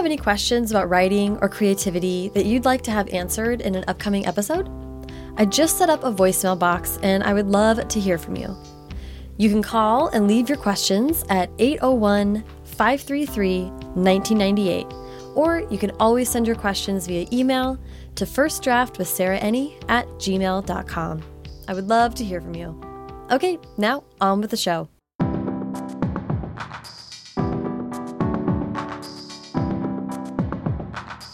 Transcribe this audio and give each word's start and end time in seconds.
have 0.00 0.06
any 0.06 0.16
questions 0.16 0.70
about 0.70 0.88
writing 0.88 1.36
or 1.42 1.48
creativity 1.50 2.30
that 2.30 2.46
you'd 2.46 2.64
like 2.64 2.80
to 2.80 2.90
have 2.90 3.06
answered 3.10 3.60
in 3.60 3.74
an 3.74 3.84
upcoming 3.86 4.24
episode? 4.24 4.66
I 5.36 5.44
just 5.44 5.76
set 5.76 5.90
up 5.90 6.04
a 6.04 6.10
voicemail 6.10 6.58
box 6.58 6.98
and 7.02 7.22
I 7.22 7.34
would 7.34 7.48
love 7.48 7.86
to 7.86 8.00
hear 8.00 8.16
from 8.16 8.34
you. 8.34 8.56
You 9.36 9.50
can 9.50 9.62
call 9.62 10.08
and 10.08 10.26
leave 10.26 10.48
your 10.48 10.56
questions 10.56 11.22
at 11.28 11.50
801 11.58 12.42
533 12.64 13.64
1998, 13.64 14.86
or 15.34 15.66
you 15.70 15.76
can 15.76 15.90
always 16.00 16.30
send 16.30 16.46
your 16.46 16.56
questions 16.56 17.06
via 17.06 17.26
email 17.30 17.78
to 18.14 18.24
firstdraftwithsarahenni 18.24 19.84
at 19.90 20.06
gmail.com. 20.12 21.22
I 21.68 21.74
would 21.74 21.88
love 21.88 22.14
to 22.16 22.24
hear 22.24 22.40
from 22.40 22.54
you. 22.54 22.80
Okay, 23.30 23.58
now 23.76 24.04
on 24.20 24.40
with 24.40 24.50
the 24.50 24.56
show. 24.56 24.89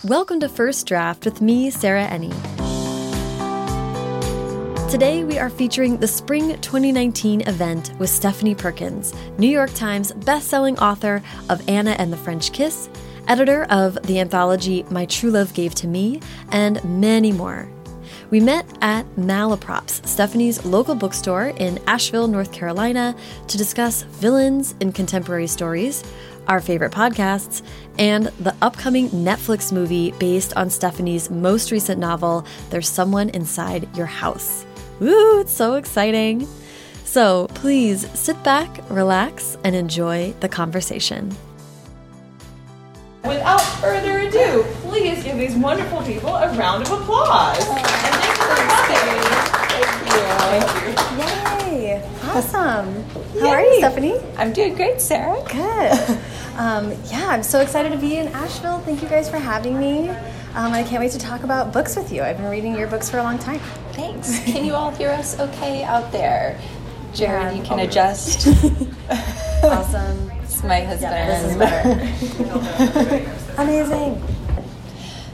Welcome 0.08 0.38
to 0.38 0.48
First 0.48 0.86
Draft 0.86 1.24
with 1.24 1.40
me, 1.40 1.68
Sarah 1.68 2.06
Enni. 2.06 2.30
Today, 4.88 5.24
we 5.24 5.36
are 5.36 5.50
featuring 5.50 5.96
the 5.96 6.06
Spring 6.06 6.60
2019 6.60 7.40
event 7.40 7.92
with 7.98 8.08
Stephanie 8.08 8.54
Perkins, 8.54 9.12
New 9.36 9.48
York 9.48 9.74
Times 9.74 10.12
bestselling 10.12 10.78
author 10.78 11.24
of 11.48 11.68
Anna 11.68 11.96
and 11.98 12.12
the 12.12 12.16
French 12.16 12.52
Kiss, 12.52 12.88
editor 13.26 13.64
of 13.64 14.00
the 14.04 14.20
anthology 14.20 14.84
My 14.92 15.06
True 15.06 15.32
Love 15.32 15.52
Gave 15.54 15.74
to 15.74 15.88
Me, 15.88 16.20
and 16.52 16.84
many 16.84 17.32
more. 17.32 17.68
We 18.30 18.38
met 18.38 18.64
at 18.82 19.06
Malaprop's, 19.16 20.08
Stephanie's 20.08 20.64
local 20.64 20.94
bookstore 20.94 21.46
in 21.58 21.80
Asheville, 21.88 22.28
North 22.28 22.52
Carolina, 22.52 23.16
to 23.48 23.58
discuss 23.58 24.02
villains 24.02 24.76
in 24.78 24.92
contemporary 24.92 25.48
stories, 25.48 26.04
our 26.48 26.60
favorite 26.60 26.92
podcasts, 26.92 27.62
and 27.98 28.26
the 28.40 28.54
upcoming 28.62 29.08
Netflix 29.10 29.72
movie 29.72 30.12
based 30.12 30.56
on 30.56 30.70
Stephanie's 30.70 31.30
most 31.30 31.70
recent 31.70 31.98
novel, 31.98 32.44
There's 32.70 32.88
Someone 32.88 33.30
Inside 33.30 33.88
Your 33.96 34.06
House. 34.06 34.64
Woo, 35.00 35.40
it's 35.40 35.52
so 35.52 35.74
exciting! 35.74 36.46
So 37.04 37.46
please 37.54 38.06
sit 38.18 38.42
back, 38.42 38.80
relax, 38.90 39.56
and 39.64 39.76
enjoy 39.76 40.34
the 40.40 40.48
conversation. 40.48 41.34
Without 43.24 43.62
further 43.80 44.18
ado, 44.18 44.64
please 44.82 45.22
give 45.24 45.38
these 45.38 45.56
wonderful 45.56 46.02
people 46.02 46.34
a 46.34 46.52
round 46.56 46.82
of 46.82 46.92
applause. 46.92 47.58
and 47.58 47.84
thank 47.84 48.26
you 48.26 48.44
for 48.44 49.40
coming. 49.40 49.55
Yay! 51.18 52.02
Awesome. 52.24 53.02
How 53.40 53.48
are 53.50 53.60
you, 53.62 53.78
Stephanie? 53.78 54.18
I'm 54.36 54.52
doing 54.52 54.74
great, 54.74 55.00
Sarah. 55.00 55.42
Good. 55.50 56.18
Um, 56.56 56.90
yeah, 57.10 57.26
I'm 57.28 57.42
so 57.42 57.60
excited 57.60 57.92
to 57.92 57.98
be 57.98 58.16
in 58.16 58.28
Asheville. 58.28 58.78
Thank 58.78 59.02
you 59.02 59.08
guys 59.10 59.28
for 59.28 59.36
having 59.36 59.78
me. 59.78 60.08
Um, 60.08 60.72
I 60.72 60.84
can't 60.84 61.02
wait 61.02 61.12
to 61.12 61.18
talk 61.18 61.42
about 61.44 61.70
books 61.70 61.96
with 61.96 62.10
you. 62.10 62.22
I've 62.22 62.38
been 62.38 62.48
reading 62.48 62.74
your 62.74 62.86
books 62.88 63.10
for 63.10 63.18
a 63.18 63.22
long 63.22 63.38
time. 63.38 63.58
Thanks. 63.92 64.42
Can 64.44 64.64
you 64.64 64.72
all 64.72 64.90
hear 64.90 65.10
us 65.10 65.38
okay 65.38 65.82
out 65.84 66.10
there? 66.12 66.58
Jared, 67.12 67.42
Yeah, 67.42 67.52
you 67.52 67.62
can 67.62 67.78
I'll- 67.78 67.86
adjust. 67.86 68.46
Awesome. 69.64 70.30
It's 70.42 70.62
my 70.64 70.80
husband. 70.80 71.12
This 71.28 71.52
is 71.52 71.58
better. 71.58 73.30
Amazing. 73.62 74.22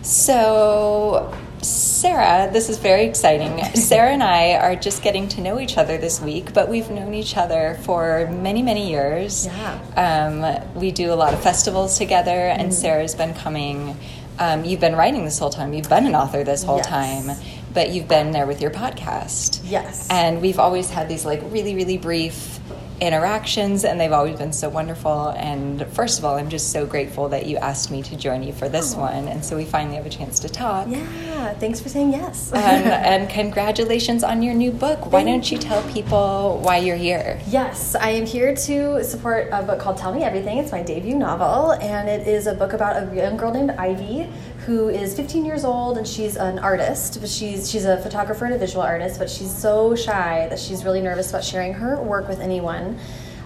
So, 0.03 1.33
Sarah, 1.63 2.51
this 2.53 2.69
is 2.69 2.79
very 2.79 3.05
exciting. 3.05 3.65
Sarah 3.75 4.11
and 4.11 4.23
I 4.23 4.55
are 4.55 4.75
just 4.75 5.03
getting 5.03 5.29
to 5.29 5.41
know 5.41 5.61
each 5.61 5.79
other 5.79 5.97
this 5.97 6.21
week, 6.21 6.53
but 6.53 6.69
we've 6.69 6.91
known 6.91 7.15
each 7.15 7.37
other 7.37 7.79
for 7.83 8.29
many, 8.33 8.63
many 8.63 8.91
years. 8.91 9.47
Yeah. 9.47 9.79
Um, 9.97 10.81
we 10.81 10.91
do 10.91 11.13
a 11.13 11.15
lot 11.15 11.33
of 11.35 11.43
festivals 11.43 11.97
together, 11.99 12.31
and 12.49 12.71
Mm. 12.71 12.75
Sarah's 12.75 13.15
been 13.15 13.35
coming. 13.35 13.97
Um, 14.39 14.65
you've 14.65 14.81
been 14.81 14.97
writing 14.97 15.25
this 15.25 15.39
whole 15.39 15.51
time. 15.51 15.73
You've 15.73 15.89
been 15.89 16.07
an 16.07 16.17
author 16.17 16.43
this 16.43 16.65
whole 16.65 16.79
Yes. 16.79 16.87
time, 16.89 17.31
but 17.73 17.91
you've 17.91 18.09
been 18.09 18.33
there 18.33 18.47
with 18.47 18.61
your 18.61 18.71
podcast. 18.73 19.61
Yes. 19.65 20.09
And 20.11 20.41
we've 20.43 20.59
always 20.59 20.91
had 20.91 21.09
these 21.09 21.25
like 21.25 21.43
really, 21.51 21.75
really 21.77 21.97
brief 21.99 22.59
interactions, 23.03 23.85
and 23.85 24.01
they've 24.01 24.13
always 24.13 24.39
been 24.39 24.53
so 24.53 24.69
wonderful. 24.69 25.31
And 25.31 25.85
first 25.89 26.21
of 26.21 26.25
all, 26.25 26.37
I'm 26.37 26.49
just 26.49 26.71
so 26.71 26.87
grateful 26.87 27.29
that 27.31 27.47
you 27.47 27.57
asked 27.57 27.91
me 27.91 28.01
to 28.05 28.17
join 28.17 28.45
you 28.45 28.53
for 28.53 28.69
this 28.69 28.95
oh. 28.95 29.01
one, 29.01 29.27
and 29.27 29.45
so 29.45 29.57
we 29.57 29.65
finally 29.65 29.97
have 29.97 30.07
a 30.07 30.11
chance 30.11 30.39
to 30.41 30.49
talk. 30.49 30.87
Yeah, 30.89 31.53
thanks 31.55 31.81
for 31.81 31.89
saying 31.89 32.13
yes. 32.13 32.53
And, 32.63 32.87
and 32.87 33.29
congratulations 33.29 34.23
on 34.23 34.41
your 34.41 34.55
new 34.55 34.71
book. 34.71 35.11
Why 35.11 35.25
don't 35.25 35.51
you 35.51 35.59
tell 35.59 35.83
people 35.91 36.61
why 36.63 36.77
you're 36.77 36.97
here? 36.97 37.41
Yes, 37.49 37.97
I 37.97 38.11
am 38.11 38.25
here 38.25 38.55
to 38.55 39.03
support 39.03 39.49
a 39.51 39.63
book 39.63 39.81
called 39.81 39.99
Tell 39.99 40.15
Me 40.15 40.23
Everything. 40.23 40.59
It's 40.59 40.71
my 40.71 40.83
debut 40.83 41.17
novel, 41.17 41.73
and 41.73 42.09
it 42.09 42.29
is 42.29 42.47
a 42.47 42.55
book 42.55 42.73
about 42.73 43.03
a 43.03 43.15
young 43.15 43.37
girl 43.37 43.53
named 43.53 43.73
Ivy 43.73 44.29
who 44.67 44.89
is 44.89 45.15
15 45.15 45.45
years 45.45 45.65
old 45.65 45.99
and 45.99 46.07
she's 46.07 46.37
an 46.37 46.59
artist. 46.59 47.21
But 47.21 47.29
she's 47.29 47.71
she's 47.71 47.85
a 47.85 47.99
photographer 47.99 48.45
and 48.45 48.55
a 48.55 48.59
visual 48.59 48.83
artist, 48.83 49.19
but 49.19 49.29
she's 49.29 49.55
so 49.55 49.95
shy 49.95 50.47
that 50.49 50.59
she's 50.59 50.85
really 50.85 51.01
nervous 51.01 51.31
about 51.31 51.45
sharing 51.45 51.73
her 51.75 52.01
work 52.01 52.29
with 52.29 52.41
anyone. 52.41 52.99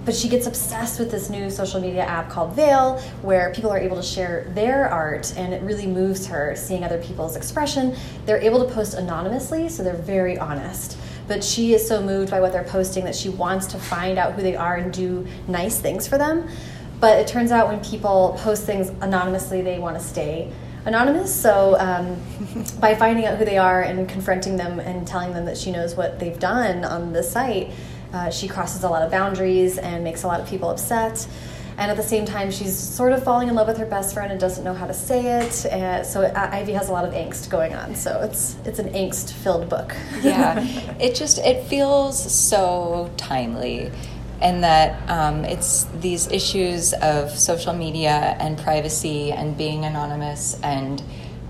But 0.05 0.15
she 0.15 0.29
gets 0.29 0.47
obsessed 0.47 1.01
with 1.01 1.11
this 1.11 1.31
new 1.31 1.51
social 1.51 1.81
media 1.81 2.03
app 2.03 2.31
called 2.31 2.55
Veil, 2.55 3.01
where 3.23 3.53
people 3.53 3.71
are 3.71 3.79
able 3.79 3.97
to 3.97 4.05
share 4.05 4.47
their 4.55 4.89
art, 4.89 5.35
and 5.37 5.53
it 5.53 5.63
really 5.63 5.87
moves 5.89 6.29
her 6.29 6.55
seeing 6.55 6.85
other 6.85 7.03
people's 7.03 7.35
expression. 7.35 7.97
They're 8.25 8.41
able 8.41 8.65
to 8.65 8.73
post 8.73 8.95
anonymously, 8.95 9.69
so 9.69 9.83
they're 9.83 9.95
very 9.95 10.39
honest 10.39 10.97
but 11.29 11.43
she 11.43 11.75
is 11.75 11.87
so 11.87 12.01
moved 12.01 12.31
by 12.31 12.41
what 12.41 12.53
they're 12.53 12.63
posting 12.65 13.05
that 13.05 13.15
she 13.15 13.29
wants 13.29 13.67
to 13.67 13.79
find 13.79 14.19
out 14.19 14.35
who 14.35 14.43
they 14.43 14.55
are 14.55 14.77
and 14.77 14.93
do 14.93 15.27
nice 15.49 15.79
things 15.81 16.07
for 16.07 16.19
them. 16.19 16.49
But 17.01 17.19
it 17.19 17.27
turns 17.27 17.51
out 17.51 17.69
when 17.69 17.81
people 17.85 18.39
post 18.41 18.65
things 18.65 18.89
anonymously, 19.01 19.61
they 19.61 19.79
want 19.79 19.99
to 19.99 20.03
stay 20.03 20.53
anonymous. 20.87 21.35
So 21.35 21.77
um, 21.79 22.17
by 22.81 22.95
finding 22.95 23.27
out 23.27 23.37
who 23.39 23.45
they 23.45 23.59
are 23.59 23.83
and 23.83 24.09
confronting 24.09 24.57
them 24.57 24.81
and 24.81 25.07
telling 25.07 25.35
them 25.35 25.45
that 25.45 25.59
she 25.59 25.71
knows 25.71 25.95
what 25.95 26.19
they've 26.19 26.39
done 26.39 26.85
on 26.85 27.13
the 27.13 27.23
site, 27.23 27.71
uh, 28.13 28.31
she 28.31 28.49
crosses 28.49 28.85
a 28.85 28.89
lot 28.89 29.03
of 29.03 29.11
boundaries 29.11 29.79
and 29.79 30.03
makes 30.03 30.23
a 30.23 30.27
lot 30.27 30.41
of 30.41 30.49
people 30.49 30.71
upset. 30.71 31.27
And 31.79 31.91
at 31.91 31.99
the 31.99 32.03
same 32.03 32.25
time, 32.25 32.51
she's 32.51 32.75
sort 32.75 33.13
of 33.13 33.23
falling 33.23 33.49
in 33.49 33.55
love 33.55 33.67
with 33.67 33.77
her 33.77 33.85
best 33.85 34.15
friend 34.15 34.33
and 34.33 34.41
doesn't 34.41 34.65
know 34.65 34.73
how 34.73 34.87
to 34.87 34.95
say 34.95 35.41
it. 35.41 35.67
Uh, 35.67 36.03
so 36.03 36.23
uh, 36.23 36.49
Ivy 36.51 36.73
has 36.73 36.89
a 36.89 36.93
lot 36.93 37.05
of 37.05 37.13
angst 37.13 37.51
going 37.51 37.75
on. 37.75 37.95
So 37.95 38.23
it's 38.23 38.57
it's 38.65 38.79
an 38.79 38.89
angst-filled 38.95 39.69
book. 39.69 39.95
yeah 40.23 40.59
it 40.99 41.15
just 41.15 41.37
it 41.39 41.67
feels 41.67 42.19
so 42.19 43.11
timely 43.19 43.91
and 44.41 44.63
that 44.65 45.09
um, 45.09 45.45
it's 45.45 45.85
these 46.01 46.27
issues 46.31 46.93
of 46.95 47.31
social 47.31 47.73
media 47.73 48.37
and 48.39 48.59
privacy 48.59 49.33
and 49.33 49.57
being 49.57 49.85
anonymous 49.85 50.59
and 50.63 51.03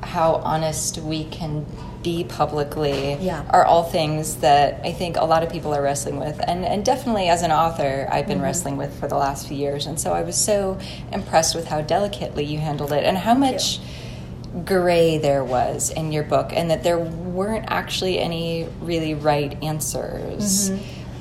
how 0.02 0.34
honest 0.36 0.98
we 0.98 1.24
can 1.24 1.66
be 2.02 2.22
publicly 2.22 3.14
Yeah. 3.14 3.42
are 3.50 3.64
all 3.64 3.82
things 3.82 4.36
that 4.36 4.80
I 4.84 4.92
think 4.92 5.16
a 5.16 5.24
lot 5.24 5.42
of 5.42 5.50
people 5.50 5.74
are 5.74 5.82
wrestling 5.82 6.20
with. 6.20 6.38
And, 6.46 6.64
and 6.64 6.84
definitely 6.84 7.28
as 7.28 7.42
an 7.42 7.50
author, 7.50 8.08
I've 8.12 8.28
been 8.28 8.40
wrestling 8.40 8.76
with 8.76 8.96
for 9.00 9.08
the 9.08 9.16
last 9.16 9.48
few 9.48 9.56
years. 9.56 9.86
And 9.86 9.98
so 9.98 10.12
I 10.12 10.22
was 10.22 10.36
so 10.36 10.78
impressed 11.12 11.56
with 11.56 11.66
how 11.66 11.80
delicately 11.80 12.44
you 12.44 12.58
handled 12.60 12.92
it 12.92 13.02
and 13.04 13.18
how 13.18 13.34
much 13.34 13.80
gray 14.64 15.18
there 15.18 15.42
was 15.44 15.90
in 15.90 16.12
your 16.12 16.22
book, 16.22 16.50
and 16.52 16.70
that 16.70 16.82
there 16.82 16.98
weren't 16.98 17.64
actually 17.68 18.18
any 18.18 18.68
really 18.80 19.12
right 19.14 19.60
answers. 19.62 20.70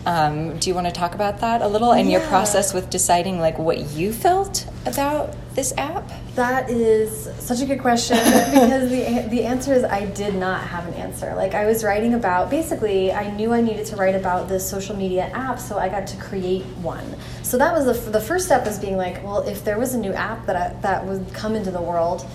Um, 0.05 0.57
do 0.59 0.69
you 0.69 0.75
want 0.75 0.85
to 0.85 0.93
talk 0.93 1.15
about 1.15 1.39
that 1.39 1.63
a 1.63 1.67
little 1.67 1.91
and 1.91 2.11
your 2.11 2.21
process 2.21 2.75
with 2.75 2.91
deciding 2.91 3.39
like 3.39 3.57
what 3.57 3.91
you 3.91 4.13
felt 4.13 4.67
about 4.85 5.35
this 5.55 5.73
app? 5.77 6.07
That 6.35 6.69
is 6.69 7.27
such 7.39 7.61
a 7.61 7.65
good 7.65 7.79
question 7.79 8.17
because 8.51 8.89
the 8.89 9.27
the 9.29 9.43
answer 9.43 9.73
is 9.73 9.83
I 9.83 10.05
did 10.05 10.35
not 10.35 10.61
have 10.61 10.87
an 10.87 10.93
answer. 10.93 11.33
Like 11.33 11.55
I 11.55 11.65
was 11.65 11.83
writing 11.83 12.13
about 12.13 12.51
basically 12.51 13.11
I 13.11 13.31
knew 13.35 13.51
I 13.51 13.61
needed 13.61 13.87
to 13.87 13.95
write 13.95 14.13
about 14.13 14.47
this 14.47 14.69
social 14.69 14.95
media 14.95 15.23
app, 15.33 15.59
so 15.59 15.79
I 15.79 15.89
got 15.89 16.05
to 16.07 16.17
create 16.17 16.65
one. 16.83 17.15
So 17.41 17.57
that 17.57 17.73
was 17.73 17.85
the, 17.85 18.11
the 18.11 18.21
first 18.21 18.45
step 18.45 18.65
was 18.65 18.77
being 18.77 18.97
like, 18.97 19.23
well, 19.23 19.39
if 19.39 19.65
there 19.65 19.79
was 19.79 19.95
a 19.95 19.97
new 19.97 20.13
app 20.13 20.45
that 20.45 20.55
I, 20.55 20.79
that 20.81 21.03
would 21.05 21.33
come 21.33 21.55
into 21.55 21.71
the 21.71 21.81
world, 21.81 22.27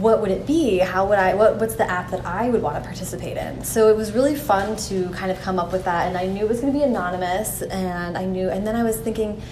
what 0.00 0.20
would 0.20 0.30
it 0.30 0.46
be? 0.46 0.78
How 0.78 1.06
would 1.06 1.18
I? 1.18 1.34
What, 1.34 1.56
what's 1.56 1.74
the 1.74 1.90
app 1.90 2.10
that 2.10 2.24
I 2.24 2.50
would 2.50 2.62
want 2.62 2.76
to 2.76 2.82
participate 2.82 3.36
in? 3.36 3.64
So 3.64 3.88
it 3.88 3.96
was 3.96 4.12
really 4.12 4.36
fun 4.36 4.76
to 4.88 5.08
kind 5.10 5.30
of 5.30 5.40
come 5.40 5.58
up 5.58 5.72
with 5.72 5.84
that, 5.84 6.06
and 6.06 6.16
I 6.16 6.26
knew 6.26 6.44
it 6.44 6.48
was 6.48 6.60
going 6.60 6.72
to 6.72 6.78
be 6.78 6.84
anonymous, 6.84 7.62
and 7.62 8.16
I 8.16 8.24
knew, 8.24 8.48
and 8.48 8.66
then 8.66 8.76
I 8.76 8.84
was 8.84 8.96
thinking 8.96 9.42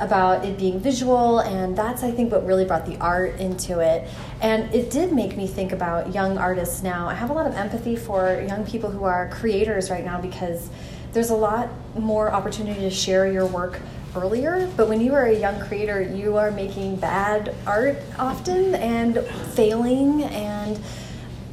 about 0.00 0.44
it 0.44 0.58
being 0.58 0.80
visual, 0.80 1.38
and 1.38 1.76
that's 1.76 2.02
I 2.02 2.10
think 2.10 2.32
what 2.32 2.44
really 2.44 2.64
brought 2.64 2.86
the 2.86 2.98
art 2.98 3.38
into 3.38 3.78
it, 3.78 4.08
and 4.40 4.72
it 4.74 4.90
did 4.90 5.12
make 5.12 5.36
me 5.36 5.46
think 5.46 5.72
about 5.72 6.12
young 6.12 6.38
artists 6.38 6.82
now. 6.82 7.08
I 7.08 7.14
have 7.14 7.30
a 7.30 7.32
lot 7.32 7.46
of 7.46 7.54
empathy 7.54 7.94
for 7.94 8.44
young 8.48 8.66
people 8.66 8.90
who 8.90 9.04
are 9.04 9.28
creators 9.28 9.90
right 9.90 10.04
now 10.04 10.20
because 10.20 10.70
there's 11.12 11.30
a 11.30 11.36
lot 11.36 11.68
more 11.96 12.32
opportunity 12.32 12.80
to 12.80 12.90
share 12.90 13.30
your 13.30 13.46
work 13.46 13.80
earlier 14.16 14.70
but 14.76 14.88
when 14.88 15.00
you 15.00 15.14
are 15.14 15.26
a 15.26 15.38
young 15.38 15.58
creator 15.60 16.02
you 16.02 16.36
are 16.36 16.50
making 16.50 16.96
bad 16.96 17.54
art 17.66 17.96
often 18.18 18.74
and 18.76 19.18
failing 19.54 20.24
and 20.24 20.80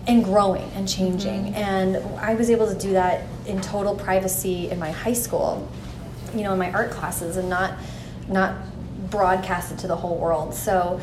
and 0.08 0.24
growing 0.24 0.68
and 0.74 0.90
changing. 0.90 1.46
Mm-hmm. 1.46 1.56
And 1.56 1.98
i 2.20 2.34
was 2.34 2.50
able 2.50 2.68
to 2.68 2.78
do 2.78 2.94
that 2.94 3.28
in 3.46 3.62
total 3.62 3.96
privacy 3.96 4.70
in 4.70 4.80
my 4.80 4.92
high 4.92 5.14
school 5.14 5.70
you 6.34 6.44
know 6.44 6.54
in 6.54 6.60
my 6.60 6.72
art 6.72 6.92
classes 6.92 7.38
and 7.38 7.50
not 7.50 7.78
not 8.28 8.56
broadcast 9.12 9.72
it 9.72 9.78
to 9.80 9.88
the 9.88 9.96
whole 9.96 10.18
world. 10.18 10.56
So 10.56 11.00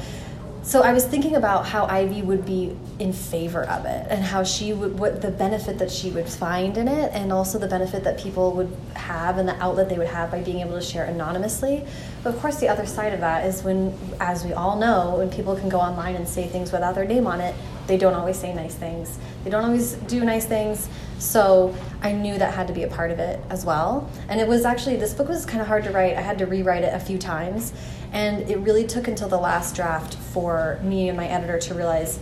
so 0.69 0.83
I 0.83 0.93
was 0.93 1.07
thinking 1.07 1.35
about 1.35 1.65
how 1.65 1.87
Ivy 1.87 2.21
would 2.21 2.45
be 2.45 2.77
in 2.99 3.15
favor 3.15 3.65
of 3.65 3.87
it 3.87 4.07
and 4.11 4.23
how 4.23 4.45
she 4.45 4.75
would 4.75 4.99
what 4.99 5.23
the 5.23 5.31
benefit 5.31 5.79
that 5.79 5.91
she 5.91 6.11
would 6.11 6.29
find 6.29 6.77
in 6.77 6.89
it 6.89 7.11
and 7.15 7.33
also 7.33 7.59
the 7.59 7.67
benefit 7.67 8.05
that 8.05 8.19
people 8.19 8.53
would 8.53 8.77
have 8.93 9.39
and 9.39 9.49
the 9.49 9.55
outlet 9.63 9.89
they 9.89 9.97
would 9.97 10.09
have 10.09 10.31
by 10.31 10.43
being 10.43 10.61
able 10.61 10.79
to 10.79 10.83
share 10.83 11.07
anonymously. 11.07 11.87
But 12.23 12.35
of 12.35 12.41
course 12.41 12.61
the 12.61 12.69
other 12.69 12.85
side 12.85 13.15
of 13.15 13.21
that 13.21 13.47
is 13.47 13.63
when 13.63 13.97
as 14.21 14.45
we 14.45 14.53
all 14.53 14.79
know, 14.79 15.15
when 15.17 15.31
people 15.31 15.57
can 15.57 15.71
go 15.71 15.81
online 15.81 16.17
and 16.17 16.29
say 16.29 16.47
things 16.47 16.71
without 16.71 16.95
their 16.95 17.07
name 17.07 17.27
on 17.27 17.41
it, 17.41 17.55
they 17.87 17.97
don't 17.97 18.13
always 18.13 18.39
say 18.39 18.53
nice 18.53 18.75
things. 18.75 19.19
They 19.45 19.51
don't 19.51 19.65
always 19.65 19.95
do 19.95 20.23
nice 20.23 20.45
things. 20.45 20.91
So 21.19 21.75
I 22.03 22.13
knew 22.13 22.37
that 22.37 22.53
had 22.53 22.67
to 22.67 22.75
be 22.75 22.83
a 22.83 22.89
part 22.89 23.11
of 23.11 23.19
it 23.21 23.41
as 23.49 23.65
well. 23.65 24.11
And 24.29 24.39
it 24.39 24.47
was 24.47 24.67
actually 24.67 24.97
this 24.97 25.15
book 25.15 25.29
was 25.29 25.47
kind 25.47 25.63
of 25.63 25.67
hard 25.67 25.85
to 25.85 25.93
write. 25.93 26.19
I 26.19 26.21
had 26.21 26.37
to 26.41 26.47
rewrite 26.47 26.85
it 26.85 26.93
a 26.93 27.01
few 27.01 27.17
times 27.17 27.73
and 28.13 28.49
it 28.51 28.59
really 28.59 28.87
took 28.87 29.09
until 29.09 29.29
the 29.29 29.39
last 29.39 29.75
draft 29.75 30.15
for 30.15 30.79
me 30.83 31.09
and 31.09 31.17
my 31.17 31.27
editor 31.27 31.59
to 31.59 31.75
realize 31.75 32.19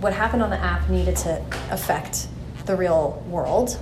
what 0.00 0.12
happened 0.12 0.42
on 0.42 0.50
the 0.50 0.58
app 0.58 0.88
needed 0.88 1.16
to 1.16 1.42
affect 1.70 2.28
the 2.66 2.76
real 2.76 3.22
world. 3.28 3.78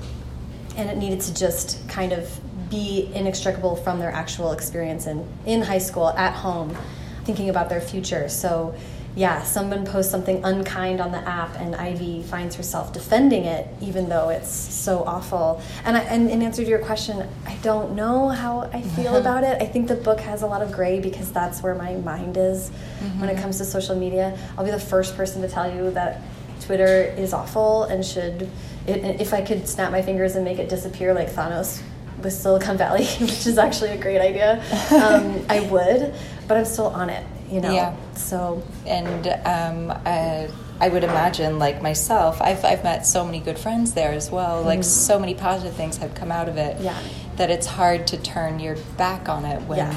And 0.76 0.90
it 0.90 0.96
needed 0.96 1.20
to 1.22 1.34
just 1.34 1.88
kind 1.88 2.12
of 2.12 2.28
be 2.70 3.10
inextricable 3.14 3.76
from 3.76 3.98
their 3.98 4.10
actual 4.10 4.52
experience 4.52 5.06
in, 5.06 5.28
in 5.46 5.62
high 5.62 5.78
school, 5.78 6.08
at 6.10 6.34
home, 6.34 6.76
thinking 7.24 7.48
about 7.48 7.68
their 7.68 7.80
future. 7.80 8.28
So 8.28 8.74
yeah, 9.16 9.44
someone 9.44 9.86
posts 9.86 10.10
something 10.10 10.44
unkind 10.44 11.00
on 11.00 11.12
the 11.12 11.18
app, 11.18 11.54
and 11.56 11.76
Ivy 11.76 12.24
finds 12.24 12.56
herself 12.56 12.92
defending 12.92 13.44
it, 13.44 13.68
even 13.80 14.08
though 14.08 14.28
it's 14.28 14.50
so 14.50 15.04
awful. 15.04 15.62
And, 15.84 15.96
I, 15.96 16.00
and 16.00 16.28
in 16.28 16.42
answer 16.42 16.64
to 16.64 16.68
your 16.68 16.80
question, 16.80 17.28
I 17.46 17.54
don't 17.62 17.94
know 17.94 18.28
how 18.28 18.62
I 18.72 18.82
feel 18.82 19.14
about 19.24 19.44
it. 19.44 19.62
I 19.62 19.66
think 19.66 19.86
the 19.86 19.94
book 19.94 20.18
has 20.20 20.42
a 20.42 20.46
lot 20.48 20.62
of 20.62 20.72
gray 20.72 20.98
because 20.98 21.30
that's 21.30 21.62
where 21.62 21.76
my 21.76 21.94
mind 21.94 22.36
is 22.36 22.70
mm-hmm. 22.70 23.20
when 23.20 23.28
it 23.28 23.40
comes 23.40 23.58
to 23.58 23.64
social 23.64 23.94
media. 23.94 24.36
I'll 24.58 24.64
be 24.64 24.72
the 24.72 24.80
first 24.80 25.16
person 25.16 25.42
to 25.42 25.48
tell 25.48 25.72
you 25.72 25.92
that 25.92 26.20
Twitter 26.60 27.02
is 27.16 27.32
awful 27.32 27.84
and 27.84 28.04
should, 28.04 28.50
it, 28.88 29.20
if 29.20 29.32
I 29.32 29.42
could 29.42 29.68
snap 29.68 29.92
my 29.92 30.02
fingers 30.02 30.34
and 30.34 30.44
make 30.44 30.58
it 30.58 30.68
disappear 30.68 31.14
like 31.14 31.30
Thanos 31.30 31.80
with 32.20 32.32
Silicon 32.32 32.76
Valley, 32.76 33.04
which 33.20 33.46
is 33.46 33.58
actually 33.58 33.90
a 33.90 33.96
great 33.96 34.20
idea, 34.20 34.54
um, 34.90 35.46
I 35.48 35.60
would, 35.70 36.12
but 36.48 36.56
I'm 36.56 36.64
still 36.64 36.86
on 36.86 37.10
it 37.10 37.24
you 37.54 37.60
know. 37.60 37.72
Yeah. 37.72 37.94
So 38.14 38.62
and 38.84 39.28
um, 39.46 39.96
I, 40.04 40.50
I 40.80 40.88
would 40.88 41.04
imagine, 41.04 41.60
like 41.60 41.80
myself, 41.80 42.42
I've 42.42 42.64
I've 42.64 42.82
met 42.82 43.06
so 43.06 43.24
many 43.24 43.38
good 43.38 43.58
friends 43.58 43.94
there 43.94 44.12
as 44.12 44.30
well. 44.30 44.62
Mm. 44.62 44.66
Like 44.66 44.84
so 44.84 45.20
many 45.20 45.34
positive 45.34 45.74
things 45.74 45.98
have 45.98 46.14
come 46.16 46.32
out 46.32 46.48
of 46.48 46.56
it. 46.56 46.80
Yeah. 46.80 47.00
That 47.36 47.50
it's 47.50 47.66
hard 47.66 48.08
to 48.08 48.16
turn 48.16 48.58
your 48.58 48.76
back 48.96 49.28
on 49.28 49.44
it 49.44 49.62
when. 49.62 49.78
Yeah 49.78 49.96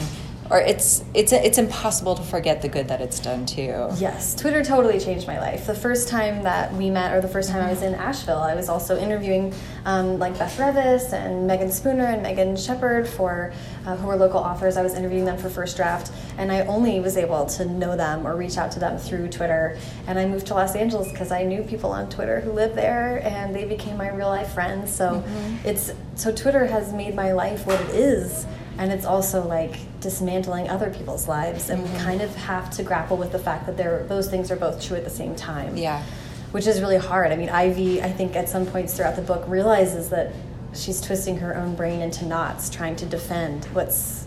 or 0.49 0.59
it's 0.59 1.03
it's 1.13 1.33
it's 1.33 1.57
impossible 1.57 2.15
to 2.15 2.23
forget 2.23 2.61
the 2.61 2.69
good 2.69 2.87
that 2.87 3.01
it's 3.01 3.19
done 3.19 3.45
too. 3.45 3.89
Yes, 3.97 4.35
Twitter 4.35 4.63
totally 4.63 4.99
changed 4.99 5.27
my 5.27 5.39
life. 5.39 5.67
The 5.67 5.75
first 5.75 6.07
time 6.07 6.43
that 6.43 6.73
we 6.73 6.89
met, 6.89 7.13
or 7.13 7.21
the 7.21 7.27
first 7.27 7.49
time 7.49 7.63
I 7.63 7.69
was 7.69 7.81
in 7.81 7.95
Asheville, 7.95 8.39
I 8.39 8.55
was 8.55 8.69
also 8.69 8.97
interviewing 8.97 9.53
um, 9.85 10.19
like 10.19 10.37
Beth 10.37 10.57
Revis 10.57 11.13
and 11.13 11.47
Meagan 11.47 11.71
Spooner 11.71 12.05
and 12.05 12.21
Megan 12.23 12.55
Shepherd 12.55 13.07
for 13.07 13.51
uh, 13.85 13.95
who 13.97 14.07
were 14.07 14.15
local 14.15 14.39
authors. 14.39 14.77
I 14.77 14.83
was 14.83 14.95
interviewing 14.95 15.25
them 15.25 15.37
for 15.37 15.49
First 15.49 15.75
Draft, 15.75 16.11
and 16.37 16.51
I 16.51 16.61
only 16.65 16.99
was 16.99 17.17
able 17.17 17.45
to 17.45 17.65
know 17.65 17.97
them 17.97 18.25
or 18.25 18.35
reach 18.35 18.57
out 18.57 18.71
to 18.71 18.79
them 18.79 18.97
through 18.97 19.29
Twitter. 19.29 19.77
And 20.07 20.17
I 20.17 20.25
moved 20.25 20.47
to 20.47 20.53
Los 20.53 20.75
Angeles 20.75 21.11
because 21.11 21.31
I 21.31 21.43
knew 21.43 21.63
people 21.63 21.91
on 21.91 22.09
Twitter 22.09 22.39
who 22.39 22.51
lived 22.51 22.75
there, 22.75 23.21
and 23.23 23.53
they 23.53 23.65
became 23.65 23.97
my 23.97 24.09
real 24.09 24.29
life 24.29 24.53
friends. 24.53 24.95
So 24.95 25.09
mm 25.09 25.23
-hmm. 25.23 25.69
it's 25.69 25.91
so 26.15 26.31
Twitter 26.31 26.65
has 26.67 26.93
made 26.93 27.13
my 27.15 27.31
life 27.33 27.65
what 27.65 27.79
it 27.81 27.95
is 27.95 28.45
and 28.77 28.91
it's 28.91 29.05
also 29.05 29.45
like 29.47 29.75
dismantling 29.99 30.69
other 30.69 30.89
people's 30.89 31.27
lives 31.27 31.69
and 31.69 31.83
mm-hmm. 31.83 31.93
we 31.93 31.99
kind 31.99 32.21
of 32.21 32.33
have 32.35 32.69
to 32.71 32.83
grapple 32.83 33.17
with 33.17 33.31
the 33.31 33.39
fact 33.39 33.65
that 33.65 33.77
there 33.77 34.03
those 34.07 34.29
things 34.29 34.51
are 34.51 34.55
both 34.55 34.81
true 34.81 34.97
at 34.97 35.03
the 35.03 35.09
same 35.09 35.35
time. 35.35 35.75
Yeah. 35.77 36.03
Which 36.51 36.65
is 36.65 36.79
really 36.79 36.97
hard. 36.97 37.31
I 37.31 37.35
mean 37.35 37.49
ivy 37.49 38.01
i 38.01 38.11
think 38.11 38.35
at 38.35 38.49
some 38.49 38.65
points 38.65 38.95
throughout 38.95 39.15
the 39.15 39.21
book 39.21 39.43
realizes 39.47 40.09
that 40.09 40.33
she's 40.73 41.01
twisting 41.01 41.37
her 41.37 41.55
own 41.55 41.75
brain 41.75 42.01
into 42.01 42.25
knots 42.25 42.69
trying 42.69 42.95
to 42.97 43.05
defend 43.05 43.65
what's 43.65 44.25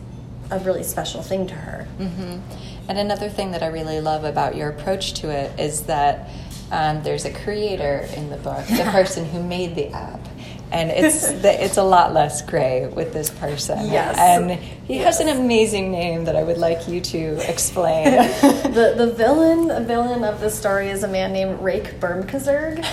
a 0.50 0.58
really 0.60 0.82
special 0.82 1.22
thing 1.22 1.46
to 1.46 1.54
her. 1.54 1.86
Mm-hmm. 1.98 2.40
and 2.88 2.98
another 2.98 3.28
thing 3.28 3.52
that 3.52 3.62
i 3.62 3.66
really 3.66 4.00
love 4.00 4.24
about 4.24 4.56
your 4.56 4.70
approach 4.70 5.14
to 5.14 5.30
it 5.30 5.58
is 5.58 5.82
that 5.82 6.28
um, 6.72 7.02
there's 7.02 7.24
a 7.24 7.32
creator 7.32 8.08
in 8.16 8.30
the 8.30 8.36
book 8.36 8.64
the 8.66 8.84
person 8.92 9.24
who 9.24 9.42
made 9.42 9.74
the 9.74 9.88
app 9.88 10.20
and 10.72 10.90
it's 10.90 11.32
the, 11.42 11.64
it's 11.64 11.76
a 11.76 11.82
lot 11.82 12.12
less 12.12 12.42
gray 12.42 12.86
with 12.86 13.12
this 13.12 13.30
person. 13.30 13.90
Yes, 13.90 14.16
and 14.18 14.52
he 14.86 14.96
yes. 14.96 15.18
has 15.18 15.28
an 15.28 15.36
amazing 15.40 15.90
name 15.90 16.24
that 16.24 16.36
I 16.36 16.42
would 16.42 16.58
like 16.58 16.88
you 16.88 17.00
to 17.00 17.50
explain. 17.50 18.04
the 18.72 18.94
the 18.96 19.12
villain 19.16 19.68
the 19.68 19.80
villain 19.80 20.24
of 20.24 20.40
the 20.40 20.50
story 20.50 20.88
is 20.88 21.02
a 21.02 21.08
man 21.08 21.32
named 21.32 21.60
Rake 21.60 22.00
Burmkezerg. 22.00 22.84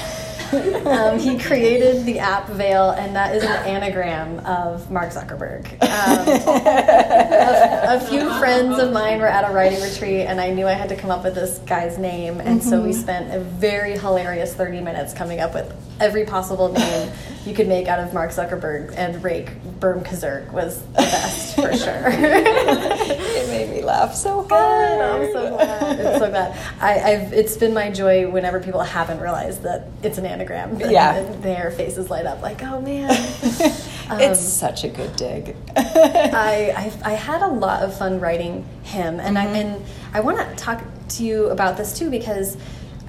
um, 0.85 1.19
he 1.19 1.37
created 1.37 2.05
the 2.05 2.19
app 2.19 2.47
Veil, 2.47 2.91
and 2.91 3.13
that 3.15 3.35
is 3.35 3.43
an 3.43 3.67
anagram 3.67 4.39
of 4.45 4.89
Mark 4.89 5.11
Zuckerberg. 5.11 5.65
Um, 5.83 6.27
a, 6.27 7.97
a, 7.97 7.99
few 8.07 8.29
friends 8.39 8.79
of 8.79 8.93
mine 8.93 9.19
were 9.19 9.27
at 9.27 9.49
a 9.49 9.53
writing 9.53 9.81
retreat, 9.81 10.21
and 10.21 10.39
I 10.39 10.51
knew 10.51 10.65
I 10.65 10.71
had 10.71 10.87
to 10.89 10.95
come 10.95 11.11
up 11.11 11.25
with 11.25 11.35
this 11.35 11.57
guy's 11.59 11.97
name, 11.97 12.39
and 12.39 12.61
mm-hmm. 12.61 12.69
so 12.69 12.81
we 12.81 12.91
mm-hmm. 12.91 13.01
spent 13.01 13.33
a 13.33 13.39
very 13.39 13.97
hilarious 13.97 14.53
30 14.53 14.79
minutes 14.79 15.13
coming 15.13 15.41
up 15.41 15.53
with 15.53 15.73
every 15.99 16.23
possible 16.23 16.71
name 16.71 17.11
you 17.47 17.55
could 17.55 17.67
make 17.67 17.87
out 17.87 17.99
of 17.99 18.13
Mark 18.13 18.31
Zuckerberg, 18.31 18.93
and 18.97 19.23
Rake 19.23 19.51
Burmkezerg 19.79 20.51
was 20.51 20.81
the 20.87 20.93
best 20.93 21.55
for 21.55 21.73
sure. 21.73 22.03
it 22.07 23.47
made 23.47 23.69
me 23.69 23.83
laugh 23.83 24.13
so 24.13 24.43
hard. 24.43 25.01
I'm 25.01 25.31
so 25.31 25.49
glad. 25.55 25.99
It's 25.99 26.19
so 26.19 26.29
glad. 26.29 26.51
I, 26.81 26.91
have 26.93 27.33
it's 27.33 27.55
been 27.55 27.73
my 27.73 27.89
joy 27.89 28.29
whenever 28.29 28.59
people 28.59 28.81
haven't 28.81 29.19
realized 29.19 29.63
that 29.63 29.87
it's 30.03 30.17
an 30.17 30.25
anagram. 30.25 30.79
Yeah, 30.79 31.21
their 31.37 31.71
faces 31.71 32.09
light 32.09 32.25
up 32.25 32.41
like, 32.41 32.61
oh 32.63 32.81
man. 32.81 33.09
Um, 34.09 34.21
it's 34.21 34.39
such 34.39 34.85
a 34.85 34.87
good 34.87 35.17
dig. 35.17 35.53
I, 35.75 36.93
I, 37.03 37.11
I 37.11 37.13
had 37.15 37.41
a 37.41 37.47
lot 37.47 37.83
of 37.83 37.97
fun 37.97 38.21
writing 38.21 38.65
him, 38.83 39.19
and 39.19 39.35
mm-hmm. 39.35 39.53
I 39.53 39.57
and 39.57 39.85
I 40.13 40.21
want 40.21 40.37
to 40.37 40.55
talk 40.55 40.81
to 41.09 41.25
you 41.25 41.47
about 41.47 41.75
this 41.75 41.97
too 41.97 42.09
because 42.09 42.55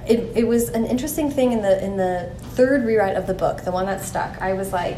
it, 0.09 0.35
it 0.35 0.47
was 0.47 0.69
an 0.69 0.85
interesting 0.85 1.29
thing 1.29 1.51
in 1.51 1.61
the 1.61 1.83
in 1.83 1.95
the 1.95 2.31
third 2.55 2.85
rewrite 2.85 3.15
of 3.15 3.27
the 3.27 3.33
book, 3.33 3.61
the 3.61 3.71
one 3.71 3.85
that 3.85 4.01
stuck. 4.01 4.41
I 4.41 4.53
was 4.53 4.73
like, 4.73 4.97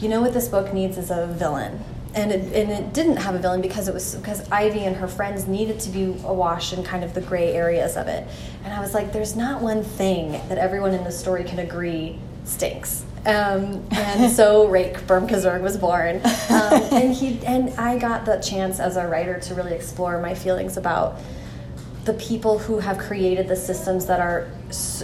you 0.00 0.08
know 0.08 0.22
what 0.22 0.32
this 0.32 0.48
book 0.48 0.72
needs 0.72 0.96
is 0.96 1.10
a 1.10 1.26
villain. 1.26 1.84
And 2.14 2.32
it, 2.32 2.40
and 2.54 2.70
it 2.70 2.94
didn't 2.94 3.18
have 3.18 3.34
a 3.34 3.38
villain 3.38 3.60
because 3.60 3.88
it 3.88 3.94
was 3.94 4.14
because 4.14 4.50
Ivy 4.50 4.80
and 4.80 4.96
her 4.96 5.06
friends 5.06 5.46
needed 5.46 5.78
to 5.80 5.90
be 5.90 6.04
awash 6.24 6.72
in 6.72 6.82
kind 6.82 7.04
of 7.04 7.12
the 7.12 7.20
gray 7.20 7.52
areas 7.52 7.98
of 7.98 8.08
it. 8.08 8.26
And 8.64 8.72
I 8.72 8.80
was 8.80 8.94
like, 8.94 9.12
there's 9.12 9.36
not 9.36 9.60
one 9.60 9.82
thing 9.82 10.32
that 10.48 10.56
everyone 10.56 10.94
in 10.94 11.04
the 11.04 11.12
story 11.12 11.44
can 11.44 11.58
agree 11.58 12.18
stinks. 12.44 13.04
Um, 13.26 13.86
and 13.90 14.32
so 14.32 14.66
Rake 14.66 14.96
Burmkezerg 15.06 15.60
was 15.60 15.76
born, 15.76 16.22
um, 16.48 16.82
and 16.90 17.12
he 17.12 17.44
and 17.44 17.68
I 17.78 17.98
got 17.98 18.24
the 18.24 18.38
chance 18.38 18.80
as 18.80 18.96
a 18.96 19.06
writer 19.06 19.38
to 19.40 19.54
really 19.54 19.74
explore 19.74 20.18
my 20.18 20.34
feelings 20.34 20.78
about 20.78 21.20
the 22.06 22.14
people 22.14 22.56
who 22.56 22.78
have 22.78 22.98
created 22.98 23.48
the 23.48 23.56
systems 23.56 24.06
that 24.06 24.20
are 24.20 24.48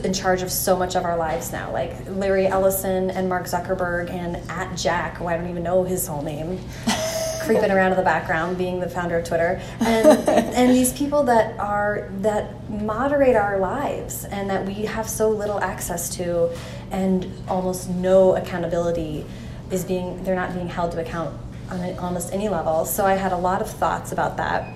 in 0.05 0.13
charge 0.13 0.41
of 0.41 0.53
so 0.53 0.77
much 0.77 0.95
of 0.95 1.05
our 1.05 1.17
lives 1.17 1.51
now, 1.51 1.71
like 1.73 1.93
Larry 2.09 2.47
Ellison 2.47 3.11
and 3.11 3.29
Mark 3.29 3.47
Zuckerberg 3.47 4.09
and 4.09 4.37
at 4.49 4.77
Jack, 4.77 5.17
who 5.17 5.27
I 5.27 5.37
don't 5.37 5.51
even 5.51 5.65
know 5.65 5.83
his 5.83 6.07
whole 6.07 6.23
name, 6.23 6.61
creeping 7.43 7.73
around 7.73 7.91
in 7.91 7.99
the 7.99 8.05
background, 8.05 8.57
being 8.57 8.79
the 8.79 8.89
founder 8.89 9.19
of 9.19 9.27
Twitter, 9.27 9.61
and 9.81 10.07
and 10.29 10.71
these 10.71 10.93
people 10.93 11.25
that 11.25 11.59
are 11.59 12.09
that 12.21 12.71
moderate 12.71 13.35
our 13.35 13.59
lives 13.59 14.25
and 14.25 14.49
that 14.49 14.65
we 14.65 14.85
have 14.85 15.09
so 15.09 15.29
little 15.29 15.61
access 15.61 16.09
to, 16.17 16.57
and 16.93 17.29
almost 17.49 17.91
no 17.91 18.37
accountability 18.37 19.27
is 19.73 19.85
being 19.85 20.23
they're 20.23 20.37
not 20.37 20.55
being 20.55 20.69
held 20.69 20.93
to 20.93 21.01
account 21.01 21.37
on 21.69 21.99
almost 21.99 22.33
any 22.33 22.49
level. 22.49 22.85
So 22.85 23.05
I 23.05 23.15
had 23.15 23.33
a 23.33 23.37
lot 23.37 23.61
of 23.61 23.69
thoughts 23.69 24.13
about 24.13 24.37
that 24.37 24.73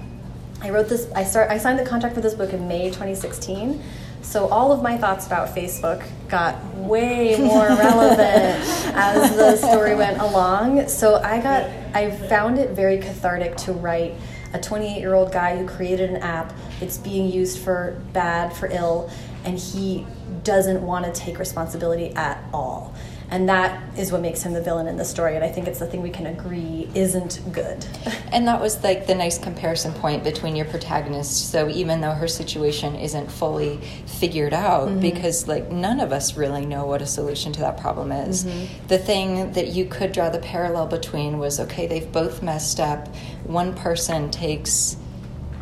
I 0.62 0.70
wrote 0.70 0.88
this. 0.88 1.10
I 1.14 1.25
start. 1.25 1.50
I 1.50 1.58
signed 1.58 1.78
the 1.78 1.84
contract 1.84 2.14
for 2.14 2.20
this 2.20 2.34
book 2.34 2.52
in 2.52 2.66
May 2.66 2.86
2016. 2.86 3.82
So 4.22 4.48
all 4.48 4.72
of 4.72 4.82
my 4.82 4.96
thoughts 4.96 5.26
about 5.26 5.54
Facebook 5.54 6.04
got 6.28 6.62
way 6.75 7.36
more 7.38 7.68
relevant 7.68 8.64
as 8.96 9.36
the 9.36 9.56
story 9.56 9.94
went 9.94 10.18
along. 10.18 10.88
So 10.88 11.16
I 11.16 11.40
got. 11.40 11.70
I 11.94 12.10
found 12.10 12.58
it 12.58 12.70
very 12.70 12.98
cathartic 12.98 13.56
to 13.58 13.72
write 13.72 14.14
a 14.52 14.60
28 14.60 14.98
year 14.98 15.14
old 15.14 15.32
guy 15.32 15.56
who 15.56 15.66
created 15.66 16.10
an 16.10 16.16
app. 16.16 16.52
It's 16.80 16.98
being 16.98 17.30
used 17.30 17.58
for 17.58 18.00
bad, 18.12 18.52
for 18.52 18.68
ill, 18.68 19.10
and 19.44 19.58
he 19.58 20.06
doesn't 20.42 20.82
want 20.82 21.04
to 21.04 21.12
take 21.12 21.38
responsibility 21.38 22.14
at 22.14 22.42
all 22.52 22.94
and 23.30 23.49
that 23.49 23.99
is 23.99 24.12
what 24.12 24.21
makes 24.21 24.42
him 24.42 24.52
the 24.52 24.61
villain 24.61 24.87
in 24.87 24.97
the 24.97 25.04
story 25.04 25.35
and 25.35 25.45
i 25.45 25.49
think 25.49 25.66
it's 25.66 25.78
the 25.78 25.87
thing 25.87 26.02
we 26.02 26.11
can 26.11 26.26
agree 26.26 26.88
isn't 26.95 27.40
good 27.52 27.85
and 28.33 28.47
that 28.47 28.61
was 28.61 28.83
like 28.85 29.06
the 29.06 29.14
nice 29.14 29.38
comparison 29.38 29.92
point 29.95 30.23
between 30.23 30.54
your 30.54 30.66
protagonist 30.66 31.50
so 31.50 31.68
even 31.68 32.00
though 32.00 32.12
her 32.12 32.28
situation 32.28 32.95
isn't 32.95 33.30
fully 33.30 33.78
figured 34.06 34.54
out 34.54 34.88
mm-hmm. 34.88 35.00
because 35.00 35.49
like 35.49 35.71
none 35.71 36.00
of 36.00 36.12
us 36.12 36.37
really 36.37 36.66
know 36.66 36.87
what 36.87 37.02
a 37.02 37.06
solution 37.06 37.52
to 37.52 37.61
that 37.61 37.78
problem 37.78 38.12
is 38.12 38.45
mm-hmm. 38.45 38.87
the 38.88 38.99
thing 38.99 39.52
that 39.52 39.68
you 39.68 39.85
could 39.85 40.12
draw 40.12 40.28
the 40.28 40.38
parallel 40.38 40.87
between 40.87 41.38
was 41.38 41.59
okay 41.59 41.87
they've 41.87 42.12
both 42.12 42.42
messed 42.42 42.80
up 42.80 43.09
one 43.45 43.75
person 43.75 44.30
takes 44.30 44.97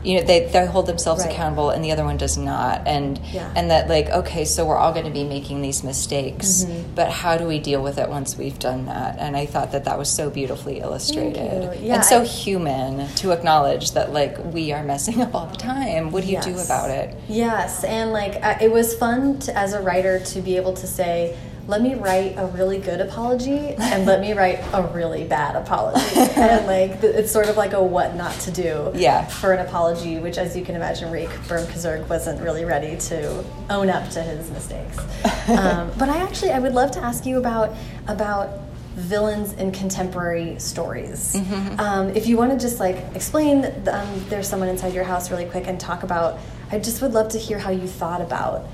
you 0.04 0.20
know 0.20 0.26
they, 0.26 0.44
they 0.46 0.66
hold 0.66 0.86
themselves 0.86 1.22
Right. 1.24 1.32
accountable 1.32 1.70
and 1.70 1.82
the 1.84 1.90
other 1.92 2.04
one 2.04 2.16
does 2.18 2.36
not 2.36 2.86
and 2.86 3.18
Yeah. 3.32 3.50
and 3.56 3.70
that 3.70 3.88
like 3.88 4.08
okay 4.10 4.44
so 4.44 4.64
we're 4.66 4.76
all 4.76 4.92
going 4.92 5.06
to 5.06 5.10
be 5.10 5.24
making 5.24 5.62
these 5.62 5.82
mistakes 5.82 6.64
Mm-hmm. 6.64 6.94
but 6.94 7.10
how 7.10 7.36
do 7.38 7.46
we 7.46 7.58
deal 7.58 7.82
with 7.82 7.98
it 7.98 8.08
once 8.08 8.36
we've 8.36 8.58
done 8.58 8.86
that 8.86 9.18
and 9.18 9.36
i 9.36 9.46
thought 9.46 9.72
that 9.72 9.84
that 9.86 9.98
was 9.98 10.08
so 10.10 10.28
beautifully 10.30 10.80
illustrated. 10.80 11.80
Yeah, 11.80 11.94
and 11.96 12.04
so 12.04 12.20
I- 12.20 12.24
human 12.24 13.08
to 13.16 13.30
acknowledge 13.32 13.92
that 13.92 14.12
like 14.12 14.36
we 14.52 14.72
are 14.72 14.84
messing 14.84 15.20
up 15.22 15.34
all 15.34 15.46
the 15.46 15.56
time 15.56 16.10
what 16.10 16.24
do 16.24 16.30
you 16.30 16.40
do 16.42 16.58
about 16.58 16.90
it 16.90 17.16
Yes, 17.28 17.84
and 17.84 18.12
like 18.12 18.42
I, 18.42 18.58
it 18.60 18.70
was 18.70 18.94
fun 18.94 19.38
to, 19.40 19.56
as 19.56 19.72
a 19.72 19.80
writer 19.80 20.20
to 20.20 20.40
be 20.42 20.56
able 20.56 20.74
to 20.74 20.86
say, 20.86 21.36
let 21.66 21.80
me 21.80 21.94
write 21.94 22.34
a 22.36 22.46
really 22.46 22.78
good 22.78 23.00
apology 23.00 23.74
and 23.78 24.04
let 24.04 24.20
me 24.20 24.32
write 24.34 24.60
a 24.74 24.82
really 24.94 25.24
bad 25.24 25.56
apology. 25.56 26.00
and 26.36 26.66
like 26.66 27.02
it's 27.02 27.32
sort 27.32 27.48
of 27.48 27.56
like 27.56 27.72
a 27.72 27.82
what 27.82 28.14
not 28.14 28.34
to 28.40 28.50
do 28.50 28.92
Yeah. 28.94 29.24
for 29.26 29.52
an 29.52 29.66
apology, 29.66 30.18
which 30.18 30.36
as 30.36 30.56
you 30.56 30.64
can 30.64 30.74
imagine, 30.74 31.10
Reek 31.10 31.30
Berm 31.48 32.08
wasn't 32.08 32.40
really 32.42 32.64
ready 32.64 32.96
to 32.96 33.44
own 33.70 33.88
up 33.88 34.08
to 34.10 34.22
his 34.22 34.50
mistakes. 34.50 34.98
um, 35.48 35.90
but 35.98 36.08
I 36.08 36.18
actually 36.18 36.50
I 36.52 36.58
would 36.58 36.74
love 36.74 36.90
to 36.92 37.00
ask 37.00 37.24
you 37.24 37.38
about 37.38 37.74
about 38.08 38.60
villains 38.94 39.54
in 39.54 39.72
contemporary 39.72 40.56
stories. 40.60 41.34
Um, 41.78 42.10
if 42.10 42.26
you 42.28 42.36
want 42.36 42.52
to 42.52 42.58
just 42.58 42.78
like 42.78 42.96
explain, 43.14 43.64
um, 43.88 44.24
there's 44.28 44.46
someone 44.48 44.68
inside 44.68 44.92
your 44.94 45.02
house 45.04 45.30
really 45.30 45.46
quick 45.46 45.66
and 45.66 45.80
talk 45.80 46.02
about. 46.02 46.38
I 46.70 46.78
just 46.78 47.02
would 47.02 47.12
love 47.12 47.28
to 47.30 47.38
hear 47.38 47.58
how 47.58 47.70
you 47.70 47.86
thought 47.86 48.20
about 48.20 48.66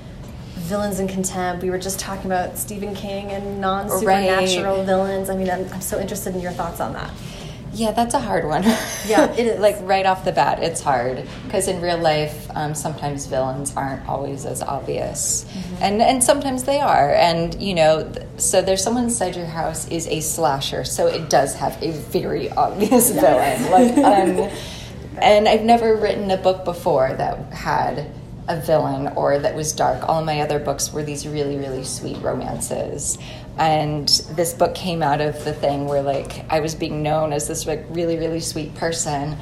villains 0.71 0.99
in 1.01 1.07
contempt. 1.07 1.61
We 1.61 1.69
were 1.69 1.77
just 1.77 1.99
talking 1.99 2.25
about 2.27 2.57
Stephen 2.57 2.95
King 2.95 3.29
and 3.31 3.59
non 3.59 3.89
supernatural 3.89 4.77
Right. 4.77 4.85
villains. 4.85 5.29
I 5.29 5.35
mean, 5.35 5.49
I'm, 5.49 5.65
I'm 5.73 5.81
so 5.81 5.99
interested 5.99 6.33
in 6.33 6.39
your 6.41 6.53
thoughts 6.53 6.79
on 6.79 6.93
that. 6.93 7.11
Yeah, 7.73 7.91
that's 7.91 8.13
a 8.13 8.19
hard 8.19 8.45
one. 8.45 8.63
Yeah, 9.07 9.31
it 9.31 9.39
is. 9.51 9.59
like 9.59 9.77
right 9.81 10.05
off 10.05 10.25
the 10.25 10.31
bat, 10.33 10.61
it's 10.61 10.81
hard 10.81 11.25
because 11.45 11.67
in 11.69 11.81
real 11.81 11.97
life, 11.97 12.49
um, 12.55 12.73
sometimes 12.75 13.25
villains 13.27 13.73
aren't 13.77 14.07
always 14.09 14.45
as 14.45 14.61
obvious, 14.61 15.45
Mm-hmm. 15.45 15.83
and 15.83 16.01
and 16.01 16.23
sometimes 16.23 16.63
they 16.63 16.79
are. 16.81 17.13
And 17.13 17.61
you 17.61 17.73
know, 17.75 18.09
th- 18.11 18.25
so 18.37 18.61
there's 18.61 18.83
someone 18.83 19.05
inside 19.05 19.35
your 19.37 19.45
house 19.45 19.87
is 19.89 20.05
a 20.07 20.19
slasher, 20.21 20.83
so 20.83 21.07
it 21.07 21.29
does 21.29 21.55
have 21.55 21.81
a 21.81 21.91
very 21.91 22.49
obvious 22.51 23.09
villain. 23.23 23.59
Like, 23.71 23.97
um, 23.97 24.49
and 25.21 25.47
I've 25.47 25.63
never 25.63 25.95
written 25.95 26.29
a 26.31 26.37
book 26.37 26.65
before 26.65 27.13
that 27.13 27.53
had 27.53 28.05
a 28.47 28.59
villain 28.59 29.07
or 29.15 29.39
that 29.39 29.55
was 29.55 29.73
dark. 29.73 30.07
All 30.07 30.23
my 30.23 30.41
other 30.41 30.59
books 30.59 30.91
were 30.91 31.03
these 31.03 31.27
really, 31.27 31.57
really 31.57 31.83
sweet 31.83 32.17
romances. 32.17 33.17
And 33.57 34.07
this 34.31 34.53
book 34.53 34.75
came 34.75 35.03
out 35.03 35.21
of 35.21 35.43
the 35.43 35.53
thing 35.53 35.85
where 35.85 36.01
like 36.01 36.45
I 36.51 36.59
was 36.59 36.75
being 36.75 37.03
known 37.03 37.33
as 37.33 37.47
this 37.47 37.67
like 37.67 37.85
really, 37.89 38.17
really 38.17 38.39
sweet 38.39 38.73
person. 38.75 39.37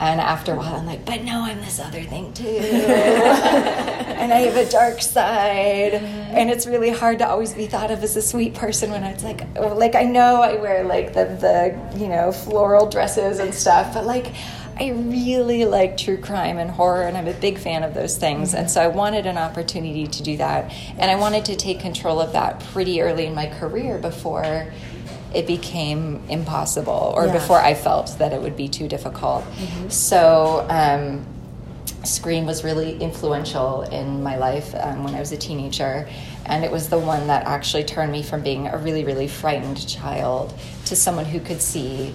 And 0.00 0.20
after 0.20 0.54
a 0.54 0.56
while, 0.56 0.74
I'm 0.74 0.86
like, 0.86 1.04
but 1.04 1.22
no, 1.22 1.42
I'm 1.42 1.60
this 1.60 1.78
other 1.78 2.02
thing 2.02 2.32
too. 2.32 2.44
and 2.44 4.32
I 4.32 4.40
have 4.40 4.56
a 4.56 4.68
dark 4.68 5.00
side. 5.00 5.94
And 5.94 6.50
it's 6.50 6.66
really 6.66 6.90
hard 6.90 7.20
to 7.20 7.28
always 7.28 7.54
be 7.54 7.66
thought 7.66 7.92
of 7.92 8.02
as 8.02 8.16
a 8.16 8.22
sweet 8.22 8.54
person 8.54 8.90
when 8.90 9.04
it's 9.04 9.22
like, 9.22 9.42
oh, 9.56 9.68
like 9.74 9.94
I 9.94 10.02
know 10.02 10.42
I 10.42 10.56
wear 10.56 10.82
like 10.82 11.12
the, 11.12 11.24
the, 11.24 11.98
you 11.98 12.08
know, 12.08 12.32
floral 12.32 12.88
dresses 12.88 13.38
and 13.38 13.54
stuff, 13.54 13.94
but 13.94 14.04
like, 14.04 14.32
I 14.78 14.90
really 14.90 15.64
like 15.66 15.96
true 15.96 16.16
crime 16.16 16.58
and 16.58 16.70
horror, 16.70 17.02
and 17.02 17.16
I'm 17.16 17.28
a 17.28 17.32
big 17.34 17.58
fan 17.58 17.84
of 17.84 17.94
those 17.94 18.16
things. 18.18 18.54
And 18.54 18.70
so 18.70 18.80
I 18.82 18.88
wanted 18.88 19.26
an 19.26 19.38
opportunity 19.38 20.06
to 20.06 20.22
do 20.22 20.36
that. 20.38 20.72
And 20.98 21.10
I 21.10 21.16
wanted 21.16 21.44
to 21.46 21.56
take 21.56 21.80
control 21.80 22.20
of 22.20 22.32
that 22.32 22.60
pretty 22.72 23.00
early 23.00 23.26
in 23.26 23.34
my 23.34 23.46
career 23.46 23.98
before 23.98 24.72
it 25.32 25.46
became 25.46 26.22
impossible 26.28 27.12
or 27.16 27.26
Yeah. 27.26 27.32
before 27.32 27.60
I 27.60 27.74
felt 27.74 28.18
that 28.18 28.32
it 28.32 28.40
would 28.40 28.56
be 28.56 28.68
too 28.68 28.88
difficult. 28.88 29.44
So, 29.88 30.66
um, 30.68 31.26
Scream 32.04 32.44
was 32.44 32.64
really 32.64 32.98
influential 33.00 33.82
in 33.82 34.22
my 34.22 34.36
life 34.36 34.74
um, 34.78 35.04
when 35.04 35.14
I 35.14 35.20
was 35.20 35.32
a 35.32 35.38
teenager, 35.38 36.06
and 36.44 36.62
it 36.62 36.70
was 36.70 36.90
the 36.90 36.98
one 36.98 37.28
that 37.28 37.46
actually 37.46 37.84
turned 37.84 38.12
me 38.12 38.22
from 38.22 38.42
being 38.42 38.66
a 38.66 38.76
really, 38.76 39.04
really 39.04 39.26
frightened 39.26 39.88
child 39.88 40.52
to 40.84 40.96
someone 40.96 41.24
who 41.24 41.40
could 41.40 41.62
see 41.62 42.12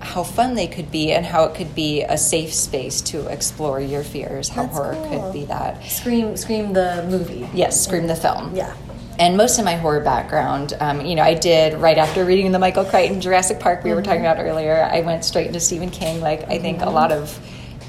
how 0.00 0.22
fun 0.22 0.54
they 0.54 0.66
could 0.66 0.90
be 0.90 1.12
and 1.12 1.24
how 1.26 1.44
it 1.44 1.54
could 1.54 1.74
be 1.74 2.02
a 2.02 2.16
safe 2.16 2.52
space 2.54 3.00
to 3.02 3.26
explore 3.26 3.80
your 3.80 4.02
fears, 4.02 4.48
how 4.48 4.62
That's 4.62 4.76
horror 4.76 4.94
cool. 4.94 5.22
could 5.22 5.32
be 5.32 5.44
that. 5.44 5.84
Scream, 5.84 6.36
Scream 6.36 6.72
the 6.72 7.06
movie. 7.08 7.48
Yes, 7.52 7.84
Scream 7.84 8.06
the 8.06 8.16
film. 8.16 8.54
Yeah. 8.56 8.74
And 9.18 9.36
most 9.36 9.58
of 9.58 9.66
my 9.66 9.76
horror 9.76 10.00
background, 10.00 10.72
um, 10.80 11.04
you 11.04 11.14
know, 11.14 11.22
I 11.22 11.34
did 11.34 11.74
right 11.74 11.98
after 11.98 12.24
reading 12.24 12.50
the 12.52 12.58
Michael 12.58 12.86
Crichton 12.86 13.20
Jurassic 13.20 13.60
Park 13.60 13.84
we 13.84 13.92
were 13.92 14.00
talking 14.00 14.22
mm-hmm. 14.22 14.32
about 14.32 14.42
earlier. 14.42 14.88
I 14.90 15.02
went 15.02 15.26
straight 15.26 15.46
into 15.46 15.60
Stephen 15.60 15.90
King, 15.90 16.22
like 16.22 16.48
I 16.48 16.58
think 16.58 16.78
a 16.78 16.86
mm-hmm. 16.86 16.94
lot 16.94 17.12
of 17.12 17.38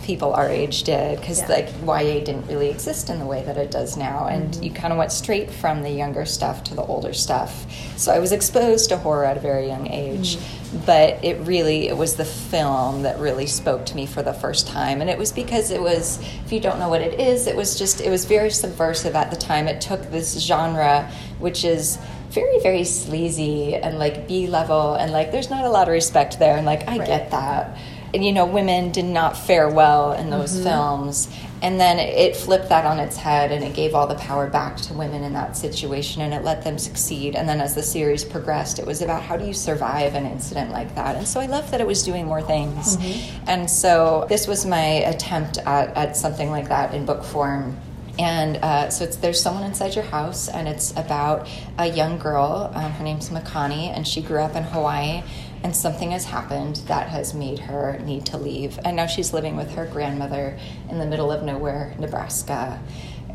people 0.03 0.33
our 0.33 0.49
age 0.49 0.83
did, 0.83 1.19
because 1.19 1.39
Yeah. 1.39 1.47
like 1.47 1.69
YA 1.85 2.19
didn't 2.23 2.47
really 2.47 2.69
exist 2.69 3.09
in 3.09 3.19
the 3.19 3.25
way 3.25 3.43
that 3.43 3.55
it 3.55 3.71
does 3.71 3.95
now, 3.95 4.25
and 4.25 4.51
mm-hmm. 4.51 4.63
you 4.63 4.71
kind 4.71 4.91
of 4.91 4.99
went 4.99 5.13
straight 5.13 5.49
from 5.49 5.83
the 5.83 5.89
younger 5.89 6.25
stuff 6.25 6.65
to 6.65 6.75
the 6.75 6.81
older 6.81 7.13
stuff. 7.13 7.65
So 7.95 8.11
I 8.11 8.19
was 8.19 8.33
exposed 8.33 8.89
to 8.89 8.97
horror 8.97 9.23
at 9.23 9.37
a 9.37 9.39
very 9.39 9.67
young 9.67 9.87
age, 9.87 10.37
but 10.85 11.23
it 11.23 11.37
really 11.41 11.87
it 11.87 11.97
was 11.97 12.15
the 12.15 12.25
film 12.25 13.03
that 13.03 13.19
really 13.19 13.45
spoke 13.47 13.85
to 13.87 13.95
me 13.95 14.05
for 14.05 14.21
the 14.23 14.33
first 14.33 14.67
time, 14.67 15.01
and 15.01 15.09
it 15.09 15.17
was 15.17 15.31
because 15.31 15.71
it 15.71 15.81
was, 15.81 16.19
if 16.45 16.51
you 16.51 16.59
don't 16.59 16.79
know 16.79 16.89
what 16.89 17.01
it 17.01 17.19
is, 17.19 17.47
it 17.47 17.55
was 17.55 17.77
just 17.77 18.01
it 18.01 18.09
was 18.09 18.25
very 18.25 18.49
subversive 18.49 19.15
at 19.15 19.29
the 19.31 19.37
time. 19.37 19.67
It 19.67 19.81
took 19.81 20.01
this 20.11 20.39
genre, 20.39 21.11
which 21.39 21.65
is 21.65 21.97
very 22.29 22.59
very 22.61 22.85
sleazy 22.85 23.75
and 23.75 23.99
like 23.99 24.27
B 24.27 24.47
level, 24.47 24.93
and 24.93 25.11
like 25.11 25.31
there's 25.31 25.49
not 25.49 25.65
a 25.65 25.69
lot 25.69 25.87
of 25.87 25.91
respect 25.93 26.39
there, 26.39 26.55
and 26.57 26.65
like 26.65 26.87
I 26.87 26.97
Right. 26.97 27.05
get 27.07 27.31
that 27.31 27.77
and, 28.13 28.25
you 28.25 28.33
know, 28.33 28.45
women 28.45 28.91
did 28.91 29.05
not 29.05 29.37
fare 29.37 29.69
well 29.69 30.11
in 30.11 30.29
those 30.29 30.51
Mm-hmm. 30.53 30.63
films. 30.65 31.29
And 31.61 31.79
then 31.79 31.99
it 31.99 32.35
flipped 32.35 32.69
that 32.69 32.85
on 32.85 32.99
its 32.99 33.15
head 33.15 33.51
and 33.51 33.63
it 33.63 33.75
gave 33.75 33.93
all 33.93 34.07
the 34.07 34.15
power 34.15 34.47
back 34.47 34.77
to 34.77 34.93
women 34.93 35.23
in 35.23 35.33
that 35.33 35.55
situation 35.55 36.23
and 36.23 36.33
it 36.33 36.43
let 36.43 36.63
them 36.63 36.79
succeed. 36.79 37.35
And 37.35 37.47
then 37.47 37.61
as 37.61 37.75
the 37.75 37.83
series 37.83 38.23
progressed, 38.23 38.79
it 38.79 38.85
was 38.85 39.01
about 39.01 39.21
how 39.21 39.37
do 39.37 39.45
you 39.45 39.53
survive 39.53 40.15
an 40.15 40.25
incident 40.25 40.71
like 40.71 40.95
that. 40.95 41.15
And 41.15 41.27
so 41.27 41.39
I 41.39 41.45
loved 41.45 41.71
that 41.71 41.79
it 41.79 41.87
was 41.87 42.03
doing 42.03 42.25
more 42.25 42.41
things. 42.41 42.97
Mm-hmm. 42.97 43.49
And 43.49 43.69
so 43.69 44.25
this 44.27 44.47
was 44.47 44.65
my 44.65 44.79
attempt 44.79 45.59
at, 45.59 45.95
at 45.95 46.17
something 46.17 46.49
like 46.49 46.69
that 46.69 46.93
in 46.95 47.05
book 47.05 47.23
form. 47.23 47.77
And 48.19 48.57
uh, 48.57 48.89
so 48.89 49.05
it's, 49.05 49.15
there's 49.17 49.41
someone 49.41 49.63
inside 49.63 49.95
your 49.95 50.03
house, 50.05 50.49
and 50.49 50.67
it's 50.67 50.91
about 50.91 51.47
a 51.77 51.87
young 51.87 52.17
girl. 52.17 52.71
Um, 52.73 52.91
her 52.91 53.03
name's 53.03 53.29
Makani, 53.29 53.87
and 53.87 54.07
she 54.07 54.21
grew 54.21 54.39
up 54.39 54.55
in 54.55 54.63
Hawaii. 54.63 55.23
And 55.63 55.75
something 55.75 56.09
has 56.11 56.25
happened 56.25 56.77
that 56.87 57.09
has 57.09 57.35
made 57.35 57.59
her 57.59 57.99
need 57.99 58.25
to 58.27 58.37
leave. 58.37 58.79
And 58.83 58.95
now 58.95 59.05
she's 59.05 59.31
living 59.31 59.55
with 59.55 59.71
her 59.75 59.85
grandmother 59.85 60.57
in 60.89 60.97
the 60.97 61.05
middle 61.05 61.31
of 61.31 61.43
nowhere, 61.43 61.93
Nebraska, 61.99 62.81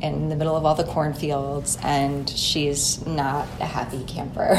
in 0.03 0.29
the 0.29 0.35
middle 0.35 0.57
of 0.57 0.67
all 0.67 0.75
the 0.75 0.85
cornfields. 0.85 1.79
And 1.85 2.29
she's 2.29 3.07
not 3.07 3.47
a 3.61 3.65
happy 3.65 4.03
camper. 4.05 4.55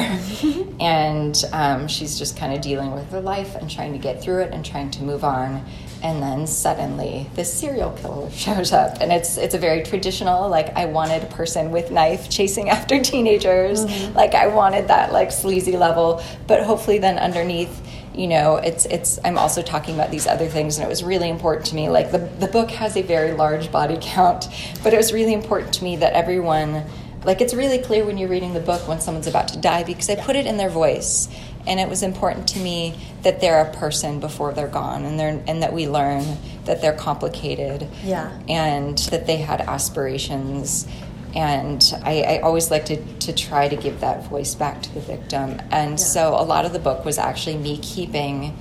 and 0.80 1.44
um, 1.52 1.90
she's 1.90 2.18
just 2.18 2.38
kind 2.38 2.54
of 2.54 2.62
dealing 2.62 2.92
with 2.92 3.12
her 3.12 3.20
life 3.20 3.56
and 3.56 3.70
trying 3.70 3.92
to 3.92 4.00
get 4.00 4.22
through 4.22 4.44
it 4.44 4.54
and 4.54 4.64
trying 4.64 4.90
to 4.92 5.04
move 5.04 5.26
on 5.26 5.66
and 6.04 6.22
then 6.22 6.48
suddenly 6.48 7.30
this 7.36 7.52
serial 7.52 7.92
killer 7.92 8.30
shows 8.32 8.72
up. 8.72 8.98
And 9.02 9.12
it's 9.12 9.38
it's 9.38 9.56
a 9.56 9.58
very 9.58 9.84
traditional 9.84 10.50
like 10.50 10.76
i 10.76 10.86
wanted 10.86 11.24
a 11.24 11.28
person 11.28 11.72
with 11.72 11.92
knife 11.92 12.30
chasing 12.30 12.70
after 12.78 13.02
teenagers. 13.02 13.86
Mm-hmm. 13.86 14.16
Like 14.16 14.34
i 14.34 14.48
wanted 14.48 14.88
that 14.88 15.12
like 15.12 15.32
sleazy 15.32 15.78
level. 15.78 16.22
But 16.48 16.64
hopefully 16.64 17.00
then 17.00 17.18
underneath 17.18 17.82
you 18.16 18.28
know 18.28 18.56
it's 18.56 18.86
it's 18.88 19.20
i'm 19.24 19.38
also 19.38 19.62
talking 19.62 19.94
about 19.94 20.12
these 20.12 20.28
other 20.28 20.48
things. 20.48 20.78
And 20.78 20.86
it 20.86 20.90
was 20.90 21.04
really 21.04 21.30
important 21.30 21.66
to 21.68 21.76
me 21.76 21.90
like 21.90 22.12
the, 22.12 22.20
the 22.40 22.48
book 22.48 22.72
has 22.72 22.96
a 22.98 23.02
very 23.02 23.34
large 23.34 23.72
body 23.72 23.98
count. 24.02 24.48
But 24.84 24.94
it 24.94 24.98
was 24.98 25.14
really 25.14 25.34
important 25.34 25.74
to 25.76 25.84
me 25.84 25.96
that 25.98 26.14
everyone 26.14 26.84
like 27.24 27.42
it's 27.42 27.54
really 27.54 27.80
clear 27.80 28.06
when 28.06 28.18
you're 28.18 28.30
reading 28.30 28.54
the 28.54 28.60
book 28.60 28.88
when 28.88 29.02
someone's 29.02 29.28
about 29.28 29.48
to 29.48 29.58
die 29.58 29.84
because 29.84 30.10
i 30.10 30.16
put 30.16 30.36
it 30.36 30.46
in 30.46 30.56
their 30.58 30.70
voice 30.70 31.28
and 31.68 31.80
it 31.80 31.90
was 31.90 32.02
important 32.02 32.48
to 32.50 32.60
me 32.60 32.96
that 33.24 33.42
they're 33.42 33.62
a 33.62 33.74
person 33.74 34.20
before 34.20 34.54
they're 34.54 34.68
gone 34.68 35.06
and 35.06 35.20
they're 35.20 35.44
and 35.48 35.62
that 35.62 35.74
we 35.74 35.88
learn 35.88 36.24
that 36.66 36.82
they're 36.82 36.96
complicated. 36.96 37.88
Yeah. 38.04 38.38
and 38.48 38.98
that 38.98 39.28
they 39.28 39.38
had 39.38 39.62
aspirations. 39.62 40.88
And 41.36 41.84
I, 42.04 42.22
I 42.22 42.40
always 42.40 42.72
like 42.72 42.86
to, 42.86 43.04
to 43.20 43.34
try 43.34 43.68
to 43.68 43.76
give 43.76 44.00
that 44.00 44.28
voice 44.28 44.56
back 44.56 44.82
to 44.84 44.94
the 44.94 45.02
victim. 45.02 45.62
And 45.72 46.00
so 46.00 46.30
a 46.30 46.42
lot 46.44 46.66
of 46.66 46.74
the 46.74 46.80
book 46.80 47.06
was 47.06 47.18
actually 47.18 47.58
me 47.58 47.78
keeping 47.78 48.58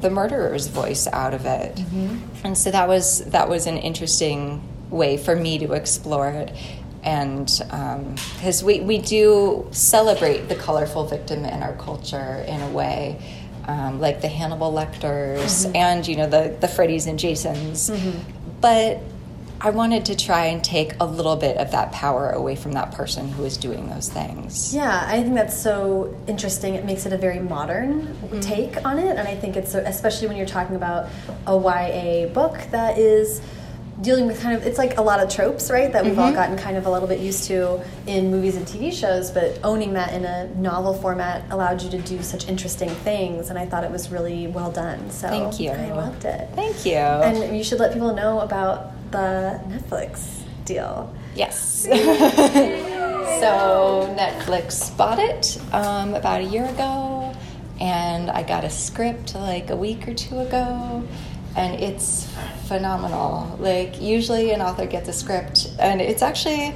the 0.00 0.10
murderer's 0.10 0.66
voice 0.66 1.06
out 1.06 1.34
of 1.34 1.46
it. 1.46 1.76
Mm-hmm. 1.76 2.46
And 2.46 2.58
so 2.58 2.70
that 2.70 2.88
was 2.88 3.24
that 3.26 3.48
was 3.48 3.66
an 3.66 3.76
interesting 3.76 4.62
way 4.90 5.16
for 5.16 5.34
me 5.34 5.58
to 5.58 5.72
explore 5.72 6.28
it 6.28 6.52
and 7.06 7.62
um, 7.70 8.16
because 8.34 8.62
we, 8.62 8.80
we 8.80 8.98
do 8.98 9.66
celebrate 9.70 10.48
the 10.48 10.56
colorful 10.56 11.06
victim 11.06 11.44
in 11.44 11.62
our 11.62 11.74
culture 11.76 12.44
in 12.48 12.60
a 12.60 12.70
way 12.70 13.18
um, 13.66 14.00
like 14.00 14.20
the 14.20 14.28
hannibal 14.28 14.72
lecters 14.72 15.66
mm-hmm. 15.66 15.76
and 15.76 16.06
you 16.06 16.16
know 16.16 16.28
the, 16.28 16.56
the 16.60 16.66
freddys 16.66 17.06
and 17.06 17.18
jasons. 17.18 17.90
Mm-hmm. 17.90 18.60
But 18.60 19.00
i 19.58 19.70
wanted 19.70 20.04
to 20.04 20.14
try 20.14 20.46
and 20.46 20.62
take 20.62 20.92
a 21.00 21.06
little 21.06 21.34
bit 21.34 21.56
of 21.56 21.70
that 21.70 21.90
power 21.90 22.28
away 22.28 22.54
from 22.54 22.72
that 22.72 22.92
person 22.92 23.26
who 23.30 23.44
is 23.44 23.56
doing 23.56 23.88
those 23.88 24.08
things. 24.10 24.74
Yeah, 24.74 25.06
I 25.06 25.22
think 25.22 25.34
that's 25.34 25.56
so 25.58 26.14
interesting. 26.26 26.74
It 26.74 26.84
makes 26.84 27.06
it 27.06 27.12
a 27.12 27.18
very 27.18 27.40
modern 27.40 28.02
mm-hmm. 28.02 28.40
take 28.40 28.84
on 28.84 28.98
it, 28.98 29.16
and 29.16 29.26
I 29.26 29.34
think 29.34 29.56
it's 29.56 29.72
so, 29.72 29.78
especially 29.78 30.28
when 30.28 30.36
you're 30.36 30.46
talking 30.46 30.76
about 30.76 31.08
a 31.46 31.56
YA 31.56 32.28
book 32.32 32.58
that 32.70 32.98
is 32.98 33.40
dealing 34.02 34.26
with 34.26 34.40
kind 34.40 34.54
of 34.54 34.66
it's 34.66 34.78
like 34.78 34.98
a 34.98 35.00
lot 35.02 35.20
of 35.20 35.30
tropes 35.30 35.70
right 35.70 35.92
that 35.92 36.04
we've 36.04 36.18
all 36.18 36.32
gotten 36.32 36.56
kind 36.58 36.76
of 36.76 36.84
a 36.84 36.90
little 36.90 37.08
bit 37.08 37.18
used 37.18 37.44
to 37.44 37.82
in 38.06 38.30
movies 38.30 38.54
and 38.54 38.66
tv 38.66 38.92
shows 38.92 39.30
but 39.30 39.58
owning 39.64 39.94
that 39.94 40.12
in 40.12 40.24
a 40.26 40.46
novel 40.56 40.92
format 40.92 41.42
allowed 41.50 41.80
you 41.80 41.88
to 41.88 41.98
do 42.02 42.22
such 42.22 42.46
interesting 42.46 42.90
things 42.90 43.48
and 43.48 43.58
i 43.58 43.64
thought 43.64 43.84
it 43.84 43.90
was 43.90 44.10
really 44.10 44.48
well 44.48 44.70
done 44.70 45.10
so 45.10 45.28
Thank 45.28 45.58
you. 45.58 45.70
i 45.70 45.92
loved 45.92 46.26
it 46.26 46.46
Thank 46.54 46.84
you. 46.84 46.92
and 46.92 47.56
you 47.56 47.64
should 47.64 47.78
let 47.78 47.94
people 47.94 48.14
know 48.14 48.40
about 48.40 48.92
the 49.12 49.60
netflix 49.68 50.42
deal 50.66 51.10
Yes. 51.36 51.82
so 53.40 54.16
Netflix 54.18 54.96
bought 54.96 55.18
it 55.18 55.60
um, 55.72 56.14
about 56.14 56.40
a 56.40 56.44
year 56.44 56.64
ago, 56.64 57.34
and 57.78 58.30
I 58.30 58.42
got 58.42 58.64
a 58.64 58.70
script 58.70 59.34
like 59.34 59.68
a 59.70 59.76
week 59.76 60.08
or 60.08 60.14
two 60.14 60.38
ago, 60.38 61.06
and 61.56 61.80
it's 61.80 62.28
phenomenal. 62.66 63.56
Like, 63.58 64.00
usually 64.00 64.52
an 64.52 64.60
author 64.60 64.86
gets 64.86 65.08
a 65.08 65.12
script, 65.12 65.72
and 65.78 66.00
it's 66.00 66.22
actually 66.22 66.74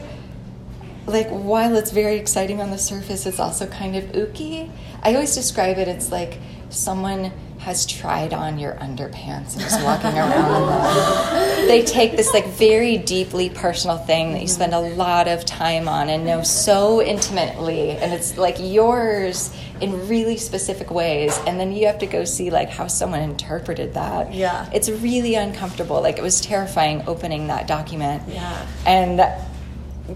like 1.06 1.28
while 1.28 1.74
it's 1.76 1.90
very 1.90 2.16
exciting 2.16 2.60
on 2.60 2.70
the 2.70 2.78
surface, 2.78 3.26
it's 3.26 3.40
also 3.40 3.66
kind 3.66 3.96
of 3.96 4.04
ooky. 4.12 4.70
I 5.02 5.14
always 5.14 5.34
describe 5.34 5.78
it. 5.78 5.88
It's 5.88 6.12
like 6.12 6.38
someone 6.70 7.32
has 7.60 7.84
tried 7.84 8.32
on 8.32 8.58
your 8.58 8.72
underpants 8.76 9.52
and 9.52 9.62
is 9.62 9.76
walking 9.84 10.16
around. 10.16 11.68
They 11.68 11.84
take 11.84 12.16
this 12.16 12.32
like 12.32 12.46
very 12.46 12.96
deeply 12.96 13.50
personal 13.50 13.98
thing 13.98 14.32
that 14.32 14.40
you 14.40 14.46
mm-hmm. 14.46 14.54
spend 14.54 14.72
a 14.72 14.80
lot 14.80 15.28
of 15.28 15.44
time 15.44 15.86
on 15.86 16.08
and 16.08 16.24
know 16.24 16.42
so 16.42 17.02
intimately, 17.02 17.90
and 17.90 18.14
it's 18.14 18.38
like 18.38 18.56
yours 18.58 19.54
in 19.82 20.08
really 20.08 20.38
specific 20.38 20.90
ways, 20.90 21.38
and 21.46 21.60
then 21.60 21.72
you 21.72 21.86
have 21.86 21.98
to 21.98 22.06
go 22.06 22.24
see 22.24 22.50
like 22.50 22.70
how 22.70 22.86
someone 22.86 23.20
interpreted 23.20 23.92
that. 23.92 24.32
Yeah. 24.32 24.70
it's 24.72 24.88
really 24.88 25.34
uncomfortable. 25.34 26.00
Like 26.00 26.16
it 26.16 26.22
was 26.22 26.40
terrifying 26.40 27.02
opening 27.06 27.48
that 27.48 27.66
document. 27.66 28.22
Yeah. 28.26 28.66
and 28.86 29.18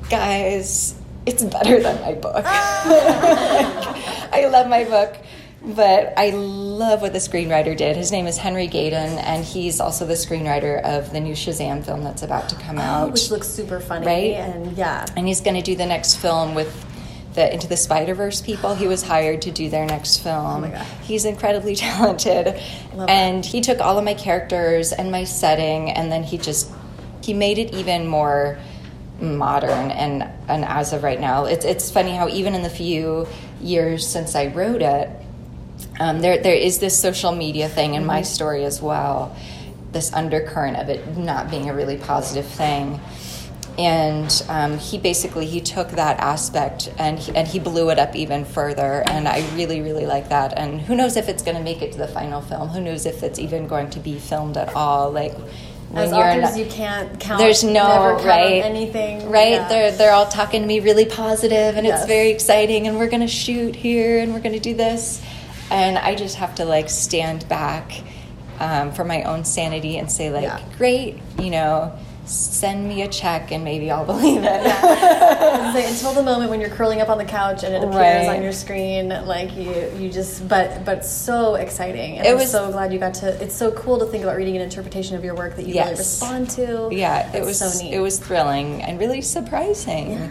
guys, 0.09 0.95
it's 1.27 1.43
better 1.43 1.81
than 1.81 2.01
my 2.01 2.15
book. 2.15 2.45
I 2.47 4.49
love 4.51 4.67
my 4.67 4.85
book, 4.85 5.19
but 5.65 6.13
I 6.17 6.31
love 6.31 7.01
what 7.01 7.13
the 7.13 7.19
screenwriter 7.19 7.77
did. 7.77 7.97
His 7.97 8.13
name 8.13 8.27
is 8.27 8.37
Henry 8.37 8.69
Gayden, 8.69 8.93
and 8.93 9.45
he's 9.45 9.81
also 9.81 10.05
the 10.07 10.15
screenwriter 10.15 10.83
of 10.83 11.13
the 11.13 11.21
new 11.21 11.35
Shazam 11.35 11.85
film 11.85 12.05
that's 12.05 12.23
about 12.23 12.49
to 12.51 12.57
come 12.57 12.79
oh, 12.79 12.83
out. 12.83 13.09
Oh, 13.09 13.11
which 13.11 13.31
looks 13.31 13.49
super 13.49 13.81
funny 13.81 14.07
Right? 14.07 14.33
and 14.33 14.77
yeah 14.77 15.07
and 15.17 15.27
he's 15.27 15.41
going 15.41 15.57
to 15.57 15.63
do 15.63 15.75
the 15.75 15.87
next 15.87 16.17
film 16.17 16.55
with 16.55 16.85
the 17.35 17.53
Into 17.53 17.67
the 17.67 17.77
Spider 17.77 18.15
Verse 18.15 18.41
people. 18.41 18.75
He 18.75 18.87
was 18.87 19.03
hired 19.03 19.43
to 19.43 19.51
do 19.51 19.69
their 19.69 19.87
next 19.87 20.19
film. 20.19 20.47
Oh 20.47 20.61
my 20.61 20.71
God. 20.71 20.87
He's 21.03 21.25
incredibly 21.25 21.75
talented, 21.77 22.61
Love 22.95 23.09
and 23.09 23.45
he 23.45 23.61
took 23.61 23.81
all 23.81 23.99
of 23.99 24.05
my 24.05 24.15
characters 24.15 24.93
and 24.93 25.11
my 25.11 25.25
setting, 25.25 25.91
and 25.91 26.13
then 26.13 26.23
he 26.23 26.39
just 26.39 26.71
he 27.23 27.33
made 27.33 27.59
it 27.59 27.73
even 27.75 28.07
more 28.07 28.59
modern. 29.21 29.91
And 29.91 30.23
and 30.49 30.65
as 30.65 30.93
of 30.93 31.03
right 31.03 31.21
now, 31.21 31.47
it's 31.47 31.65
it's 31.65 31.91
funny 31.91 32.13
how 32.13 32.29
even 32.29 32.55
in 32.55 32.63
the 32.63 32.71
few 32.71 33.27
years 33.61 34.07
since 34.07 34.35
I 34.35 34.49
wrote 34.49 34.83
it, 34.83 35.09
um, 36.01 36.21
there 36.21 36.39
there 36.43 36.55
is 36.55 36.79
this 36.79 36.99
social 36.99 37.33
media 37.33 37.69
thing 37.69 37.95
in 37.95 38.05
my 38.05 38.23
story 38.23 38.65
as 38.65 38.81
well, 38.83 39.37
this 39.93 40.13
undercurrent 40.13 40.77
of 40.77 40.89
it 40.89 41.17
not 41.17 41.51
being 41.51 41.71
a 41.71 41.75
really 41.75 41.97
positive 41.97 42.47
thing. 42.47 43.01
And 43.77 44.31
um, 44.49 44.79
he 44.79 44.99
basically 44.99 45.47
he 45.47 45.61
took 45.61 45.89
that 45.91 46.21
aspect 46.21 46.93
and 46.97 47.19
he, 47.19 47.35
and 47.35 47.47
he 47.49 47.59
blew 47.59 47.91
it 47.91 47.99
up 47.99 48.15
even 48.15 48.45
further. 48.45 49.03
And 49.09 49.27
I 49.27 49.41
really 49.57 49.81
really 49.83 50.07
like 50.07 50.29
that. 50.29 50.57
And 50.57 50.81
who 50.81 50.95
knows 50.95 51.17
if 51.17 51.29
it's 51.29 51.43
going 51.43 51.57
to 51.57 51.63
make 51.63 51.83
it 51.83 51.91
to 51.93 51.99
the 51.99 52.07
final 52.09 52.41
film? 52.41 52.69
Who 52.69 52.81
knows 52.81 53.05
if 53.05 53.23
it's 53.25 53.39
even 53.41 53.67
going 53.67 53.91
to 53.91 53.99
be 54.01 54.19
filmed 54.19 54.57
at 54.57 54.75
all? 54.77 55.11
Like 55.11 55.35
as 55.97 56.11
you're 56.11 56.27
in 56.29 56.43
authors 56.45 56.57
a- 56.57 56.59
you 56.65 56.67
can't 56.71 57.21
count 57.21 57.39
there's 57.39 57.63
no 57.63 58.19
right 58.25 58.65
anything 58.65 59.31
right 59.31 59.53
yeah. 59.53 59.69
they're 59.69 59.93
they're 59.93 60.13
all 60.13 60.27
talking 60.27 60.61
to 60.63 60.67
me 60.67 60.81
really 60.81 61.05
positive 61.05 61.77
and 61.77 61.87
Yes. 61.87 62.01
it's 62.01 62.09
very 62.09 62.31
exciting 62.31 62.89
and 62.89 62.99
we're 62.99 63.09
gonna 63.09 63.29
shoot 63.29 63.77
here 63.77 64.19
and 64.19 64.33
we're 64.33 64.41
gonna 64.41 64.59
do 64.59 64.75
this 64.75 65.23
and 65.71 65.99
i 65.99 66.15
just 66.15 66.37
have 66.37 66.55
to 66.55 66.65
like 66.65 66.89
stand 66.91 67.49
back 67.49 67.93
um, 68.61 68.93
for 68.93 69.05
my 69.05 69.23
own 69.23 69.45
sanity 69.45 69.99
and 69.99 70.11
say 70.11 70.31
like 70.31 70.45
Yeah. 70.45 70.61
great 70.79 71.21
you 71.39 71.51
know 71.51 71.93
send 72.27 72.89
me 72.89 73.03
a 73.03 73.09
check 73.09 73.51
and 73.53 73.65
maybe 73.65 73.91
i'll 73.91 74.05
believe 74.15 74.43
it 74.43 74.63
It's 74.65 75.75
like, 75.75 75.85
until 75.87 76.13
the 76.15 76.23
moment 76.23 76.51
when 76.51 76.61
you're 76.61 76.71
curling 76.71 77.01
up 77.01 77.09
on 77.09 77.19
the 77.19 77.25
couch 77.25 77.65
and 77.65 77.75
it 77.75 77.79
appears 77.79 77.95
Right. 77.95 78.37
on 78.37 78.43
your 78.43 78.53
screen, 78.53 79.09
like 79.09 79.55
you, 79.57 79.91
you 79.99 80.09
just, 80.11 80.47
but, 80.49 80.85
but 80.85 81.05
so 81.05 81.55
exciting. 81.57 82.17
And 82.19 82.27
It 82.27 82.31
I'm 82.31 82.37
was- 82.37 82.51
so 82.51 82.71
glad 82.71 82.93
you 82.93 82.99
got 82.99 83.15
to. 83.15 83.43
It's 83.43 83.55
so 83.55 83.73
cool 83.73 83.99
to 83.99 84.07
think 84.07 84.23
about 84.25 84.37
reading 84.37 84.57
an 84.57 84.63
interpretation 84.63 85.17
of 85.17 85.25
your 85.25 85.35
work 85.35 85.57
that 85.57 85.63
you 85.63 85.75
really 85.75 85.91
Yes. 85.91 85.99
respond 85.99 86.51
to. 86.51 86.89
yeah 86.93 87.35
it 87.37 87.45
was 87.45 87.59
so 87.59 87.83
neat. 87.85 87.93
it 87.93 88.01
was 88.01 88.19
thrilling 88.19 88.83
and 88.83 88.99
really 88.99 89.21
surprising 89.21 90.13
Yeah. 90.13 90.29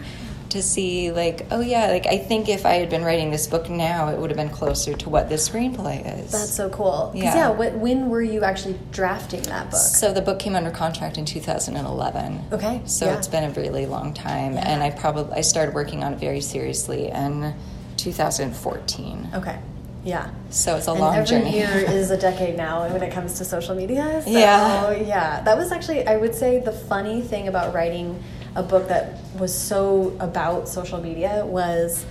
To 0.54 0.62
see 0.62 1.10
like 1.10 1.44
oh 1.50 1.58
yeah 1.60 1.88
like 1.88 2.06
i 2.06 2.16
think 2.16 2.48
if 2.48 2.64
i 2.64 2.74
had 2.74 2.88
been 2.88 3.02
writing 3.02 3.28
this 3.32 3.48
book 3.48 3.68
now 3.68 4.08
it 4.08 4.16
would 4.16 4.30
have 4.30 4.36
been 4.36 4.48
closer 4.48 4.94
to 4.94 5.08
what 5.10 5.28
this 5.28 5.48
screenplay 5.48 5.98
is 6.22 6.30
That's 6.30 6.54
so 6.54 6.70
cool 6.70 7.10
Yeah. 7.12 7.34
yeah. 7.34 7.52
wh- 7.52 7.76
when 7.82 8.08
were 8.08 8.22
you 8.22 8.44
actually 8.44 8.78
drafting 8.92 9.42
that 9.42 9.70
book? 9.72 9.80
So 9.80 10.12
the 10.12 10.22
book 10.22 10.38
came 10.38 10.54
under 10.54 10.70
contract 10.70 11.18
in 11.18 11.24
2011. 11.24 12.44
Okay, 12.52 12.80
So 12.86 13.06
yeah. 13.06 13.16
it's 13.16 13.26
been 13.26 13.42
a 13.44 13.50
really 13.50 13.86
long 13.86 14.14
time, 14.14 14.54
Yeah. 14.54 14.68
and 14.70 14.80
I 14.82 14.90
probably 14.90 15.32
I 15.36 15.40
started 15.40 15.74
working 15.74 16.04
on 16.04 16.12
it 16.14 16.20
very 16.20 16.40
seriously 16.40 17.08
in 17.08 17.52
2014. 17.96 19.28
Okay. 19.34 19.58
Yeah. 20.04 20.30
So 20.50 20.76
it's 20.76 20.86
a 20.86 20.92
and 20.92 21.00
long 21.00 21.14
every 21.16 21.26
journey. 21.26 21.56
year 21.56 21.70
is 21.70 22.10
a 22.10 22.16
decade 22.28 22.56
now 22.56 22.86
when 22.92 23.02
it 23.02 23.12
comes 23.12 23.38
to 23.38 23.44
social 23.44 23.74
media. 23.74 24.22
So, 24.24 24.30
Yeah. 24.30 24.92
yeah. 24.92 25.40
That 25.42 25.56
was 25.56 25.72
actually, 25.72 26.06
I 26.06 26.16
would 26.16 26.34
say, 26.34 26.60
the 26.60 26.72
funny 26.72 27.22
thing 27.22 27.48
about 27.48 27.74
writing 27.74 28.22
a 28.56 28.62
book 28.62 28.88
that 28.88 29.18
was 29.38 29.56
so 29.56 30.16
about 30.20 30.68
social 30.68 31.00
media 31.00 31.44
was 31.44 32.06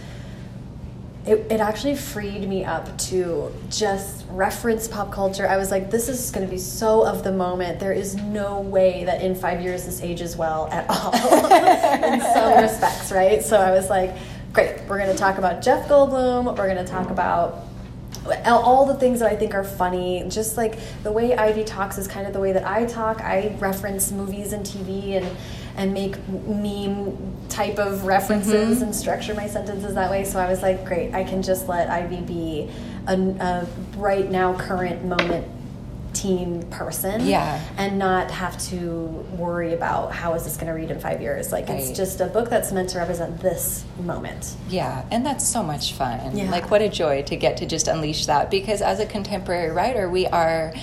it, 1.26 1.48
it 1.50 1.62
actually 1.62 1.96
freed 1.96 2.48
me 2.50 2.66
up 2.66 2.98
to 2.98 3.50
just 3.70 4.26
reference 4.30 4.90
pop 4.90 5.12
culture. 5.12 5.48
I 5.48 5.56
was 5.56 5.72
like, 5.72 5.90
this 5.90 6.10
is 6.10 6.32
going 6.32 6.46
to 6.46 6.52
be 6.52 6.60
so 6.60 7.06
of 7.06 7.24
the 7.24 7.32
moment. 7.32 7.80
There 7.80 7.94
is 7.94 8.16
no 8.16 8.60
way 8.60 9.06
that 9.06 9.22
in 9.22 9.34
five 9.34 9.62
years 9.62 9.86
this 9.86 10.02
ages 10.02 10.36
well 10.36 10.68
at 10.70 10.86
all 10.90 11.14
in 12.14 12.20
some 12.20 12.62
respects, 12.62 13.12
right? 13.12 13.42
So 13.42 13.58
I 13.58 13.72
was 13.72 13.90
like, 13.90 14.14
great, 14.52 14.82
we're 14.90 14.98
going 14.98 15.12
to 15.12 15.18
talk 15.18 15.38
about 15.38 15.62
Jeff 15.62 15.88
Goldblum. 15.88 16.46
We're 16.58 16.68
going 16.68 16.86
to 16.86 16.92
talk 16.92 17.10
about 17.10 17.68
all 18.46 18.86
the 18.86 18.96
things 18.96 19.20
that 19.20 19.32
I 19.32 19.36
think 19.36 19.54
are 19.54 19.64
funny. 19.64 20.26
Just 20.28 20.58
like 20.58 20.78
the 21.04 21.12
way 21.12 21.36
Ivy 21.36 21.64
talks 21.64 21.98
is 21.98 22.08
kind 22.08 22.28
of 22.28 22.34
the 22.34 22.40
way 22.40 22.52
that 22.52 22.68
I 22.68 22.86
talk. 22.86 23.22
I 23.22 23.56
reference 23.60 24.12
movies 24.12 24.52
and 24.52 24.66
TV 24.66 25.16
and 25.16 25.38
and 25.76 25.94
make 25.94 26.18
meme 26.28 27.18
type 27.50 27.80
of 27.80 28.06
references 28.06 28.76
mm-hmm. 28.76 28.84
and 28.84 28.96
structure 28.96 29.34
my 29.34 29.48
sentences 29.48 29.96
that 29.96 30.12
way. 30.12 30.24
So 30.24 30.40
I 30.40 30.50
was 30.50 30.62
like, 30.62 30.86
great, 30.86 31.14
I 31.14 31.24
can 31.24 31.42
just 31.42 31.68
let 31.68 31.90
Ivy 31.90 32.22
be 32.22 32.70
a, 33.08 33.18
a 33.18 33.68
right 33.98 34.30
now 34.30 34.58
current 34.58 35.04
moment 35.04 35.48
teen 36.14 36.64
person 36.70 37.26
Yeah. 37.26 37.60
and 37.76 37.98
not 37.98 38.30
have 38.30 38.58
to 38.70 39.26
worry 39.36 39.74
about 39.74 40.12
how 40.14 40.36
is 40.36 40.44
this 40.44 40.56
going 40.56 40.68
to 40.68 40.74
read 40.74 40.92
in 40.92 41.00
five 41.00 41.22
years 41.22 41.52
like 41.52 41.68
Right. 41.68 41.80
it's 41.80 41.98
just 41.98 42.22
a 42.22 42.28
book 42.28 42.50
that's 42.50 42.72
meant 42.72 42.90
to 42.90 43.00
represent 43.00 43.40
this 43.40 43.84
moment 44.00 44.56
Yeah, 44.70 45.04
and 45.12 45.26
that's 45.26 45.46
so 45.48 45.64
much 45.64 45.94
fun. 45.94 46.38
Yeah. 46.38 46.52
Like, 46.52 46.70
what 46.70 46.82
a 46.82 46.90
joy 46.90 47.24
to 47.24 47.36
get 47.36 47.58
to 47.58 47.66
just 47.66 47.88
unleash 47.88 48.28
that 48.28 48.52
because 48.52 48.82
as 48.82 49.00
a 49.00 49.06
contemporary 49.06 49.72
writer, 49.72 50.10
we 50.10 50.28
are 50.28 50.74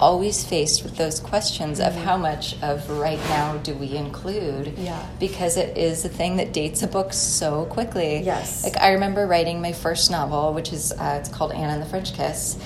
always 0.00 0.44
faced 0.44 0.82
with 0.82 0.96
those 0.96 1.20
questions 1.20 1.78
of 1.78 1.94
how 1.94 2.16
much 2.16 2.60
of 2.62 2.88
right 2.90 3.18
now 3.28 3.56
do 3.58 3.74
we 3.74 3.94
include 3.96 4.66
Mm-hmm. 4.66 4.84
Yeah. 4.84 5.06
because 5.18 5.56
it 5.56 5.76
is 5.76 6.04
a 6.04 6.08
thing 6.08 6.36
that 6.36 6.52
dates 6.52 6.82
a 6.82 6.86
book 6.86 7.12
so 7.12 7.66
quickly 7.66 8.20
Yes. 8.22 8.64
like 8.64 8.76
i 8.78 8.92
remember 8.92 9.26
writing 9.26 9.60
my 9.60 9.72
first 9.72 10.10
novel 10.10 10.52
which 10.54 10.72
is 10.72 10.92
uh, 10.92 11.18
it's 11.20 11.28
called 11.28 11.52
anna 11.52 11.72
and 11.74 11.82
the 11.82 11.86
french 11.86 12.14
kiss 12.14 12.56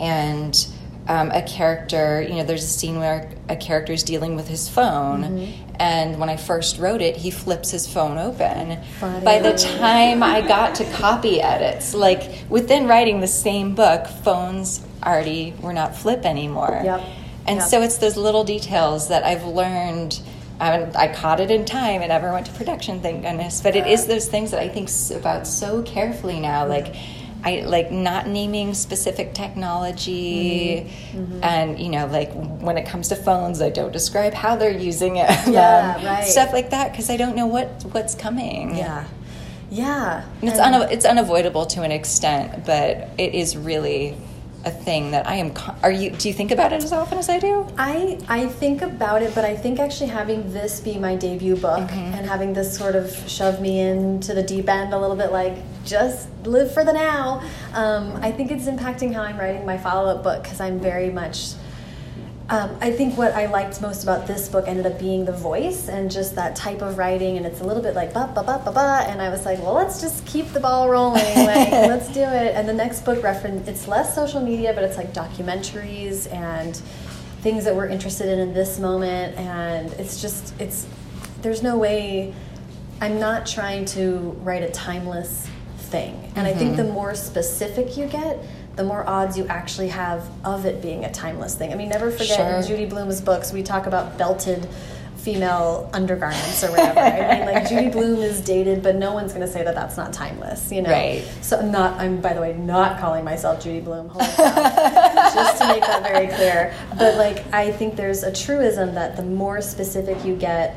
and 0.00 0.66
um, 1.08 1.30
a 1.32 1.42
character 1.42 2.22
you 2.22 2.34
know 2.36 2.44
there's 2.44 2.62
a 2.64 2.66
scene 2.66 2.98
where 2.98 3.28
a 3.48 3.56
character 3.56 3.92
is 3.92 4.02
dealing 4.02 4.36
with 4.36 4.46
his 4.48 4.68
phone 4.68 5.22
Mm-hmm. 5.22 5.74
and 5.80 6.18
when 6.20 6.28
i 6.28 6.36
first 6.36 6.78
wrote 6.78 7.02
it 7.02 7.16
he 7.16 7.30
flips 7.30 7.70
his 7.72 7.86
phone 7.92 8.18
open 8.18 8.80
Funny. 9.00 9.24
by 9.24 9.40
the 9.40 9.52
time 9.54 10.22
I 10.22 10.40
got 10.46 10.76
to 10.76 10.84
copy 10.92 11.40
edits, 11.40 11.92
like 11.94 12.44
within 12.48 12.86
writing 12.86 13.20
the 13.20 13.26
same 13.26 13.74
book, 13.74 14.06
phones 14.06 14.80
already 15.02 15.52
were 15.60 15.72
not 15.72 15.96
flip 15.96 16.24
anymore. 16.24 16.80
Yep. 16.84 17.00
And 17.48 17.58
Yep. 17.58 17.68
so 17.68 17.82
it's 17.82 17.96
those 17.98 18.16
little 18.16 18.44
details 18.44 19.08
that 19.08 19.24
I've 19.24 19.44
learned. 19.44 20.20
Um, 20.60 20.90
I 20.94 21.08
caught 21.08 21.40
it 21.40 21.50
in 21.50 21.64
time. 21.64 22.02
It 22.02 22.08
never 22.08 22.32
went 22.32 22.46
to 22.46 22.52
production, 22.52 23.00
thank 23.00 23.22
goodness. 23.22 23.60
But 23.60 23.74
it 23.74 23.86
is 23.88 24.06
those 24.06 24.28
things 24.28 24.52
that 24.52 24.60
I 24.60 24.68
think 24.68 24.88
about 25.18 25.46
so 25.48 25.82
carefully 25.82 26.38
now. 26.38 26.66
Like, 26.68 26.94
I 27.44 27.60
like 27.66 27.90
not 27.90 28.28
naming 28.28 28.72
specific 28.74 29.34
technology, 29.34 30.86
Mm-hmm. 31.12 31.40
and 31.42 31.78
you 31.78 31.88
know, 31.90 32.06
like 32.06 32.32
when 32.32 32.78
it 32.78 32.86
comes 32.86 33.08
to 33.08 33.16
phones, 33.16 33.60
I 33.60 33.70
don't 33.70 33.92
describe 33.92 34.32
how 34.34 34.56
they're 34.56 34.70
using 34.70 35.16
it. 35.16 35.28
Yeah, 35.48 35.96
um, 35.98 36.04
right. 36.04 36.24
Stuff 36.24 36.52
like 36.52 36.70
that 36.70 36.92
because 36.92 37.10
I 37.10 37.16
don't 37.16 37.36
know 37.36 37.46
what 37.46 37.68
what's 37.92 38.14
coming. 38.14 38.76
yeah 38.76 39.04
yeah 39.70 40.24
And 40.40 40.50
it's, 40.50 40.58
And- 40.58 40.74
una- 40.76 40.88
it's 40.90 41.04
unavoidable 41.04 41.66
to 41.66 41.82
an 41.82 41.90
extent, 41.92 42.64
but 42.66 43.08
it 43.18 43.34
is 43.34 43.56
really 43.56 44.16
a 44.64 44.70
thing 44.70 45.10
that 45.10 45.26
I 45.26 45.34
am. 45.36 45.52
Are 45.82 45.90
you? 45.90 46.10
Do 46.10 46.28
you 46.28 46.34
think 46.34 46.50
about 46.52 46.72
it 46.72 46.82
as 46.84 46.92
often 46.92 47.18
as 47.18 47.28
I 47.28 47.38
do? 47.40 47.66
I 47.76 48.18
I 48.28 48.46
think 48.46 48.80
about 48.82 49.22
it, 49.22 49.34
but 49.34 49.44
I 49.44 49.56
think 49.56 49.80
actually 49.80 50.10
having 50.10 50.52
this 50.52 50.78
be 50.80 50.98
my 50.98 51.16
debut 51.16 51.56
book 51.56 51.80
mm-hmm. 51.88 52.14
and 52.14 52.26
having 52.26 52.52
this 52.54 52.76
sort 52.76 52.94
of 52.94 53.10
shove 53.26 53.60
me 53.60 53.80
into 53.80 54.32
the 54.34 54.42
deep 54.42 54.68
end 54.68 54.94
a 54.94 54.98
little 54.98 55.16
bit, 55.16 55.32
like 55.32 55.56
just 55.84 56.28
live 56.44 56.72
for 56.72 56.84
the 56.84 56.92
now. 56.92 57.42
Um, 57.74 58.16
I 58.22 58.32
think 58.32 58.50
it's 58.50 58.64
impacting 58.64 59.14
how 59.14 59.22
I'm 59.22 59.38
writing 59.38 59.66
my 59.66 59.78
follow 59.78 60.14
up 60.14 60.22
book 60.22 60.42
because 60.42 60.60
I'm 60.60 60.80
very 60.80 61.10
much 61.10 61.54
um, 62.52 62.76
I 62.82 62.90
think 62.90 63.16
what 63.16 63.32
I 63.32 63.46
liked 63.46 63.80
most 63.80 64.02
about 64.02 64.26
this 64.26 64.46
book 64.48 64.68
ended 64.68 64.84
up 64.84 64.98
being 64.98 65.24
the 65.24 65.32
voice 65.32 65.88
and 65.88 66.10
just 66.10 66.34
that 66.34 66.54
type 66.54 66.82
of 66.82 66.98
writing, 66.98 67.38
and 67.38 67.46
it's 67.46 67.60
a 67.60 67.64
little 67.64 67.82
bit 67.82 67.94
like 67.94 68.12
ba 68.12 68.30
ba 68.34 68.42
ba 68.42 68.60
ba 68.62 68.70
ba, 68.70 69.06
and 69.08 69.22
I 69.22 69.30
was 69.30 69.46
like, 69.46 69.58
well, 69.60 69.72
let's 69.72 70.02
just 70.02 70.26
keep 70.26 70.48
the 70.52 70.60
ball 70.60 70.90
rolling, 70.90 71.22
like 71.22 71.70
let's 71.72 72.08
do 72.08 72.20
it. 72.20 72.54
And 72.54 72.68
the 72.68 72.74
next 72.74 73.06
book 73.06 73.22
reference, 73.22 73.68
it's 73.68 73.88
less 73.88 74.14
social 74.14 74.42
media, 74.42 74.74
but 74.74 74.84
it's 74.84 74.98
like 74.98 75.14
documentaries 75.14 76.30
and 76.30 76.76
things 77.40 77.64
that 77.64 77.74
we're 77.74 77.86
interested 77.86 78.28
in 78.28 78.38
in 78.38 78.52
this 78.52 78.78
moment, 78.78 79.34
and 79.38 79.90
it's 79.94 80.20
just 80.20 80.52
it's 80.60 80.86
there's 81.40 81.62
no 81.62 81.78
way. 81.78 82.34
I'm 83.00 83.18
not 83.18 83.46
trying 83.46 83.86
to 83.86 84.36
write 84.42 84.62
a 84.62 84.70
timeless 84.70 85.48
thing, 85.94 86.12
and 86.36 86.44
mm 86.44 86.44
-hmm. 86.44 86.50
I 86.50 86.58
think 86.58 86.70
the 86.76 86.82
mm-hmm. 86.82 87.00
more 87.00 87.14
specific 87.14 87.86
you 87.98 88.06
get 88.20 88.36
the 88.76 88.84
more 88.84 89.08
odds 89.08 89.36
you 89.38 89.46
actually 89.48 89.88
have 89.88 90.20
of 90.44 90.64
it 90.64 90.80
being 90.80 91.04
a 91.04 91.12
timeless 91.12 91.54
thing. 91.54 91.72
I 91.72 91.76
mean, 91.76 91.88
never 91.88 92.10
forget 92.10 92.36
sure. 92.36 92.46
in 92.46 92.66
Judy 92.66 92.86
Blume's 92.86 93.20
books, 93.20 93.52
we 93.52 93.62
talk 93.62 93.86
about 93.86 94.16
belted 94.16 94.66
female 95.16 95.88
undergarments 95.92 96.64
or 96.64 96.70
whatever. 96.70 96.98
I 96.98 97.38
mean, 97.38 97.46
like 97.46 97.68
Judy 97.72 97.90
Blume 97.90 98.20
is 98.20 98.40
dated, 98.40 98.82
but 98.82 98.96
no 98.96 99.12
one's 99.12 99.32
going 99.32 99.46
to 99.46 99.52
say 99.52 99.62
that 99.62 99.74
that's 99.74 99.96
not 99.96 100.12
timeless, 100.12 100.72
you 100.72 100.82
know? 100.82 100.90
Right. 100.90 101.22
So 101.42 101.58
I'm 101.58 101.70
not, 101.70 102.00
I'm, 102.00 102.20
by 102.20 102.32
the 102.32 102.40
way, 102.40 102.54
not 102.54 102.98
calling 102.98 103.24
myself 103.24 103.62
Judy 103.62 103.80
Blume, 103.80 104.10
just 104.18 105.58
to 105.58 105.68
make 105.68 105.82
that 105.82 106.02
very 106.02 106.26
clear. 106.26 106.74
But 106.98 107.16
like, 107.16 107.44
I 107.54 107.70
think 107.70 107.94
there's 107.94 108.24
a 108.24 108.32
truism 108.32 108.94
that 108.94 109.16
the 109.16 109.22
more 109.22 109.60
specific 109.60 110.24
you 110.24 110.34
get, 110.34 110.76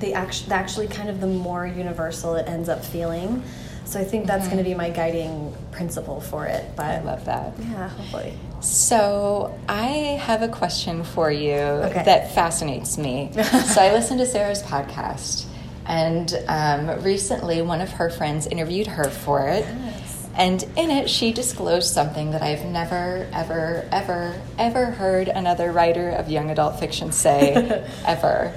the 0.00 0.12
actually, 0.14 0.52
actually 0.52 0.88
kind 0.88 1.08
of 1.08 1.20
the 1.20 1.28
more 1.28 1.66
universal 1.66 2.34
it 2.34 2.48
ends 2.48 2.68
up 2.68 2.84
feeling. 2.84 3.42
So 3.84 4.00
I 4.00 4.04
think 4.04 4.26
that's 4.26 4.44
mm 4.44 4.50
-hmm. 4.50 4.54
going 4.54 4.64
to 4.64 4.70
be 4.70 4.76
my 4.84 4.90
guiding 4.90 5.52
principle 5.70 6.20
for 6.20 6.46
it. 6.46 6.64
But 6.76 6.86
I 6.86 7.00
love 7.00 7.24
that. 7.24 7.52
Yeah, 7.58 7.88
hopefully. 7.88 8.32
So 8.60 9.58
I 9.68 10.18
have 10.20 10.42
a 10.42 10.48
question 10.48 11.04
for 11.04 11.30
you 11.30 11.58
okay. 11.88 12.04
that 12.04 12.32
fascinates 12.34 12.96
me. 12.96 13.30
so 13.74 13.80
I 13.80 13.92
listened 13.98 14.20
to 14.20 14.26
Sarah's 14.26 14.62
podcast, 14.62 15.46
and 15.86 16.28
um, 16.48 17.02
recently 17.04 17.60
one 17.62 17.82
of 17.82 17.90
her 17.90 18.10
friends 18.10 18.46
interviewed 18.46 18.86
her 18.86 19.10
for 19.10 19.48
it. 19.48 19.64
Yes. 19.64 20.28
And 20.34 20.62
in 20.76 20.90
it, 20.90 21.10
she 21.10 21.32
disclosed 21.32 21.92
something 21.92 22.30
that 22.30 22.42
I've 22.42 22.64
never, 22.64 23.28
ever, 23.32 23.86
ever, 23.92 24.40
ever 24.58 24.86
heard 24.86 25.28
another 25.28 25.72
writer 25.72 26.08
of 26.10 26.30
young 26.30 26.50
adult 26.50 26.80
fiction 26.80 27.12
say, 27.12 27.84
ever. 28.06 28.52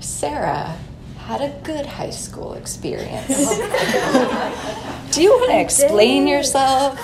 Sarah 0.00 0.76
had 1.30 1.42
a 1.42 1.60
good 1.62 1.86
high 1.86 2.10
school 2.10 2.54
experience. 2.54 3.28
Do 5.12 5.22
you 5.22 5.30
want 5.30 5.52
to 5.52 5.60
explain 5.60 6.26
yourself? 6.26 6.98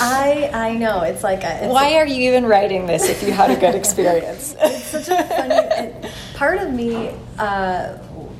I 0.00 0.50
I 0.52 0.74
know 0.74 1.00
it's 1.00 1.24
like 1.24 1.44
a, 1.44 1.64
it's 1.64 1.72
why 1.72 1.88
a, 1.88 1.96
are 1.96 2.06
you 2.06 2.28
even 2.28 2.44
writing 2.44 2.86
this 2.86 3.08
if 3.08 3.22
you 3.22 3.32
had 3.32 3.50
a 3.50 3.56
good 3.56 3.74
experience? 3.74 4.54
it's 4.60 4.84
such 4.84 5.08
a 5.08 5.24
funny 5.24 6.10
part 6.34 6.58
of 6.58 6.70
me. 6.70 7.10
Uh, 7.38 7.96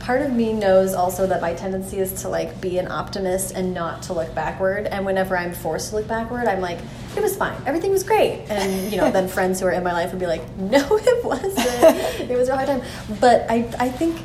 part 0.09 0.23
of 0.23 0.33
me 0.33 0.55
knows 0.55 0.95
also 0.95 1.27
that 1.27 1.43
my 1.43 1.53
tendency 1.53 1.99
is 1.99 2.23
to 2.23 2.31
like 2.31 2.59
be 2.63 2.79
an 2.79 2.91
optimist 2.91 3.55
and 3.55 3.75
not 3.75 4.03
to 4.03 4.15
look 4.15 4.35
backward. 4.35 4.87
And 4.87 5.05
whenever 5.05 5.37
I'm 5.37 5.53
forced 5.53 5.91
to 5.91 5.97
look 5.97 6.09
backward, 6.09 6.49
I'm 6.49 6.63
like, 6.63 6.79
it 7.15 7.23
was 7.23 7.37
fine, 7.37 7.61
everything 7.67 7.91
was 7.91 8.05
great. 8.05 8.47
And 8.49 8.91
you 8.91 8.97
know, 8.97 9.11
then 9.11 9.29
friends 9.29 9.61
who 9.61 9.67
are 9.67 9.73
in 9.73 9.85
my 9.85 9.93
life 9.93 10.11
would 10.11 10.19
be 10.19 10.27
like, 10.27 10.49
no, 10.57 10.81
it 10.91 11.23
wasn't. 11.23 12.31
it 12.31 12.39
was 12.39 12.49
a 12.49 12.57
hard 12.57 12.69
time. 12.69 12.81
But 13.21 13.45
I 13.51 13.71
I 13.79 13.91
think 13.91 14.19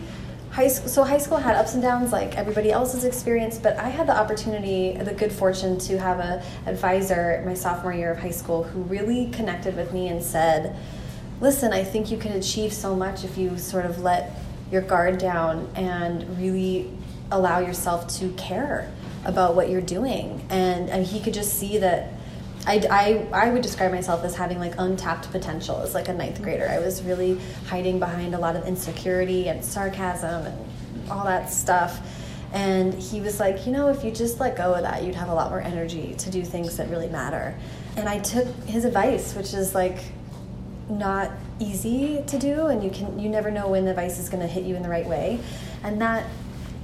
high 0.51 0.69
school 0.69 0.87
so 0.87 1.03
high 1.03 1.17
school 1.17 1.37
had 1.37 1.57
ups 1.57 1.73
and 1.73 1.83
downs 1.83 2.13
like 2.13 2.37
everybody 2.37 2.71
else's 2.71 3.05
experience 3.05 3.57
but 3.57 3.75
i 3.77 3.89
had 3.89 4.05
the 4.05 4.15
opportunity 4.15 4.95
the 4.97 5.11
good 5.11 5.31
fortune 5.31 5.79
to 5.79 5.97
have 5.97 6.19
a 6.19 6.43
advisor 6.67 7.41
my 7.43 7.55
sophomore 7.55 7.91
year 7.91 8.11
of 8.11 8.19
high 8.19 8.29
school 8.41 8.61
who 8.61 8.83
really 8.83 9.31
connected 9.31 9.75
with 9.75 9.91
me 9.91 10.09
and 10.09 10.21
said 10.21 10.77
listen 11.41 11.73
i 11.73 11.83
think 11.83 12.11
you 12.11 12.19
can 12.19 12.33
achieve 12.33 12.71
so 12.71 12.95
much 12.95 13.23
if 13.23 13.35
you 13.35 13.57
sort 13.57 13.83
of 13.83 14.01
let 14.01 14.42
your 14.73 14.81
guard 14.81 15.19
down 15.19 15.69
and 15.75 16.38
really 16.38 16.91
allow 17.31 17.59
yourself 17.59 18.07
to 18.19 18.31
care 18.33 18.91
about 19.23 19.55
what 19.55 19.69
you're 19.69 19.81
doing 19.81 20.45
and, 20.49 20.89
and 20.89 21.05
he 21.05 21.21
could 21.21 21.33
just 21.33 21.57
see 21.57 21.77
that 21.77 22.12
I, 22.65 22.81
I, 22.89 23.47
I 23.47 23.49
would 23.49 23.62
describe 23.62 23.91
myself 23.91 24.23
as 24.23 24.36
having 24.36 24.57
like 24.57 24.75
untapped 24.77 25.29
potential 25.31 25.81
as 25.81 25.93
like 25.93 26.07
a 26.07 26.13
ninth 26.13 26.41
grader. 26.41 26.67
I 26.69 26.79
was 26.79 27.03
really 27.03 27.38
hiding 27.67 27.99
behind 27.99 28.36
a 28.36 28.39
lot 28.39 28.55
of 28.55 28.65
insecurity 28.65 29.49
and 29.49 29.63
sarcasm 29.63 30.45
and 30.45 31.12
all 31.12 31.25
that 31.25 31.51
stuff. 31.51 31.99
And 32.53 32.93
he 32.93 33.19
was 33.19 33.39
like, 33.39 33.65
you 33.65 33.73
know, 33.73 33.89
if 33.89 34.03
you 34.03 34.12
just 34.12 34.39
let 34.39 34.55
go 34.55 34.75
of 34.75 34.83
that, 34.83 35.03
you'd 35.03 35.15
have 35.15 35.29
a 35.29 35.33
lot 35.33 35.49
more 35.49 35.59
energy 35.59 36.13
to 36.19 36.29
do 36.29 36.43
things 36.45 36.77
that 36.77 36.89
really 36.89 37.09
matter. 37.09 37.57
And 37.97 38.07
I 38.07 38.19
took 38.19 38.47
his 38.65 38.86
advice, 38.86 39.36
which 39.36 39.53
is 39.53 39.75
like 39.75 39.97
not 40.88 41.31
easy 41.63 42.23
to 42.28 42.38
do, 42.38 42.67
and 42.67 42.84
you 42.84 42.89
can 42.89 43.19
you 43.19 43.30
never 43.30 43.49
know 43.49 43.67
when 43.69 43.86
the 43.86 43.91
advice 43.91 44.19
is 44.19 44.30
going 44.30 44.41
to 44.41 44.47
hit 44.47 44.63
you 44.63 44.76
in 44.76 44.84
the 44.84 44.89
right 44.89 45.06
way. 45.06 45.39
And 45.84 46.02
that 46.02 46.26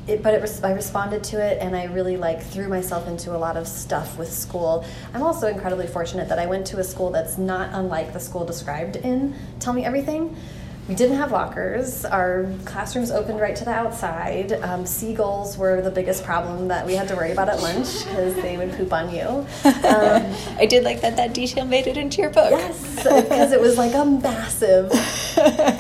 it, 0.10 0.24
but 0.24 0.34
it, 0.34 0.60
I 0.64 0.72
responded 0.72 1.24
to 1.26 1.42
it 1.42 1.60
and 1.62 1.76
I 1.76 1.86
really 1.86 2.18
like 2.18 2.42
threw 2.42 2.68
myself 2.68 3.08
into 3.08 3.36
a 3.36 3.38
lot 3.38 3.58
of 3.58 3.68
stuff 3.68 4.18
with 4.18 4.32
school. 4.32 4.84
I'm 5.14 5.22
also 5.22 5.48
incredibly 5.48 5.88
fortunate 5.88 6.30
that 6.30 6.40
I 6.40 6.48
went 6.48 6.66
to 6.68 6.80
a 6.80 6.84
school 6.84 7.12
that's 7.12 7.38
not 7.38 7.70
unlike 7.74 8.12
the 8.14 8.20
school 8.20 8.44
described 8.46 8.96
in 8.96 9.36
Tell 9.60 9.74
Me 9.74 9.86
Everything. 9.86 10.36
We 10.90 10.96
didn't 10.96 11.18
have 11.18 11.32
lockers. 11.32 12.04
Our 12.04 12.48
classrooms 12.66 13.12
opened 13.12 13.40
right 13.40 13.56
to 13.56 13.64
the 13.64 13.70
outside. 13.70 14.54
Um, 14.54 14.88
seagulls 14.88 15.56
were 15.56 15.82
the 15.82 15.92
biggest 15.92 16.24
problem 16.24 16.68
that 16.70 16.84
we 16.88 16.96
had 16.96 17.08
to 17.10 17.16
worry 17.16 17.32
about 17.32 17.48
at 17.48 17.62
lunch 17.62 18.06
because 18.06 18.34
they 18.34 18.58
would 18.58 18.72
poop 18.74 18.92
on 18.92 19.14
you. 19.14 19.46
Um, 19.90 20.36
I 20.58 20.66
did 20.68 20.84
like 20.84 21.02
that 21.02 21.16
that 21.16 21.34
detail 21.34 21.66
made 21.66 21.88
it 21.88 21.98
into 21.98 22.22
your 22.22 22.30
book. 22.30 22.52
Yes, 22.52 22.96
because 22.96 23.52
it 23.52 23.60
was 23.60 23.78
like 23.78 23.94
a 23.94 24.06
massive 24.06 24.92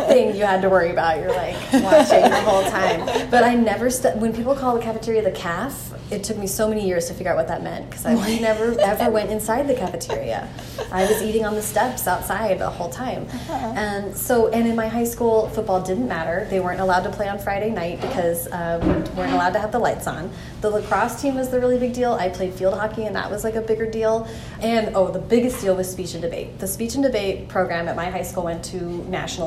thing 0.07 0.35
you 0.35 0.45
had 0.45 0.61
to 0.61 0.69
worry 0.69 0.91
about. 0.91 1.19
You're 1.19 1.29
like 1.29 1.55
watching 1.83 2.21
the 2.21 2.41
whole 2.41 2.63
time. 2.63 3.29
But 3.29 3.43
I 3.43 3.55
never, 3.55 3.89
when 4.15 4.33
people 4.33 4.55
call 4.55 4.75
the 4.75 4.81
cafeteria 4.81 5.21
the 5.21 5.31
calf, 5.31 5.89
it 6.11 6.23
took 6.23 6.37
me 6.37 6.47
so 6.47 6.67
many 6.67 6.87
years 6.87 7.07
to 7.07 7.13
figure 7.13 7.31
out 7.31 7.37
what 7.37 7.47
that 7.47 7.61
meant 7.63 7.89
because 7.89 8.05
I 8.05 8.15
never 8.39 8.79
ever 8.79 9.11
went 9.11 9.29
inside 9.29 9.67
the 9.67 9.75
cafeteria. 9.75 10.49
I 10.91 11.05
was 11.05 11.21
eating 11.21 11.45
on 11.45 11.53
the 11.53 11.61
steps 11.61 12.07
outside 12.07 12.59
the 12.59 12.69
whole 12.69 12.89
time. 12.89 13.27
Uh 13.29 13.37
-huh. 13.47 13.77
And 13.77 14.17
so, 14.17 14.47
and 14.47 14.65
in 14.67 14.75
my 14.75 14.87
high 14.87 15.05
school, 15.05 15.49
football 15.53 15.81
didn't 15.81 16.07
matter. 16.07 16.47
They 16.49 16.59
weren't 16.59 16.81
allowed 16.81 17.03
to 17.03 17.09
play 17.09 17.29
on 17.29 17.39
Friday 17.39 17.69
night 17.69 18.01
because 18.01 18.49
uh, 18.49 18.79
we 18.81 18.93
weren't 19.17 19.33
allowed 19.33 19.53
to 19.53 19.59
have 19.59 19.71
the 19.71 19.83
lights 19.87 20.07
on. 20.07 20.29
The 20.61 20.69
lacrosse 20.69 21.21
team 21.21 21.35
was 21.35 21.47
the 21.49 21.59
really 21.59 21.79
big 21.79 21.93
deal. 21.93 22.13
I 22.25 22.29
played 22.29 22.53
field 22.53 22.73
hockey, 22.73 23.05
and 23.07 23.15
that 23.15 23.29
was 23.31 23.43
like 23.43 23.57
a 23.57 23.61
bigger 23.61 23.89
deal. 23.89 24.27
And 24.61 24.95
oh, 24.95 25.11
the 25.11 25.23
biggest 25.35 25.61
deal 25.61 25.75
was 25.75 25.87
speech 25.91 26.13
and 26.15 26.23
debate. 26.23 26.47
The 26.59 26.67
speech 26.67 26.95
and 26.95 27.03
debate 27.03 27.47
program 27.47 27.87
at 27.87 27.95
my 27.95 28.09
high 28.15 28.25
school 28.29 28.43
went 28.43 28.63
to 28.71 28.77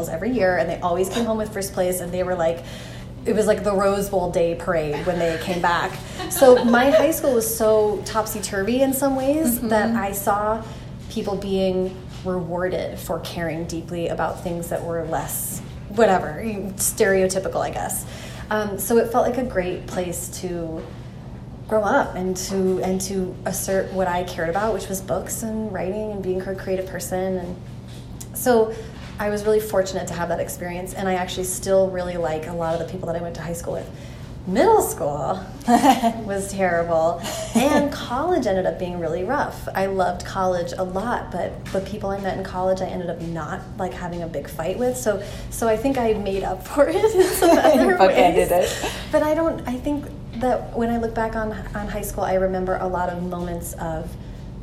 nationals 0.02 0.08
every 0.08 0.36
year, 0.36 0.58
and 0.58 0.68
they 0.68 0.80
always 0.80 1.08
came 1.08 1.24
home 1.24 1.38
with 1.38 1.52
first 1.52 1.72
place, 1.72 2.00
and 2.00 2.12
they 2.12 2.22
were 2.22 2.34
like, 2.34 2.64
it 3.24 3.34
was 3.34 3.46
like 3.46 3.62
the 3.62 3.72
Rose 3.72 4.08
Bowl 4.08 4.30
day 4.32 4.56
parade 4.56 5.06
when 5.06 5.18
they 5.18 5.38
came 5.42 5.62
back. 5.62 5.96
So 6.30 6.64
my 6.64 6.90
high 6.90 7.12
school 7.12 7.34
was 7.34 7.56
so 7.56 8.02
topsy 8.04 8.40
turvy 8.40 8.82
in 8.82 8.92
some 8.92 9.14
ways 9.16 9.58
mm 9.58 9.60
-hmm. 9.60 9.68
that 9.68 10.10
I 10.10 10.12
saw 10.12 10.62
people 11.08 11.36
being 11.36 11.94
rewarded 12.24 12.98
for 12.98 13.20
caring 13.20 13.66
deeply 13.68 14.08
about 14.08 14.42
things 14.42 14.68
that 14.68 14.84
were 14.84 15.04
less, 15.10 15.60
whatever, 15.96 16.42
stereotypical, 16.76 17.60
I 17.68 17.70
guess. 17.70 18.04
Um, 18.50 18.78
so 18.78 18.98
it 18.98 19.12
felt 19.12 19.26
like 19.26 19.40
a 19.40 19.48
great 19.54 19.86
place 19.86 20.40
to 20.40 20.80
grow 21.68 21.84
up 22.00 22.16
and 22.16 22.36
to 22.36 22.56
and 22.84 23.00
to 23.00 23.34
assert 23.44 23.84
what 23.92 24.06
I 24.06 24.24
cared 24.24 24.50
about, 24.50 24.74
which 24.74 24.88
was 24.88 25.00
books 25.00 25.42
and 25.42 25.72
writing 25.72 26.12
and 26.12 26.22
being 26.22 26.40
a 26.42 26.54
creative 26.54 26.86
person. 26.86 27.38
And 27.38 27.56
so 28.34 28.72
I 29.18 29.30
was 29.30 29.44
really 29.44 29.60
fortunate 29.60 30.08
to 30.08 30.14
have 30.14 30.28
that 30.30 30.40
experience, 30.40 30.94
and 30.94 31.08
I 31.08 31.14
actually 31.14 31.44
still 31.44 31.90
really 31.90 32.16
like 32.16 32.46
a 32.46 32.52
lot 32.52 32.74
of 32.74 32.86
the 32.86 32.90
people 32.90 33.06
that 33.06 33.16
I 33.16 33.22
went 33.22 33.34
to 33.36 33.42
high 33.42 33.52
school 33.52 33.74
with. 33.74 33.88
Middle 34.44 34.82
school 34.82 35.40
was 36.26 36.50
terrible, 36.50 37.22
and 37.54 37.92
college 37.92 38.46
ended 38.46 38.66
up 38.66 38.76
being 38.78 38.98
really 38.98 39.22
rough. 39.22 39.68
I 39.72 39.86
loved 39.86 40.24
college 40.26 40.72
a 40.76 40.82
lot, 40.82 41.30
but 41.30 41.64
the 41.66 41.80
people 41.80 42.10
I 42.10 42.20
met 42.20 42.36
in 42.36 42.42
college, 42.42 42.80
I 42.80 42.86
ended 42.86 43.08
up 43.08 43.20
not 43.20 43.60
like 43.78 43.92
having 43.92 44.22
a 44.22 44.26
big 44.26 44.48
fight 44.48 44.76
with. 44.78 44.96
So, 44.96 45.22
so 45.50 45.68
I 45.68 45.76
think 45.76 45.96
I 45.96 46.14
made 46.14 46.42
up 46.42 46.66
for 46.66 46.88
it 46.88 46.96
in 46.96 47.22
some 47.22 47.50
other 47.58 47.96
ways. 47.98 48.50
It. 48.50 48.92
But 49.12 49.22
I 49.22 49.34
don't. 49.34 49.66
I 49.68 49.74
think 49.74 50.06
that 50.40 50.76
when 50.76 50.90
I 50.90 50.96
look 50.96 51.14
back 51.14 51.36
on 51.36 51.52
on 51.76 51.86
high 51.86 52.02
school, 52.02 52.24
I 52.24 52.34
remember 52.34 52.78
a 52.78 52.88
lot 52.88 53.10
of 53.10 53.22
moments 53.22 53.74
of 53.74 54.12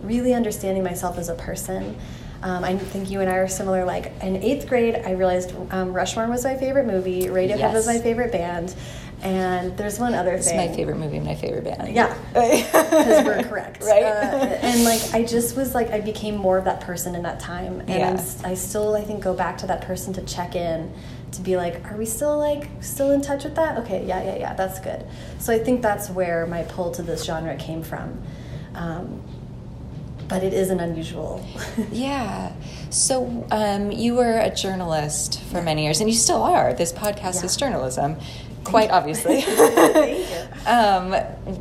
really 0.04 0.34
understanding 0.34 0.84
myself 0.84 1.18
as 1.18 1.30
a 1.30 1.36
person 1.36 1.96
um, 2.42 2.64
I 2.64 2.78
think 2.78 3.10
you 3.10 3.22
and 3.22 3.30
I 3.30 3.36
are 3.36 3.48
similar. 3.48 3.86
Like 3.86 4.12
in 4.22 4.38
eighth 4.38 4.68
grade, 4.68 4.96
I 4.96 5.12
realized 5.12 5.54
um, 5.72 5.94
Rushmore 5.94 6.28
was 6.28 6.44
my 6.44 6.56
favorite 6.56 6.86
movie, 6.88 7.24
Radiohead 7.24 7.60
yes. 7.60 7.74
was 7.74 7.86
my 7.88 8.00
favorite 8.00 8.32
band, 8.32 8.74
And 9.22 9.76
there's 9.76 10.00
one 10.00 10.14
other 10.14 10.32
It's 10.36 10.48
thing. 10.48 10.56
my 10.58 10.74
favorite 10.74 10.98
movie, 10.98 11.20
my 11.20 11.36
favorite 11.36 11.66
band. 11.66 11.94
Yeah, 11.94 12.14
because 12.34 13.26
we're 13.26 13.44
correct, 13.44 13.84
Right. 13.84 14.04
Uh, 14.04 14.06
and 14.62 14.84
like 14.86 15.02
I 15.14 15.24
just 15.24 15.58
was 15.58 15.76
like 15.76 15.90
I 15.92 16.00
became 16.00 16.38
more 16.38 16.58
of 16.58 16.64
that 16.66 16.80
person 16.82 17.16
in 17.16 17.24
that 17.24 17.40
time, 17.42 17.82
and 17.82 17.90
Yeah. 17.90 18.24
I 18.46 18.54
still 18.54 18.96
I 18.96 19.04
think 19.04 19.22
go 19.22 19.34
back 19.34 19.58
to 19.60 19.68
that 19.68 19.82
person 19.82 20.14
to 20.14 20.22
check 20.22 20.56
in, 20.56 20.94
to 21.34 21.42
be 21.42 21.58
like, 21.58 21.92
are 21.92 21.98
we 21.98 22.06
still 22.06 22.38
like 22.38 22.70
still 22.80 23.12
in 23.12 23.22
touch 23.22 23.44
with 23.44 23.56
that? 23.56 23.78
Okay, 23.80 24.06
yeah, 24.06 24.24
yeah, 24.24 24.36
yeah, 24.38 24.54
that's 24.54 24.80
good. 24.80 25.06
So 25.40 25.54
I 25.54 25.60
think 25.60 25.82
that's 25.82 26.10
where 26.10 26.48
my 26.48 26.64
pull 26.64 26.92
to 26.92 27.02
this 27.04 27.26
genre 27.26 27.56
came 27.58 27.84
from, 27.84 28.22
um, 28.76 29.22
but 30.30 30.44
it 30.44 30.54
is 30.54 30.70
an 30.70 30.80
unusual. 30.80 31.46
Yeah. 31.92 32.54
So 32.92 33.46
um, 33.52 33.92
you 33.92 34.16
were 34.16 34.40
a 34.40 34.54
journalist 34.54 35.42
for 35.52 35.62
many 35.62 35.84
years, 35.84 36.00
and 36.00 36.10
you 36.10 36.16
still 36.16 36.42
are. 36.42 36.74
This 36.74 36.92
podcast 36.94 37.36
Yeah. 37.36 37.46
is 37.46 37.58
journalism, 37.58 38.16
quite 38.64 38.90
obviously. 38.92 39.42
Thank 39.42 40.30
you. 40.30 40.66
um, 40.72 41.12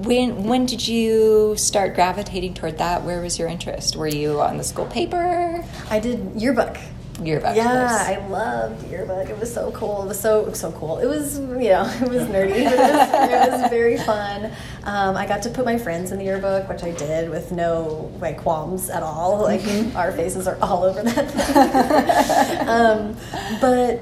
when 0.05 0.45
when 0.45 0.67
did 0.67 0.87
you 0.87 1.55
start 1.57 1.95
gravitating 1.95 2.55
toward 2.55 2.79
that? 2.79 3.03
Where 3.05 3.21
was 3.21 3.39
your 3.39 3.49
interest? 3.49 3.97
Were 3.97 4.07
you 4.09 4.41
on 4.41 4.57
the 4.57 4.65
school 4.65 4.87
paper? 4.87 5.65
I 5.91 5.99
did 6.01 6.19
yearbook. 6.41 6.77
Yearbook. 7.23 7.57
Yeah. 7.57 7.89
I 7.91 8.25
loved 8.29 8.89
yearbook. 8.89 9.29
It 9.29 9.39
was 9.39 9.53
so 9.53 9.73
cool. 9.73 10.05
It 10.05 10.09
was 10.09 10.21
so 10.21 10.53
so 10.53 10.71
cool. 10.73 10.99
It 10.99 11.07
was 11.07 11.39
you 11.39 11.45
know 11.47 11.93
it 12.01 12.09
was 12.09 12.23
nerdy, 12.25 12.65
but 12.65 12.75
it 12.75 12.79
was, 12.79 13.31
it 13.31 13.63
was 13.63 13.71
very 13.71 13.97
fun. 13.97 14.53
Um, 14.85 15.17
I 15.17 15.27
got 15.27 15.43
to 15.43 15.51
put 15.51 15.65
my 15.65 15.79
friends 15.79 16.13
in 16.13 16.19
the 16.19 16.25
yearbook, 16.25 16.69
which 16.69 16.85
I 16.85 16.93
did 16.93 17.29
with 17.29 17.51
no 17.51 18.13
like 18.21 18.39
qualms 18.39 18.89
at 18.91 19.03
all. 19.03 19.39
Like 19.49 19.63
our 19.95 20.13
faces 20.13 20.47
are 20.47 20.59
all 20.61 20.85
over 20.85 21.03
that 21.03 21.31
thing. 21.31 22.69
um, 22.69 23.17
but 23.63 24.01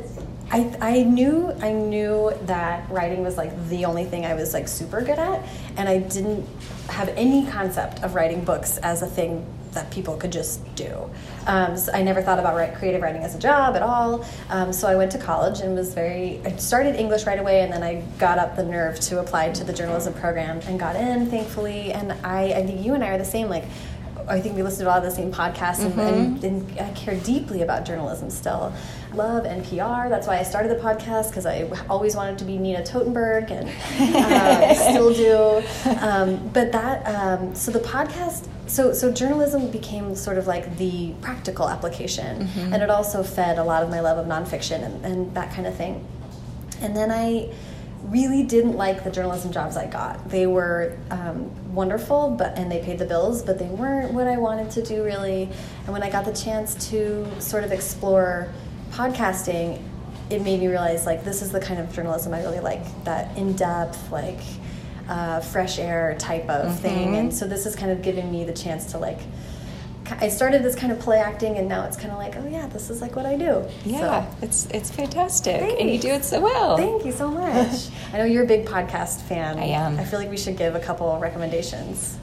I, 0.50 0.76
I 0.80 1.02
knew 1.04 1.52
I 1.60 1.72
knew 1.72 2.32
that 2.42 2.90
writing 2.90 3.22
was 3.22 3.36
like 3.36 3.68
the 3.68 3.84
only 3.84 4.04
thing 4.04 4.26
I 4.26 4.34
was 4.34 4.52
like 4.52 4.66
super 4.66 5.00
good 5.00 5.18
at, 5.18 5.46
and 5.76 5.88
I 5.88 5.98
didn't 5.98 6.46
have 6.88 7.08
any 7.10 7.46
concept 7.46 8.02
of 8.02 8.14
writing 8.14 8.44
books 8.44 8.78
as 8.78 9.02
a 9.02 9.06
thing 9.06 9.46
that 9.76 9.90
people 9.90 10.16
could 10.16 10.32
just 10.32 10.60
do. 10.74 11.08
Um, 11.46 11.76
so 11.76 11.92
I 11.92 12.02
never 12.02 12.20
thought 12.20 12.40
about 12.40 12.56
write, 12.56 12.74
creative 12.74 13.00
writing 13.00 13.22
as 13.22 13.34
a 13.36 13.38
job 13.38 13.76
at 13.76 13.82
all. 13.82 14.24
Um, 14.50 14.72
so 14.72 14.88
I 14.88 14.96
went 14.96 15.12
to 15.12 15.18
college 15.18 15.60
and 15.60 15.76
was 15.76 15.94
very. 15.94 16.40
I 16.44 16.56
started 16.56 16.96
English 16.96 17.24
right 17.26 17.38
away, 17.38 17.60
and 17.60 17.72
then 17.72 17.82
I 17.82 18.02
got 18.18 18.38
up 18.38 18.56
the 18.56 18.64
nerve 18.64 18.98
to 19.00 19.20
apply 19.20 19.52
to 19.52 19.64
the 19.64 19.72
journalism 19.72 20.12
program 20.14 20.60
and 20.66 20.80
got 20.80 20.96
in, 20.96 21.26
thankfully. 21.30 21.92
And 21.92 22.12
I, 22.24 22.52
I 22.52 22.66
think 22.66 22.84
you 22.84 22.94
and 22.94 23.04
I 23.04 23.10
are 23.10 23.18
the 23.18 23.24
same. 23.24 23.48
Like 23.48 23.64
I 24.28 24.40
think 24.40 24.56
we 24.56 24.62
listen 24.62 24.84
to 24.84 24.90
a 24.90 24.92
lot 24.92 24.98
of 24.98 25.04
the 25.04 25.10
same 25.10 25.32
podcasts, 25.32 25.84
and, 25.84 25.98
and, 26.00 26.44
and 26.44 26.80
I 26.80 26.90
care 26.92 27.14
deeply 27.20 27.62
about 27.62 27.84
journalism 27.84 28.30
still. 28.30 28.72
Love 29.14 29.44
NPR. 29.44 30.08
That's 30.08 30.26
why 30.26 30.38
I 30.38 30.42
started 30.42 30.70
the 30.70 30.82
podcast 30.82 31.28
because 31.28 31.46
I 31.46 31.68
always 31.88 32.16
wanted 32.16 32.38
to 32.38 32.44
be 32.44 32.58
Nina 32.58 32.82
Totenberg, 32.82 33.50
and 33.50 33.68
uh, 34.16 34.74
still 34.74 35.14
do. 35.14 35.62
Um, 36.00 36.48
but 36.52 36.72
that, 36.72 37.06
um, 37.06 37.54
so 37.54 37.70
the 37.70 37.78
podcast, 37.80 38.48
so 38.66 38.92
so 38.92 39.12
journalism 39.12 39.70
became 39.70 40.14
sort 40.16 40.38
of 40.38 40.46
like 40.46 40.76
the 40.76 41.12
practical 41.20 41.68
application, 41.68 42.48
and 42.56 42.82
it 42.82 42.90
also 42.90 43.22
fed 43.22 43.58
a 43.58 43.64
lot 43.64 43.82
of 43.82 43.90
my 43.90 44.00
love 44.00 44.18
of 44.18 44.26
nonfiction 44.26 44.82
and, 44.84 45.04
and 45.04 45.34
that 45.34 45.52
kind 45.52 45.66
of 45.66 45.74
thing. 45.76 46.04
And 46.80 46.94
then 46.96 47.10
I 47.10 47.54
really 48.08 48.42
didn't 48.42 48.76
like 48.76 49.04
the 49.04 49.10
journalism 49.10 49.52
jobs 49.52 49.76
I 49.76 49.86
got. 49.86 50.28
They 50.28 50.46
were 50.46 50.96
um, 51.10 51.74
wonderful, 51.74 52.30
but 52.30 52.56
and 52.58 52.70
they 52.70 52.82
paid 52.82 52.98
the 52.98 53.04
bills, 53.04 53.42
but 53.42 53.58
they 53.58 53.68
weren't 53.68 54.12
what 54.12 54.26
I 54.26 54.36
wanted 54.36 54.70
to 54.72 54.82
do 54.82 55.04
really. 55.04 55.48
And 55.84 55.88
when 55.88 56.02
I 56.02 56.10
got 56.10 56.24
the 56.24 56.32
chance 56.32 56.88
to 56.90 57.26
sort 57.40 57.64
of 57.64 57.72
explore 57.72 58.48
podcasting, 58.90 59.82
it 60.30 60.42
made 60.42 60.60
me 60.60 60.68
realize 60.68 61.06
like 61.06 61.24
this 61.24 61.42
is 61.42 61.52
the 61.52 61.60
kind 61.60 61.80
of 61.80 61.92
journalism 61.92 62.34
I 62.34 62.42
really 62.42 62.60
like. 62.60 62.82
That 63.04 63.36
in 63.36 63.54
depth, 63.54 64.10
like 64.10 64.40
uh, 65.08 65.40
fresh 65.40 65.78
air 65.78 66.16
type 66.18 66.48
of 66.48 66.78
thing. 66.80 67.16
And 67.16 67.34
so 67.34 67.46
this 67.46 67.66
is 67.66 67.76
kind 67.76 67.92
of 67.92 68.02
giving 68.02 68.30
me 68.30 68.44
the 68.44 68.52
chance 68.52 68.92
to 68.92 68.98
like. 68.98 69.20
I 70.10 70.28
started 70.28 70.62
this 70.62 70.74
kind 70.74 70.92
of 70.92 70.98
play 71.00 71.18
acting, 71.18 71.56
and 71.58 71.68
now 71.68 71.84
it's 71.84 71.96
kind 71.96 72.10
of 72.12 72.18
like, 72.18 72.36
oh 72.36 72.46
yeah, 72.48 72.66
this 72.68 72.90
is 72.90 73.00
like 73.02 73.16
what 73.16 73.26
I 73.26 73.36
do. 73.36 73.64
Yeah, 73.84 74.24
So- 74.30 74.36
it's 74.42 74.66
it's 74.66 74.90
fantastic, 74.90 75.60
and 75.80 75.90
you 75.90 75.98
do 75.98 76.08
it 76.08 76.24
so 76.24 76.40
well. 76.40 76.76
Thank 76.76 77.04
you 77.04 77.12
so 77.12 77.30
much. 77.30 77.88
I 78.12 78.18
know 78.18 78.24
you're 78.24 78.44
a 78.44 78.46
big 78.46 78.64
podcast 78.66 79.22
fan. 79.22 79.58
I 79.58 79.64
am. 79.66 79.98
I 79.98 80.04
feel 80.04 80.18
like 80.18 80.30
we 80.30 80.36
should 80.36 80.56
give 80.56 80.74
a 80.74 80.80
couple 80.80 81.16
recommendations. 81.18 82.18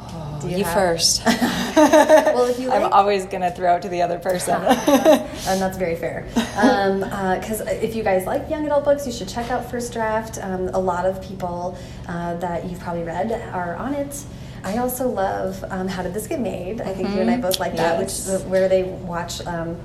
Oh, 0.00 0.40
you 0.48 0.58
you 0.58 0.64
first. 0.64 1.22
Well, 1.76 2.46
if 2.46 2.58
you 2.58 2.70
I'm 2.72 2.90
always 2.92 3.26
gonna 3.26 3.50
throw 3.50 3.76
it 3.76 3.82
to 3.82 3.88
the 3.88 4.00
other 4.02 4.18
person. 4.18 4.54
and 4.62 5.60
that's 5.60 5.76
very 5.76 5.96
fair. 5.96 6.24
Because 6.54 7.60
if 7.60 7.94
you 7.94 8.02
guys 8.02 8.24
like 8.26 8.48
young 8.48 8.64
adult 8.64 8.84
books, 8.84 9.06
you 9.06 9.12
should 9.12 9.28
check 9.28 9.50
out 9.50 9.70
First 9.70 9.92
Draft. 9.92 10.38
Um, 10.42 10.68
a 10.68 10.78
lot 10.78 11.04
of 11.04 11.20
people 11.22 11.76
uh, 12.08 12.34
that 12.36 12.64
you've 12.70 12.80
probably 12.80 13.02
read 13.02 13.30
are 13.52 13.76
on 13.76 13.92
it. 13.94 14.24
I 14.64 14.78
also 14.78 15.08
love 15.08 15.64
um, 15.70 15.88
How 15.88 16.02
Did 16.02 16.14
This 16.14 16.26
Get 16.26 16.40
Made? 16.40 16.80
I 16.80 16.92
think 16.92 17.08
you 17.10 17.20
and 17.20 17.30
I 17.30 17.36
both 17.38 17.58
like 17.60 17.76
that, 17.76 17.98
which 17.98 18.08
is 18.10 18.42
where 18.44 18.68
they 18.68 18.82
watch. 18.84 19.44
Um, 19.46 19.76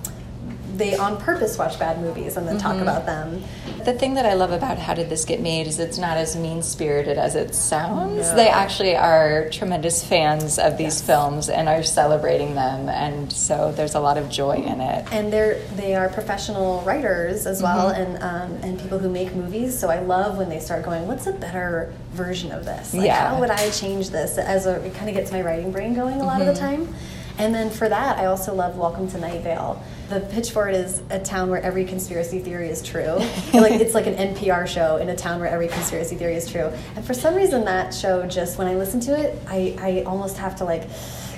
they 0.81 0.95
on 0.95 1.17
purpose 1.21 1.57
watch 1.57 1.77
bad 1.77 2.01
movies 2.01 2.37
and 2.37 2.47
then 2.47 2.57
talk 2.57 2.73
mm-hmm. 2.73 2.81
about 2.81 3.05
them. 3.05 3.43
The 3.85 3.93
thing 3.93 4.15
that 4.15 4.25
I 4.25 4.33
love 4.33 4.51
about 4.51 4.79
How 4.79 4.93
Did 4.93 5.09
This 5.09 5.25
Get 5.25 5.39
Made 5.39 5.67
is 5.67 5.79
it's 5.79 5.97
not 5.97 6.17
as 6.17 6.35
mean 6.35 6.63
spirited 6.63 7.17
as 7.17 7.35
it 7.35 7.53
sounds. 7.53 8.29
No. 8.29 8.35
They 8.35 8.49
actually 8.49 8.95
are 8.95 9.49
tremendous 9.49 10.03
fans 10.03 10.57
of 10.57 10.77
these 10.77 11.01
films 11.01 11.49
and 11.49 11.69
are 11.69 11.83
celebrating 11.83 12.55
them, 12.55 12.89
and 12.89 13.31
so 13.31 13.71
there's 13.71 13.95
a 13.95 13.99
lot 13.99 14.17
of 14.17 14.29
joy 14.29 14.55
in 14.55 14.81
it. 14.81 15.05
and 15.11 15.31
they're 15.31 15.61
they 15.75 15.95
are 15.95 16.09
professional 16.09 16.81
writers 16.81 17.45
as 17.45 17.61
well 17.61 17.91
mm-hmm. 17.91 18.01
and 18.01 18.23
um, 18.23 18.51
and 18.63 18.79
people 18.79 18.97
who 18.97 19.09
make 19.09 19.33
movies 19.35 19.77
so 19.77 19.89
i 19.89 19.99
love 19.99 20.37
when 20.37 20.49
they 20.49 20.59
start 20.59 20.83
going 20.83 21.07
what's 21.07 21.27
a 21.27 21.33
better 21.33 21.93
version 22.11 22.51
of 22.51 22.65
this 22.65 22.93
like 22.93 23.05
Yeah. 23.05 23.29
how 23.29 23.39
would 23.39 23.49
i 23.49 23.69
change 23.71 24.09
this 24.09 24.37
as 24.37 24.65
a 24.65 24.75
it 24.85 24.93
kind 24.95 25.09
of 25.09 25.15
gets 25.15 25.31
my 25.31 25.41
writing 25.41 25.71
brain 25.71 25.93
going 25.93 26.21
a 26.21 26.23
lot 26.23 26.41
of 26.41 26.47
the 26.47 26.53
mm-hmm. 26.53 26.85
time 26.85 26.95
and 27.37 27.53
then 27.53 27.69
for 27.69 27.89
that 27.89 28.17
i 28.17 28.25
also 28.25 28.53
love 28.53 28.77
welcome 28.77 29.07
to 29.09 29.17
night 29.17 29.41
vale 29.41 29.81
the 30.11 30.19
pitch 30.31 30.51
for 30.51 30.69
it 30.69 30.75
is 30.75 31.01
a 31.09 31.19
town 31.19 31.49
where 31.49 31.61
every 31.61 31.85
conspiracy 31.85 32.39
theory 32.39 32.69
is 32.69 32.81
true 32.81 33.15
like 33.53 33.73
it's 33.73 33.93
like 33.93 34.07
an 34.07 34.15
npr 34.35 34.67
show 34.67 34.97
in 34.97 35.09
a 35.09 35.15
town 35.15 35.39
where 35.39 35.49
every 35.49 35.67
conspiracy 35.67 36.15
theory 36.15 36.35
is 36.35 36.49
true 36.49 36.71
and 36.95 37.05
for 37.05 37.13
some 37.13 37.33
reason 37.33 37.65
that 37.65 37.93
show 37.93 38.25
just 38.27 38.57
when 38.57 38.67
i 38.67 38.75
listen 38.75 38.99
to 38.99 39.17
it 39.17 39.41
i, 39.47 39.75
I 39.79 40.03
almost 40.03 40.37
have 40.37 40.55
to 40.57 40.65
like 40.65 40.83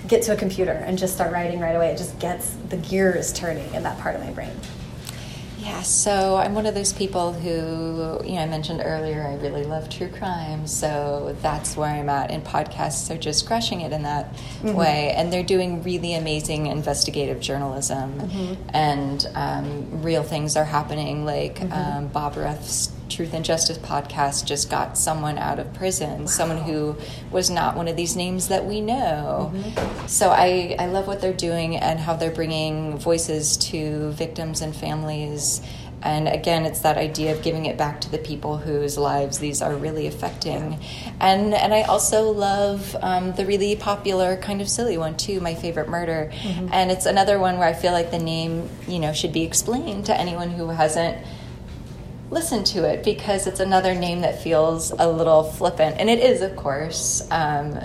get 0.08 0.22
to 0.24 0.34
a 0.34 0.36
computer 0.36 0.72
and 0.72 0.98
just 0.98 1.14
start 1.14 1.32
writing 1.32 1.60
right 1.60 1.76
away. 1.76 1.90
It 1.90 1.98
just 1.98 2.18
gets 2.20 2.56
the 2.70 2.78
gears 2.78 3.32
turning 3.34 3.74
in 3.74 3.84
that 3.84 4.00
part 4.00 4.16
of 4.16 4.22
my 4.22 4.32
brain. 4.32 4.52
Yeah, 5.64 5.82
so 5.82 6.36
I'm 6.36 6.56
one 6.56 6.66
of 6.66 6.76
those 6.76 6.92
people 6.92 7.32
who, 7.32 8.20
you 8.26 8.36
know, 8.36 8.42
I 8.42 8.46
mentioned 8.48 8.82
earlier, 8.84 9.26
I 9.26 9.36
really 9.36 9.64
love 9.64 9.90
true 9.90 10.10
crime. 10.10 10.68
So 10.68 11.36
that's 11.42 11.78
where 11.78 11.90
I'm 11.90 12.10
at. 12.10 12.32
And 12.32 12.44
podcasts 12.44 13.10
are 13.14 13.18
just 13.18 13.48
crushing 13.48 13.80
it 13.82 13.94
in 13.94 14.04
that 14.04 14.34
way. 14.76 15.14
And 15.16 15.32
they're 15.32 15.42
doing 15.44 15.82
really 15.84 16.14
amazing 16.16 16.66
investigative 16.68 17.40
journalism. 17.40 18.20
And 18.74 19.26
um, 19.36 20.02
real 20.04 20.24
things 20.24 20.58
are 20.58 20.66
happening. 20.66 21.26
Like 21.26 21.62
um, 21.72 22.08
Bob 22.10 22.36
Ruff's 22.36 22.93
Truth 23.10 23.34
and 23.34 23.46
Justice 23.46 23.78
podcast 23.78 24.46
just 24.46 24.70
got 24.70 24.98
someone 24.98 25.38
out 25.38 25.60
of 25.60 25.74
prison, 25.74 26.28
someone 26.28 26.58
who 26.58 26.96
was 27.32 27.50
not 27.50 27.76
one 27.76 27.88
of 27.88 27.96
these 27.96 28.16
names 28.16 28.48
that 28.48 28.66
we 28.66 28.82
know. 28.82 29.54
So 30.08 30.30
I, 30.30 30.76
I 30.80 30.88
love 30.88 31.08
what 31.08 31.22
they're 31.22 31.34
doing 31.34 31.76
and 31.76 32.00
how 32.00 32.16
they're 32.16 32.32
bringing 32.32 32.98
voices 32.98 33.58
to 33.58 34.12
victims 34.12 34.62
and 34.62 34.76
families. 34.76 35.62
And 36.02 36.28
again, 36.28 36.66
it's 36.66 36.82
that 36.82 36.98
idea 36.98 37.34
of 37.34 37.42
giving 37.44 37.66
it 37.66 37.78
back 37.78 38.02
to 38.02 38.12
the 38.12 38.18
people 38.18 38.58
whose 38.58 38.98
lives 38.98 39.40
these 39.40 39.62
are 39.62 39.74
really 39.74 40.06
affecting. 40.08 40.80
And 41.22 41.54
and 41.54 41.74
I 41.74 41.84
also 41.84 42.30
love 42.32 42.94
um, 43.02 43.32
the 43.34 43.46
really 43.46 43.78
popular 43.78 44.36
kind 44.36 44.60
of 44.62 44.68
silly 44.68 44.98
one 44.98 45.16
too, 45.16 45.40
My 45.40 45.56
Favorite 45.56 45.88
Murder. 45.88 46.30
And 46.74 46.92
it's 46.92 47.06
another 47.06 47.40
one 47.40 47.58
where 47.58 47.68
I 47.68 47.74
feel 47.74 47.94
like 47.94 48.12
the 48.12 48.20
name, 48.20 48.70
you 48.86 49.00
know, 49.00 49.14
should 49.14 49.32
be 49.32 49.44
explained 49.44 50.08
to 50.08 50.20
anyone 50.20 50.50
who 50.50 50.68
hasn't 50.68 51.26
listen 52.34 52.64
to 52.66 52.84
it 52.90 53.04
because 53.04 53.48
it's 53.48 53.60
another 53.60 53.94
name 53.94 54.22
that 54.22 54.42
feels 54.42 54.92
a 54.92 55.10
little 55.10 55.44
flippant. 55.44 55.98
And 56.00 56.10
it 56.10 56.20
is, 56.20 56.42
of 56.42 56.56
course. 56.56 57.26
Um, 57.32 57.80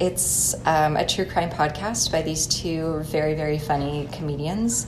it's 0.00 0.54
um, 0.66 0.96
a 0.96 1.06
true 1.06 1.24
crime 1.24 1.50
podcast 1.50 2.10
by 2.10 2.22
these 2.22 2.46
two 2.46 3.00
very, 3.04 3.34
very 3.34 3.58
funny 3.58 4.08
comedians. 4.12 4.86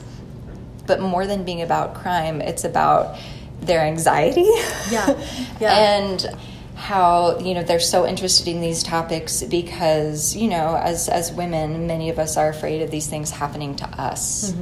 But 0.86 1.00
more 1.00 1.26
than 1.26 1.44
being 1.44 1.62
about 1.62 1.94
crime, 1.94 2.40
it's 2.40 2.64
about 2.64 3.18
their 3.60 3.80
anxiety. 3.80 4.48
Yeah, 4.90 5.24
yeah. 5.60 5.98
and 5.98 6.26
how 6.74 7.38
you 7.38 7.54
know 7.54 7.62
they're 7.62 7.78
so 7.78 8.06
interested 8.06 8.48
in 8.48 8.60
these 8.60 8.82
topics 8.82 9.42
because 9.44 10.36
you 10.36 10.48
know 10.48 10.76
as 10.76 11.08
as 11.08 11.32
women 11.32 11.86
many 11.86 12.10
of 12.10 12.18
us 12.18 12.36
are 12.36 12.48
afraid 12.48 12.82
of 12.82 12.90
these 12.90 13.06
things 13.06 13.30
happening 13.30 13.76
to 13.76 13.86
us 13.98 14.52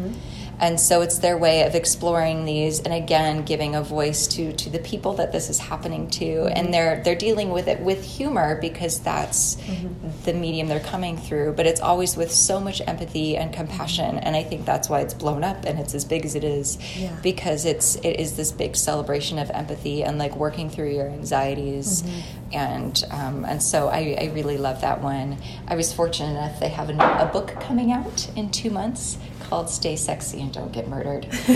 and 0.63 0.79
so 0.79 1.03
it's 1.03 1.19
their 1.19 1.37
way 1.37 1.65
of 1.65 1.75
exploring 1.75 2.45
these 2.45 2.79
and 2.81 2.95
again 2.95 3.45
giving 3.45 3.75
a 3.75 3.83
voice 3.83 4.29
to 4.29 4.53
to 4.55 4.71
the 4.71 4.79
people 4.79 5.13
that 5.15 5.33
this 5.33 5.51
is 5.51 5.59
happening 5.59 6.09
to 6.09 6.25
mm-hmm. 6.25 6.57
and 6.57 6.73
they're 6.73 7.03
they're 7.03 7.17
dealing 7.17 7.51
with 7.51 7.67
it 7.67 7.81
with 7.81 8.03
humor 8.05 8.59
because 8.61 9.01
that's 9.01 9.57
mm-hmm. 9.57 10.09
the 10.25 10.33
medium 10.33 10.69
they're 10.69 10.81
coming 10.81 11.19
through 11.19 11.53
but 11.53 11.67
it's 11.67 11.81
always 11.81 12.17
with 12.17 12.31
so 12.31 12.61
much 12.61 12.81
empathy 12.87 13.37
and 13.37 13.53
compassion 13.53 14.19
and 14.19 14.37
i 14.37 14.43
think 14.43 14.65
that's 14.65 14.89
why 14.89 15.01
it's 15.01 15.15
blown 15.15 15.43
up 15.43 15.65
and 15.65 15.79
it's 15.79 15.95
as 15.95 16.05
big 16.05 16.25
as 16.25 16.35
it 16.35 16.45
is 16.45 16.79
yeah. 16.97 17.15
because 17.23 17.67
it's 17.67 17.97
it 17.97 18.21
is 18.21 18.37
this 18.37 18.53
big 18.53 18.77
celebration 18.77 19.39
of 19.39 19.51
empathy 19.51 20.05
and 20.05 20.17
like 20.17 20.37
working 20.37 20.71
through 20.71 20.91
your 20.91 21.09
anxieties 21.09 22.03
mm-hmm. 22.03 22.55
and 22.55 23.05
um, 23.11 23.45
and 23.45 23.61
so 23.61 23.89
I, 23.89 24.17
I 24.21 24.25
really 24.33 24.59
love 24.59 24.81
that 24.83 25.03
one 25.03 25.39
i 25.67 25.75
was 25.75 25.93
fortunate 25.93 26.31
enough 26.31 26.61
they 26.61 26.69
have 26.69 26.89
a, 26.89 26.95
a 26.95 27.29
book 27.33 27.61
coming 27.61 27.91
out 27.91 28.31
in 28.37 28.51
two 28.51 28.71
months 28.71 29.19
called 29.53 29.69
Stay 29.69 29.97
Sexy 29.97 30.41
and 30.41 30.51
Don't 30.51 30.73
Get 30.73 30.89
Murdered. 30.89 31.27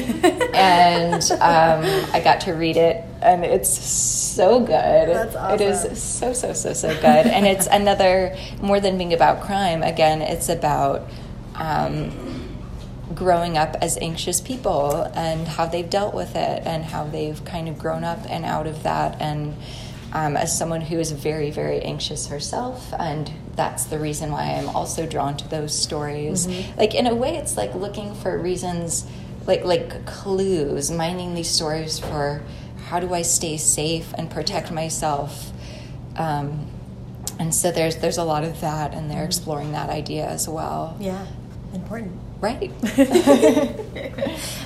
and 0.53 1.23
um, 1.33 2.11
I 2.13 2.21
got 2.23 2.43
to 2.43 2.53
read 2.53 2.77
it, 2.77 3.03
and 3.23 3.43
it's 3.43 3.71
so 3.71 4.61
good. 4.61 4.69
That's 4.69 5.35
awesome. 5.35 5.55
It 5.55 5.61
is 5.63 6.03
so, 6.03 6.35
so, 6.35 6.53
so, 6.53 6.75
so 6.75 6.89
good. 6.95 7.07
and 7.07 7.47
it's 7.47 7.67
another, 7.67 8.37
more 8.61 8.81
than 8.81 8.99
being 8.99 9.15
about 9.15 9.41
crime, 9.41 9.83
again, 9.83 10.21
it's 10.21 10.51
about. 10.51 11.09
Um, 11.55 12.35
growing 13.15 13.57
up 13.57 13.77
as 13.81 13.97
anxious 14.03 14.43
people 14.43 15.11
and 15.15 15.49
how 15.49 15.65
they've 15.65 15.89
dealt 15.89 16.13
with 16.13 16.37
it 16.37 16.63
and 16.67 16.85
how 16.85 17.05
they've 17.05 17.43
kind 17.47 17.67
of 17.67 17.79
grown 17.79 18.05
up 18.05 18.19
and 18.29 18.45
out 18.45 18.67
of 18.67 18.83
that 18.83 19.17
and 19.23 19.57
um, 20.17 20.35
as 20.35 20.57
someone 20.57 20.81
who 20.81 20.99
is 20.99 21.13
very, 21.13 21.51
very 21.51 21.83
anxious 21.83 22.29
herself, 22.29 22.91
and 22.99 23.31
that's 23.55 23.85
the 23.85 23.99
reason 23.99 24.33
why 24.33 24.55
I'm 24.55 24.71
also 24.71 25.05
drawn 25.05 25.37
to 25.37 25.47
those 25.49 25.79
stories. 25.79 26.47
Mm-hmm. 26.47 26.81
Like 26.81 26.95
in 26.95 27.07
a 27.07 27.15
way, 27.15 27.37
it's 27.37 27.59
like 27.59 27.75
looking 27.75 28.15
for 28.15 28.39
reasons, 28.39 29.07
like 29.47 29.63
like 29.63 30.07
clues, 30.07 30.91
mining 30.91 31.35
these 31.35 31.51
stories 31.51 31.99
for 31.99 32.43
how 32.87 32.99
do 32.99 33.13
I 33.13 33.21
stay 33.21 33.59
safe 33.59 34.15
and 34.17 34.31
protect 34.31 34.73
myself. 34.73 35.53
Um, 36.17 36.67
and 37.39 37.55
so 37.55 37.71
there's 37.71 37.97
there's 37.97 38.17
a 38.17 38.25
lot 38.25 38.43
of 38.43 38.59
that, 38.63 38.95
and 38.95 39.11
they're 39.11 39.19
mm-hmm. 39.19 39.27
exploring 39.27 39.73
that 39.73 39.91
idea 39.91 40.27
as 40.27 40.49
well. 40.49 40.97
Yeah, 40.99 41.27
important. 41.75 42.19
Right. 42.41 42.71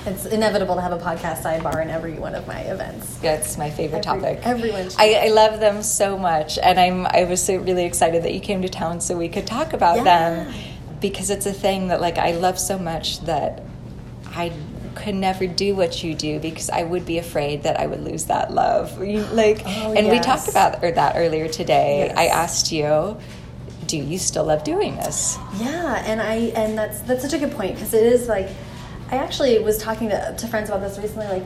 it's 0.05 0.25
inevitable 0.25 0.75
to 0.75 0.81
have 0.81 0.91
a 0.91 0.97
podcast 0.97 1.43
sidebar 1.43 1.81
in 1.81 1.89
every 1.89 2.13
one 2.13 2.35
of 2.35 2.45
my 2.47 2.59
events. 2.59 3.17
That's 3.19 3.57
my 3.57 3.69
favorite 3.69 4.05
every, 4.05 4.21
topic. 4.21 4.41
Everyone. 4.43 4.89
I, 4.97 5.25
I, 5.25 5.27
love 5.29 5.59
them 5.61 5.81
so 5.81 6.17
much, 6.17 6.57
and 6.57 6.79
I'm 6.79 7.07
I 7.07 7.23
was 7.23 7.41
so 7.41 7.55
really 7.55 7.85
excited 7.85 8.23
that 8.23 8.33
you 8.33 8.41
came 8.41 8.61
to 8.63 8.69
town 8.69 8.99
so 8.99 9.17
we 9.17 9.29
could 9.29 9.47
talk 9.47 9.71
about 9.71 9.97
yeah. 9.97 10.03
them 10.03 10.53
because 10.99 11.29
it's 11.29 11.45
a 11.45 11.53
thing 11.53 11.87
that 11.87 12.01
like 12.01 12.17
I 12.17 12.33
love 12.33 12.59
so 12.59 12.77
much 12.77 13.21
that 13.21 13.63
I 14.27 14.51
could 14.95 15.15
never 15.15 15.47
do 15.47 15.73
what 15.73 16.03
you 16.03 16.13
do 16.13 16.39
because 16.39 16.69
I 16.69 16.83
would 16.83 17.05
be 17.05 17.17
afraid 17.17 17.63
that 17.63 17.79
I 17.79 17.87
would 17.87 18.01
lose 18.01 18.25
that 18.25 18.53
love. 18.53 18.99
Like, 18.99 19.61
oh, 19.65 19.93
and 19.93 20.07
yes. 20.07 20.11
we 20.11 20.19
talked 20.19 20.49
about 20.49 20.81
that 20.81 21.13
earlier 21.15 21.47
today. 21.47 22.07
Yes. 22.07 22.17
I 22.17 22.25
asked 22.25 22.71
you 22.71 23.17
do 23.91 23.97
you 23.97 24.17
still 24.17 24.45
love 24.45 24.63
doing 24.63 24.95
this? 24.95 25.37
Yeah, 25.57 26.01
and 26.07 26.21
I 26.21 26.35
and 26.55 26.77
that's 26.77 27.01
that's 27.01 27.21
such 27.21 27.33
a 27.33 27.37
good 27.37 27.51
point 27.51 27.75
because 27.75 27.93
it 27.93 28.03
is 28.03 28.29
like 28.29 28.47
I 29.11 29.17
actually 29.17 29.59
was 29.59 29.77
talking 29.77 30.07
to, 30.09 30.33
to 30.37 30.47
friends 30.47 30.69
about 30.69 30.79
this 30.79 30.97
recently. 30.97 31.27
Like, 31.27 31.43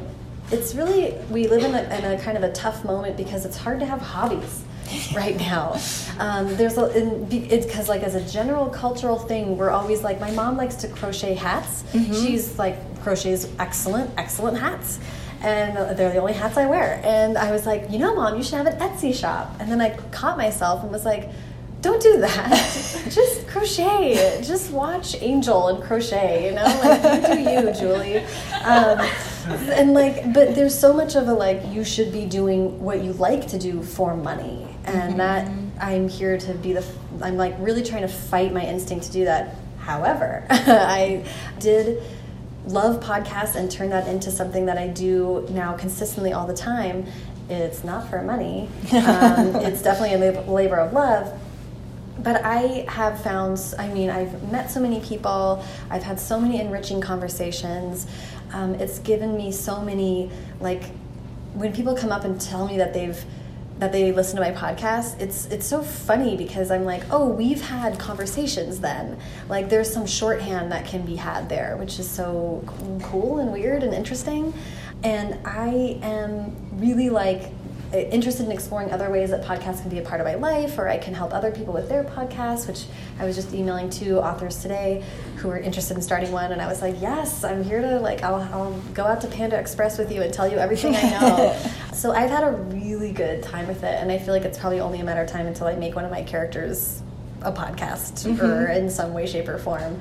it's 0.51 0.75
really 0.75 1.15
we 1.31 1.47
live 1.47 1.63
in 1.63 1.73
a, 1.73 1.81
in 1.97 2.05
a 2.05 2.21
kind 2.21 2.38
of 2.38 2.43
a 2.43 2.51
tough 2.53 2.86
moment 2.86 3.17
because 3.17 3.45
it's 3.45 3.58
hard 3.58 3.79
to 3.79 3.86
have 3.88 3.99
hobbies 3.99 4.63
right 5.15 5.36
now. 5.38 5.79
Um, 6.19 6.55
there's 6.55 6.77
a, 6.77 6.86
it's 7.31 7.65
because 7.65 7.89
like 7.89 8.03
as 8.03 8.13
a 8.13 8.21
general 8.31 8.67
cultural 8.67 9.17
thing, 9.17 9.58
we're 9.58 9.71
always 9.71 10.03
like 10.03 10.19
my 10.19 10.29
mom 10.29 10.55
likes 10.55 10.75
to 10.75 10.88
crochet 10.88 11.34
hats. 11.34 11.84
Mm 11.93 12.05
-hmm. 12.05 12.13
She's 12.13 12.60
like 12.60 12.77
crochets 13.03 13.47
excellent, 13.58 14.10
excellent 14.17 14.58
hats. 14.60 14.99
And 15.41 15.97
they're 15.97 16.13
the 16.15 16.21
only 16.21 16.34
hats 16.34 16.58
I 16.58 16.65
wear. 16.65 17.01
And 17.03 17.38
I 17.38 17.51
was 17.51 17.65
like, 17.65 17.81
you 17.91 17.99
know, 17.99 18.15
mom, 18.15 18.34
you 18.38 18.43
should 18.43 18.60
have 18.62 18.71
an 18.73 18.79
Etsy 18.88 19.13
shop. 19.13 19.45
And 19.60 19.69
then 19.71 19.81
I 19.88 19.89
caught 20.19 20.38
myself 20.38 20.84
and 20.84 20.91
was 20.91 21.05
like, 21.05 21.29
don't 21.86 22.02
do 22.02 22.17
that. 22.19 22.50
just 23.10 23.48
crochet. 23.48 24.41
Just 24.43 24.71
watch 24.71 25.15
Angel 25.21 25.67
and 25.67 25.84
crochet. 25.84 26.48
You 26.48 26.56
know, 26.56 26.63
like 26.84 27.30
you 27.30 27.43
do 27.43 27.67
you, 27.67 27.74
Julie. 27.74 28.17
Um, 28.63 29.00
and 29.71 29.93
like, 29.93 30.34
but 30.34 30.56
there's 30.56 30.78
so 30.78 30.91
much 30.91 31.15
of 31.15 31.28
a 31.28 31.34
like 31.34 31.62
you 31.67 31.84
should 31.84 32.12
be 32.12 32.26
doing 32.26 32.82
what 32.82 33.04
you 33.04 33.13
like 33.13 33.48
to 33.50 33.60
do 33.60 33.84
for 33.84 34.17
money, 34.17 34.67
and 34.86 35.10
mm-hmm. 35.12 35.17
that 35.17 35.52
I'm 35.80 36.10
here 36.10 36.38
to 36.38 36.54
be 36.56 36.74
the. 36.74 36.86
I'm 37.21 37.38
like 37.38 37.56
really 37.60 37.84
trying 37.84 38.02
to 38.02 38.08
fight 38.08 38.52
my 38.52 38.65
instinct 38.65 39.06
to 39.06 39.12
do 39.12 39.26
that. 39.26 39.56
However, 39.80 40.48
I 40.50 41.24
did 41.60 42.02
love 42.65 43.00
podcasts 43.04 43.56
and 43.56 43.69
turn 43.69 43.89
that 43.91 44.08
into 44.08 44.32
something 44.32 44.65
that 44.65 44.80
I 44.80 44.88
do 44.88 45.45
now 45.52 45.74
consistently 45.78 46.34
all 46.34 46.48
the 46.48 46.56
time. 46.56 47.06
It's 47.48 47.84
not 47.84 48.10
for 48.10 48.24
money. 48.24 48.69
Um, 48.91 49.56
it's 49.58 49.84
definitely 49.84 50.28
a 50.28 50.41
labor 50.50 50.78
of 50.78 50.93
love, 50.93 51.39
but 52.19 52.43
I 52.43 52.86
have 52.89 53.21
found, 53.21 53.62
I 53.78 53.88
mean, 53.88 54.10
I've 54.10 54.51
met 54.51 54.71
so 54.71 54.80
many 54.80 54.99
people, 55.01 55.63
I've 55.89 56.04
had 56.04 56.19
so 56.19 56.39
many 56.39 56.60
enriching 56.60 57.01
conversations. 57.01 58.08
Um, 58.54 58.75
it's 58.75 58.99
given 58.99 59.36
me 59.36 59.51
so 59.51 59.82
many, 59.82 60.32
like, 60.60 60.84
when 61.54 61.73
people 61.73 61.95
come 61.95 62.12
up 62.12 62.23
and 62.23 62.39
tell 62.39 62.67
me 62.67 62.78
that 62.78 62.93
they've, 62.93 63.23
that 63.80 63.91
they 63.91 64.12
listen 64.13 64.38
to 64.38 64.41
my 64.41 64.51
podcast, 64.51 65.19
it's 65.19 65.47
it's 65.47 65.65
so 65.65 65.82
funny 65.82 66.38
because 66.38 66.71
I'm 66.71 66.86
like, 66.86 67.04
oh, 67.12 67.28
we've 67.28 67.62
had 67.62 67.99
conversations 67.99 68.80
then. 68.80 69.17
Like 69.49 69.69
there's 69.69 69.91
some 69.91 70.06
shorthand 70.06 70.71
that 70.71 70.86
can 70.86 71.06
be 71.06 71.17
had 71.17 71.49
there, 71.49 71.75
which 71.75 71.99
is 71.99 72.10
so 72.10 72.63
cool 73.04 73.39
and 73.39 73.51
weird 73.51 73.84
and 73.84 73.93
interesting. 73.93 74.54
And 75.04 75.38
I 75.45 75.99
am 76.01 76.56
really 76.80 77.10
like 77.10 77.51
interested 77.93 78.45
in 78.45 78.52
exploring 78.52 78.91
other 78.91 79.10
ways 79.10 79.30
that 79.30 79.43
podcasts 79.43 79.82
can 79.82 79.89
be 79.89 80.00
a 80.00 80.02
part 80.02 80.19
of 80.19 80.26
my 80.26 80.36
life 80.36 80.78
or 80.78 80.88
I 80.88 80.98
can 80.98 81.13
help 81.13 81.34
other 81.34 81.52
people 81.52 81.74
with 81.74 81.88
their 81.88 82.04
podcasts, 82.04 82.67
which 82.67 82.86
I 83.19 83.26
was 83.26 83.36
just 83.36 83.54
emailing 83.54 83.89
two 83.89 84.19
authors 84.19 84.62
today 84.62 85.04
who 85.38 85.48
were 85.48 85.58
interested 85.58 85.95
in 85.95 86.02
starting 86.02 86.32
one. 86.32 86.52
And 86.52 86.62
I 86.62 86.67
was 86.67 86.82
like, 86.82 87.00
yes, 87.00 87.43
I'm 87.43 87.63
here 87.63 87.82
to 87.82 88.00
like, 88.00 88.24
I'll, 88.24 88.41
I'll 88.54 88.80
go 88.93 89.06
out 89.06 89.21
to 89.21 89.28
Panda 89.28 89.60
Express 89.60 89.98
with 89.98 90.12
you 90.12 90.21
and 90.21 90.34
tell 90.34 90.50
you 90.50 90.58
everything 90.58 90.95
I 90.95 91.10
know. 91.10 91.69
so 91.93 92.12
I've 92.12 92.30
had 92.30 92.43
a 92.43 92.52
really 92.52 93.12
good 93.12 93.43
time 93.43 93.67
with 93.67 93.84
it. 93.84 94.02
And 94.02 94.12
I 94.12 94.17
feel 94.17 94.34
like 94.34 94.43
it's 94.43 94.58
probably 94.58 94.80
only 94.80 95.00
a 95.00 95.04
matter 95.04 95.21
of 95.21 95.30
time 95.30 95.48
until 95.48 95.67
I 95.67 95.76
make 95.76 95.95
one 95.95 96.06
of 96.06 96.12
my 96.12 96.24
characters 96.24 97.02
a 97.41 97.52
podcast 97.52 98.26
mm 98.26 98.36
-hmm. 98.36 98.43
or 98.43 98.67
in 98.67 98.89
some 98.89 99.13
way, 99.13 99.28
shape, 99.28 99.52
or 99.52 99.58
form. 99.58 99.98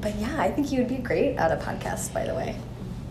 But 0.00 0.12
yeah, 0.20 0.46
I 0.46 0.50
think 0.52 0.70
you 0.72 0.78
would 0.78 0.96
be 0.96 1.02
great 1.02 1.36
at 1.36 1.50
a 1.52 1.56
podcast, 1.56 2.12
by 2.12 2.24
the 2.24 2.34
way. 2.34 2.54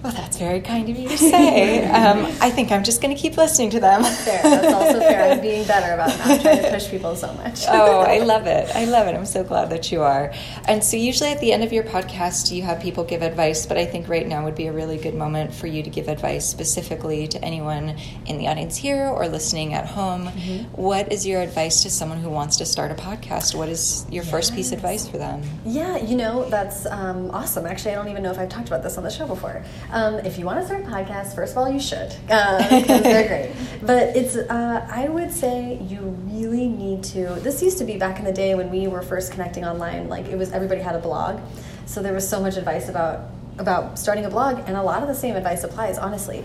Well, 0.03 0.13
that's 0.13 0.37
very 0.37 0.61
kind 0.61 0.87
of 0.89 0.97
you 0.97 1.09
to 1.09 1.17
say. 1.17 1.85
um, 1.91 2.25
I 2.39 2.51
think 2.51 2.71
I'm 2.71 2.83
just 2.83 3.01
going 3.01 3.15
to 3.15 3.19
keep 3.19 3.35
listening 3.35 3.71
to 3.71 3.79
them. 3.79 4.03
fair. 4.03 4.43
That's 4.43 4.73
also 4.73 4.99
fair. 4.99 5.31
I'm 5.31 5.41
being 5.41 5.65
better 5.67 5.93
about 5.93 6.09
not 6.19 6.41
trying 6.41 6.61
to 6.61 6.71
push 6.71 6.87
people 6.89 7.15
so 7.15 7.33
much. 7.33 7.65
oh, 7.67 8.01
I 8.01 8.19
love 8.25 8.45
it. 8.45 8.73
I 8.75 8.85
love 8.85 9.07
it. 9.07 9.15
I'm 9.15 9.25
so 9.25 9.43
glad 9.43 9.71
that 9.71 9.91
you 9.91 10.03
are. 10.03 10.31
And 10.67 10.83
so, 10.83 10.97
usually 10.97 11.31
at 11.31 11.39
the 11.39 11.51
end 11.51 11.63
of 11.63 11.73
your 11.73 11.83
podcast, 11.83 12.55
you 12.55 12.61
have 12.61 12.79
people 12.79 13.03
give 13.03 13.23
advice, 13.23 13.65
but 13.65 13.77
I 13.77 13.85
think 13.85 14.07
right 14.07 14.27
now 14.27 14.45
would 14.45 14.55
be 14.55 14.67
a 14.67 14.71
really 14.71 14.97
good 14.97 15.15
moment 15.15 15.53
for 15.53 15.65
you 15.65 15.81
to 15.81 15.89
give 15.89 16.07
advice 16.07 16.47
specifically 16.47 17.27
to 17.29 17.43
anyone 17.43 17.97
in 18.27 18.37
the 18.37 18.47
audience 18.47 18.77
here 18.77 19.07
or 19.07 19.27
listening 19.27 19.73
at 19.73 19.87
home. 19.87 20.27
Mm-hmm. 20.27 20.81
What 20.81 21.11
is 21.11 21.25
your 21.25 21.41
advice 21.41 21.81
to 21.83 21.89
someone 21.89 22.19
who 22.19 22.29
wants 22.29 22.57
to 22.57 22.65
start 22.65 22.91
a 22.91 22.95
podcast? 22.95 23.55
What 23.55 23.67
is 23.67 24.05
your 24.11 24.23
yes. 24.23 24.31
first 24.31 24.53
piece 24.53 24.71
of 24.71 24.77
advice 24.77 25.07
for 25.07 25.17
them? 25.17 25.41
Yeah, 25.65 25.97
you 25.97 26.15
know, 26.15 26.47
that's 26.49 26.85
um, 26.85 27.31
awesome. 27.31 27.65
Actually, 27.65 27.91
I 27.91 27.95
don't 27.95 28.09
even 28.09 28.21
know 28.21 28.31
if 28.31 28.37
I've 28.37 28.49
talked 28.49 28.67
about 28.67 28.83
this 28.83 28.97
on 28.97 29.03
the 29.03 29.09
show 29.09 29.25
before. 29.25 29.63
Um, 29.91 30.15
if 30.19 30.37
you 30.37 30.45
want 30.45 30.59
to 30.59 30.65
start 30.65 30.83
a 30.83 30.87
podcast, 30.87 31.33
first 31.33 31.53
of 31.53 31.59
all, 31.59 31.69
you 31.69 31.79
should 31.79 32.09
because 32.09 32.89
uh, 32.89 32.99
they're 32.99 33.27
great. 33.55 33.55
But 33.81 34.15
it's, 34.17 34.35
uh, 34.35 34.87
I 34.91 35.07
would 35.07 35.31
say 35.31 35.81
you 35.81 36.01
really 36.29 36.67
need 36.67 37.03
to. 37.05 37.27
This 37.39 37.63
used 37.63 37.77
to 37.77 37.85
be 37.85 37.97
back 37.97 38.19
in 38.19 38.25
the 38.25 38.33
day 38.33 38.53
when 38.55 38.69
we 38.69 38.87
were 38.87 39.01
first 39.01 39.31
connecting 39.31 39.65
online. 39.65 40.09
Like 40.09 40.25
it 40.25 40.37
was, 40.37 40.51
everybody 40.51 40.81
had 40.81 40.95
a 40.95 40.99
blog, 40.99 41.39
so 41.85 42.01
there 42.01 42.13
was 42.13 42.27
so 42.27 42.41
much 42.41 42.57
advice 42.57 42.89
about 42.89 43.29
about 43.59 43.97
starting 43.97 44.25
a 44.25 44.29
blog, 44.29 44.59
and 44.67 44.75
a 44.75 44.83
lot 44.83 45.01
of 45.01 45.07
the 45.07 45.15
same 45.15 45.35
advice 45.35 45.63
applies. 45.63 45.97
Honestly, 45.97 46.43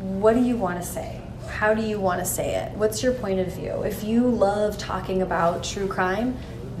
what 0.00 0.34
do 0.34 0.42
you 0.42 0.56
want 0.56 0.80
to 0.80 0.86
say? 0.86 1.20
How 1.48 1.74
do 1.74 1.82
you 1.82 1.98
want 1.98 2.20
to 2.20 2.26
say 2.26 2.54
it? 2.56 2.72
What's 2.72 3.02
your 3.02 3.14
point 3.14 3.40
of 3.40 3.52
view? 3.52 3.82
If 3.82 4.04
you 4.04 4.28
love 4.28 4.78
talking 4.78 5.22
about 5.22 5.64
true 5.64 5.88
crime, 5.88 6.36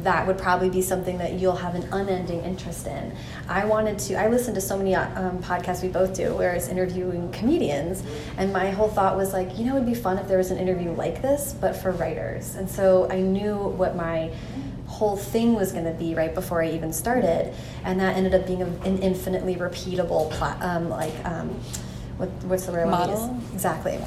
that 0.08 0.26
would 0.26 0.38
probably 0.38 0.70
be 0.70 0.80
something 0.80 1.18
that 1.18 1.34
you'll 1.34 1.54
have 1.54 1.74
an 1.74 1.86
unending 1.92 2.42
interest 2.42 2.86
in. 2.86 3.14
I 3.46 3.66
wanted 3.66 3.98
to, 3.98 4.14
I 4.14 4.28
listened 4.28 4.54
to 4.54 4.60
so 4.62 4.74
many 4.78 4.94
um, 4.94 5.42
podcasts 5.42 5.82
we 5.82 5.90
both 5.90 6.14
do 6.14 6.34
where 6.34 6.54
it's 6.54 6.68
interviewing 6.68 7.30
comedians, 7.30 8.02
and 8.38 8.50
my 8.50 8.70
whole 8.70 8.88
thought 8.88 9.18
was 9.18 9.34
like, 9.34 9.58
you 9.58 9.66
know, 9.66 9.76
it'd 9.76 9.86
be 9.86 9.92
fun 9.92 10.16
if 10.16 10.26
there 10.26 10.38
was 10.38 10.50
an 10.50 10.56
interview 10.56 10.92
like 10.92 11.20
this, 11.20 11.54
but 11.60 11.76
for 11.76 11.90
writers. 11.92 12.54
And 12.54 12.70
so 12.70 13.06
I 13.10 13.20
knew 13.20 13.54
what 13.54 13.96
my 13.96 14.30
whole 14.86 15.18
thing 15.18 15.54
was 15.54 15.72
going 15.72 15.84
to 15.84 15.92
be 15.92 16.14
right 16.14 16.34
before 16.34 16.62
I 16.62 16.70
even 16.70 16.90
started, 16.90 17.52
and 17.84 18.00
that 18.00 18.16
ended 18.16 18.34
up 18.34 18.46
being 18.46 18.62
a, 18.62 18.66
an 18.88 19.02
infinitely 19.02 19.56
repeatable, 19.56 20.32
um, 20.62 20.88
like, 20.88 21.12
um, 21.26 21.50
what, 22.16 22.30
what's 22.44 22.64
the 22.64 22.72
word? 22.72 22.88
Model? 22.88 23.38
Exactly. 23.52 24.00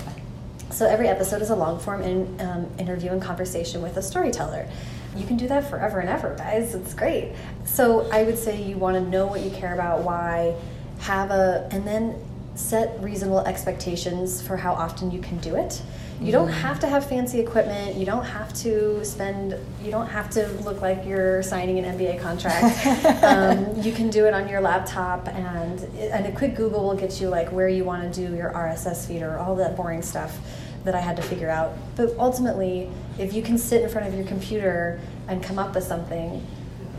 So 0.72 0.88
every 0.88 1.10
episode 1.10 1.44
is 1.44 1.52
a 1.52 1.56
long 1.56 1.78
form 1.78 2.02
in, 2.02 2.42
um, 2.42 2.68
interview 2.80 3.12
and 3.12 3.22
conversation 3.22 3.84
with 3.84 3.98
a 3.98 4.02
storyteller 4.02 4.68
you 5.16 5.26
can 5.26 5.38
do 5.38 5.48
that 5.48 5.70
forever 5.70 6.00
and 6.00 6.10
ever, 6.10 6.36
guys. 6.36 6.74
It's 6.74 6.94
great. 6.94 7.34
So 7.66 8.10
I 8.12 8.24
would 8.24 8.38
say 8.38 8.62
you 8.62 8.78
want 8.78 8.96
to 8.96 9.02
know 9.02 9.26
what 9.28 9.42
you 9.42 9.52
care 9.52 9.74
about, 9.74 10.04
why, 10.04 10.56
have 11.00 11.32
a 11.32 11.68
and 11.72 11.86
then 11.88 12.16
set 12.56 13.02
reasonable 13.02 13.40
expectations 13.42 14.42
for 14.42 14.58
how 14.58 14.74
often 14.74 15.10
you 15.12 15.20
can 15.20 15.38
do 15.40 15.56
it 15.56 15.82
you 16.22 16.32
don't 16.32 16.50
have 16.50 16.80
to 16.82 16.88
have 16.88 17.10
fancy 17.10 17.40
equipment. 17.40 17.96
You 17.96 18.06
don't 18.06 18.24
have 18.24 18.54
to 18.62 19.04
spend. 19.04 19.56
You 19.84 19.90
don't 19.90 20.06
have 20.06 20.30
to 20.32 20.48
look 20.64 20.80
like 20.80 21.04
you're 21.04 21.42
signing 21.42 21.80
an 21.80 21.98
NBA 21.98 22.22
contract. 22.22 23.24
um, 23.24 23.82
you 23.82 23.92
can 23.92 24.12
do 24.12 24.28
it 24.28 24.34
on 24.34 24.48
your 24.48 24.62
laptop, 24.62 25.28
and 25.30 25.82
and 25.98 26.28
a 26.28 26.32
quick 26.32 26.56
Google 26.56 26.84
will 26.84 26.96
get 26.96 27.20
you 27.20 27.30
like 27.30 27.52
where 27.52 27.68
you 27.68 27.84
want 27.84 28.14
to 28.14 28.28
do 28.28 28.36
your 28.36 28.52
RSS 28.52 29.08
feed 29.08 29.24
or 29.24 29.40
all 29.40 29.56
that 29.56 29.76
boring 29.76 30.04
stuff 30.04 30.38
that 30.84 30.94
I 30.94 31.00
had 31.00 31.16
to 31.16 31.24
figure 31.24 31.50
out. 31.50 31.76
But 31.96 32.16
ultimately, 32.20 32.92
if 33.18 33.34
you 33.34 33.42
can 33.42 33.58
sit 33.58 33.82
in 33.82 33.90
front 33.90 34.08
of 34.08 34.14
your 34.14 34.26
computer 34.26 35.00
and 35.28 35.44
come 35.44 35.60
up 35.60 35.76
with 35.76 35.84
something, 35.84 36.46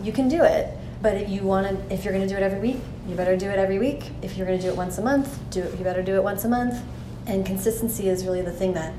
you 0.03 0.13
can 0.13 0.29
do 0.29 0.43
it. 0.43 0.77
But 1.01 1.17
if 1.17 1.29
you 1.29 1.43
want 1.43 1.67
to, 1.67 1.95
if 1.95 2.05
you're 2.05 2.13
going 2.13 2.27
to 2.27 2.33
do 2.33 2.39
it 2.39 2.45
every 2.45 2.61
week, 2.61 2.81
you 3.09 3.17
better 3.17 3.37
do 3.37 3.49
it 3.51 3.59
every 3.59 3.79
week. 3.79 4.11
If 4.23 4.37
you're 4.37 4.47
going 4.47 4.59
to 4.59 4.65
do 4.65 4.71
it 4.71 4.77
once 4.77 4.99
a 4.99 5.03
month, 5.03 5.39
do 5.51 5.63
it. 5.63 5.77
You 5.77 5.85
better 5.85 6.03
do 6.03 6.15
it 6.15 6.23
once 6.23 6.45
a 6.45 6.49
month. 6.49 6.81
And 7.27 7.45
consistency 7.45 8.09
is 8.09 8.25
really 8.25 8.43
the 8.43 8.53
thing 8.53 8.75
that 8.75 8.95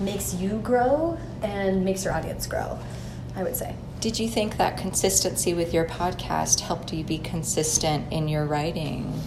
makes 0.00 0.34
you 0.34 0.58
grow 0.58 1.18
and 1.42 1.84
makes 1.84 2.04
your 2.04 2.12
audience 2.12 2.46
grow, 2.46 2.78
I 3.36 3.42
would 3.42 3.56
say. 3.56 3.74
Did 4.00 4.18
you 4.18 4.28
think 4.28 4.58
that 4.58 4.76
consistency 4.76 5.54
with 5.54 5.72
your 5.72 5.86
podcast 5.86 6.60
helped 6.60 6.92
you 6.92 7.04
be 7.04 7.16
consistent 7.18 8.12
in 8.12 8.28
your 8.28 8.44
writing? 8.44 9.18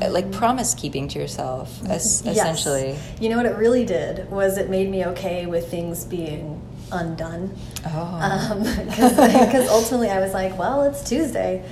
Mm-hmm. 0.00 0.12
Like 0.12 0.32
promise 0.32 0.74
keeping 0.74 1.08
to 1.08 1.18
yourself, 1.18 1.80
es- 1.88 2.22
yes. 2.24 2.36
essentially. 2.36 2.98
You 3.20 3.30
know 3.30 3.36
what 3.36 3.46
it 3.46 3.56
really 3.56 3.84
did 3.84 4.30
was 4.30 4.58
it 4.58 4.70
made 4.70 4.90
me 4.90 5.06
okay 5.06 5.46
with 5.46 5.70
things 5.70 6.04
being 6.04 6.60
undone. 6.90 7.56
Oh. 7.86 8.84
Because 8.88 9.68
um, 9.68 9.68
ultimately 9.74 10.10
I 10.10 10.20
was 10.20 10.32
like, 10.34 10.58
well, 10.58 10.82
it's 10.82 11.08
Tuesday 11.08 11.64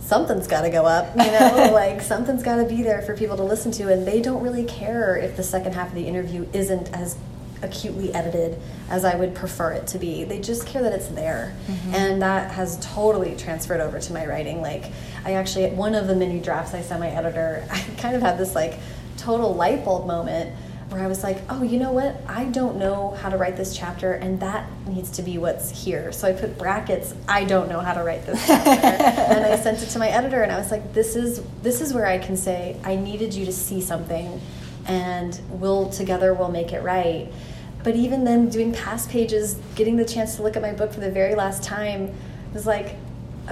something's 0.00 0.46
got 0.46 0.62
to 0.62 0.68
go 0.68 0.84
up, 0.84 1.16
you 1.16 1.30
know, 1.30 1.70
like 1.72 2.02
something's 2.02 2.42
got 2.42 2.56
to 2.56 2.64
be 2.64 2.82
there 2.82 3.00
for 3.02 3.16
people 3.16 3.36
to 3.36 3.42
listen 3.44 3.72
to, 3.72 3.90
and 3.90 4.06
they 4.06 4.20
don't 4.20 4.42
really 4.42 4.64
care 4.64 5.16
if 5.16 5.36
the 5.36 5.42
second 5.42 5.72
half 5.72 5.88
of 5.88 5.94
the 5.94 6.06
interview 6.06 6.46
isn't 6.52 6.92
as 6.92 7.16
acutely 7.62 8.12
edited 8.12 8.58
as 8.90 9.04
I 9.04 9.14
would 9.16 9.34
prefer 9.34 9.72
it 9.72 9.86
to 9.88 9.98
be. 9.98 10.24
They 10.24 10.40
just 10.40 10.66
care 10.66 10.82
that 10.82 10.92
it's 10.92 11.08
there. 11.08 11.54
Mm-hmm. 11.66 11.94
And 11.94 12.22
that 12.22 12.50
has 12.50 12.78
totally 12.80 13.36
transferred 13.36 13.80
over 13.80 14.00
to 14.00 14.12
my 14.12 14.26
writing. 14.26 14.60
Like, 14.60 14.92
I 15.24 15.34
actually, 15.34 15.64
at 15.64 15.72
one 15.72 15.94
of 15.94 16.06
the 16.06 16.14
mini 16.14 16.40
drafts 16.40 16.74
I 16.74 16.82
sent 16.82 17.00
my 17.00 17.08
editor, 17.08 17.66
I 17.70 17.80
kind 17.98 18.16
of 18.16 18.22
had 18.22 18.38
this 18.38 18.54
like 18.54 18.78
total 19.16 19.54
light 19.54 19.84
bulb 19.84 20.06
moment 20.06 20.54
where 20.92 21.02
I 21.02 21.06
was 21.06 21.22
like, 21.22 21.38
oh, 21.48 21.62
you 21.62 21.78
know 21.78 21.90
what? 21.90 22.20
I 22.28 22.44
don't 22.44 22.76
know 22.76 23.12
how 23.22 23.30
to 23.30 23.38
write 23.38 23.56
this 23.56 23.74
chapter, 23.74 24.12
and 24.12 24.38
that 24.40 24.68
needs 24.86 25.10
to 25.12 25.22
be 25.22 25.38
what's 25.38 25.70
here. 25.84 26.12
So 26.12 26.28
I 26.28 26.32
put 26.32 26.58
brackets. 26.58 27.14
I 27.26 27.44
don't 27.44 27.70
know 27.70 27.80
how 27.80 27.94
to 27.94 28.02
write 28.02 28.26
this 28.26 28.46
chapter, 28.46 28.70
and 29.32 29.44
I 29.44 29.56
sent 29.56 29.82
it 29.82 29.86
to 29.86 29.98
my 29.98 30.08
editor, 30.08 30.42
and 30.42 30.52
I 30.52 30.58
was 30.58 30.70
like, 30.70 30.92
this 30.92 31.16
is 31.16 31.42
this 31.62 31.80
is 31.80 31.94
where 31.94 32.06
I 32.06 32.18
can 32.18 32.36
say 32.36 32.78
I 32.84 32.96
needed 32.96 33.32
you 33.32 33.46
to 33.46 33.52
see 33.52 33.80
something, 33.80 34.40
and 34.86 35.40
we'll 35.48 35.88
together 35.88 36.34
we'll 36.34 36.50
make 36.50 36.72
it 36.72 36.82
right. 36.82 37.32
But 37.82 37.96
even 37.96 38.24
then, 38.24 38.48
doing 38.48 38.72
past 38.72 39.08
pages, 39.08 39.54
getting 39.74 39.96
the 39.96 40.04
chance 40.04 40.36
to 40.36 40.42
look 40.42 40.56
at 40.56 40.62
my 40.62 40.72
book 40.72 40.92
for 40.92 41.00
the 41.00 41.10
very 41.10 41.34
last 41.34 41.62
time 41.62 42.14
was 42.52 42.66
like, 42.66 42.96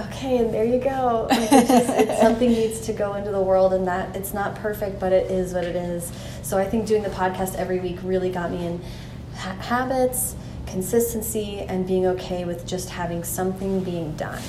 okay, 0.07 0.37
and 0.37 0.53
there 0.53 0.65
you 0.65 0.79
go. 0.79 1.27
Like 1.29 1.49
just, 1.49 2.21
something 2.21 2.49
needs 2.49 2.81
to 2.81 2.93
go 2.93 3.15
into 3.15 3.31
the 3.31 3.41
world, 3.41 3.73
and 3.73 3.87
that 3.87 4.15
it's 4.15 4.33
not 4.33 4.55
perfect, 4.55 4.99
but 4.99 5.11
it 5.11 5.29
is 5.31 5.53
what 5.53 5.63
it 5.63 5.75
is. 5.75 6.11
So 6.43 6.57
I 6.57 6.65
think 6.65 6.85
doing 6.85 7.03
the 7.03 7.09
podcast 7.09 7.55
every 7.55 7.79
week 7.79 7.97
really 8.03 8.31
got 8.31 8.51
me 8.51 8.65
in 8.65 8.81
ha 9.35 9.53
habits, 9.53 10.35
consistency, 10.67 11.59
and 11.59 11.87
being 11.87 12.05
okay 12.07 12.45
with 12.45 12.65
just 12.65 12.89
having 12.89 13.23
something 13.23 13.83
being 13.83 14.15
done 14.15 14.41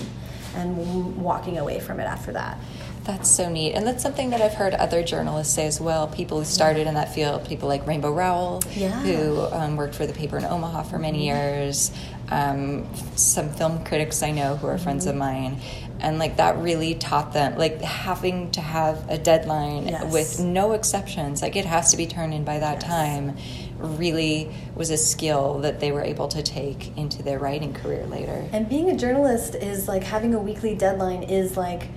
and 0.55 1.17
walking 1.23 1.59
away 1.59 1.81
from 1.81 2.01
it 2.01 2.05
after 2.05 2.33
that. 2.33 2.59
That's 3.05 3.29
so 3.29 3.49
neat. 3.49 3.73
And 3.73 3.87
that's 3.87 4.03
something 4.03 4.31
that 4.31 4.41
I've 4.41 4.55
heard 4.55 4.75
other 4.75 5.03
journalists 5.03 5.53
say 5.55 5.67
as 5.67 5.81
well. 5.81 6.07
People 6.07 6.39
who 6.39 6.45
started 6.45 6.87
in 6.87 6.95
that 6.95 7.13
field, 7.13 7.45
people 7.47 7.69
like 7.69 7.85
Rainbow 7.87 8.13
Rowell, 8.13 8.63
yeah. 8.77 9.01
who 9.01 9.41
um, 9.53 9.77
worked 9.77 9.97
for 9.97 10.07
the 10.07 10.13
paper 10.13 10.39
in 10.39 10.45
Omaha 10.45 10.85
for 10.85 10.99
many 10.99 11.27
mm-hmm. 11.27 11.39
years, 11.39 11.91
um, 12.33 12.87
some 13.17 13.51
film 13.51 13.85
critics 13.85 14.23
I 14.23 14.31
know 14.31 14.57
who 14.57 14.67
are 14.67 14.79
friends 14.79 15.05
mm-hmm. 15.05 15.11
of 15.11 15.29
mine. 15.29 15.61
And 16.01 16.19
like 16.19 16.39
that 16.39 16.57
really 16.59 16.97
taught 16.97 17.33
them, 17.33 17.57
like 17.57 17.81
having 17.81 18.51
to 18.53 18.61
have 18.61 19.09
a 19.09 19.19
deadline 19.19 19.87
yes. 19.87 20.13
with 20.13 20.41
no 20.41 20.73
exceptions, 20.73 21.43
like 21.43 21.55
it 21.55 21.65
has 21.65 21.93
to 21.93 21.97
be 21.97 22.09
turned 22.09 22.35
in 22.35 22.43
by 22.43 22.59
that 22.59 22.81
yes. 22.81 22.91
time, 22.91 23.37
really 23.79 24.51
was 24.75 24.91
a 24.91 24.97
skill 24.97 25.61
that 25.61 25.79
they 25.79 25.93
were 25.93 26.03
able 26.03 26.27
to 26.29 26.43
take 26.43 26.97
into 26.97 27.23
their 27.23 27.39
writing 27.39 27.73
career 27.73 28.05
later. 28.07 28.49
And 28.53 28.69
being 28.69 28.91
a 28.91 28.97
journalist 28.97 29.55
is 29.55 29.87
like 29.87 30.03
having 30.03 30.35
a 30.35 30.41
weekly 30.41 30.75
deadline 30.75 31.23
is 31.23 31.57
like, 31.57 31.89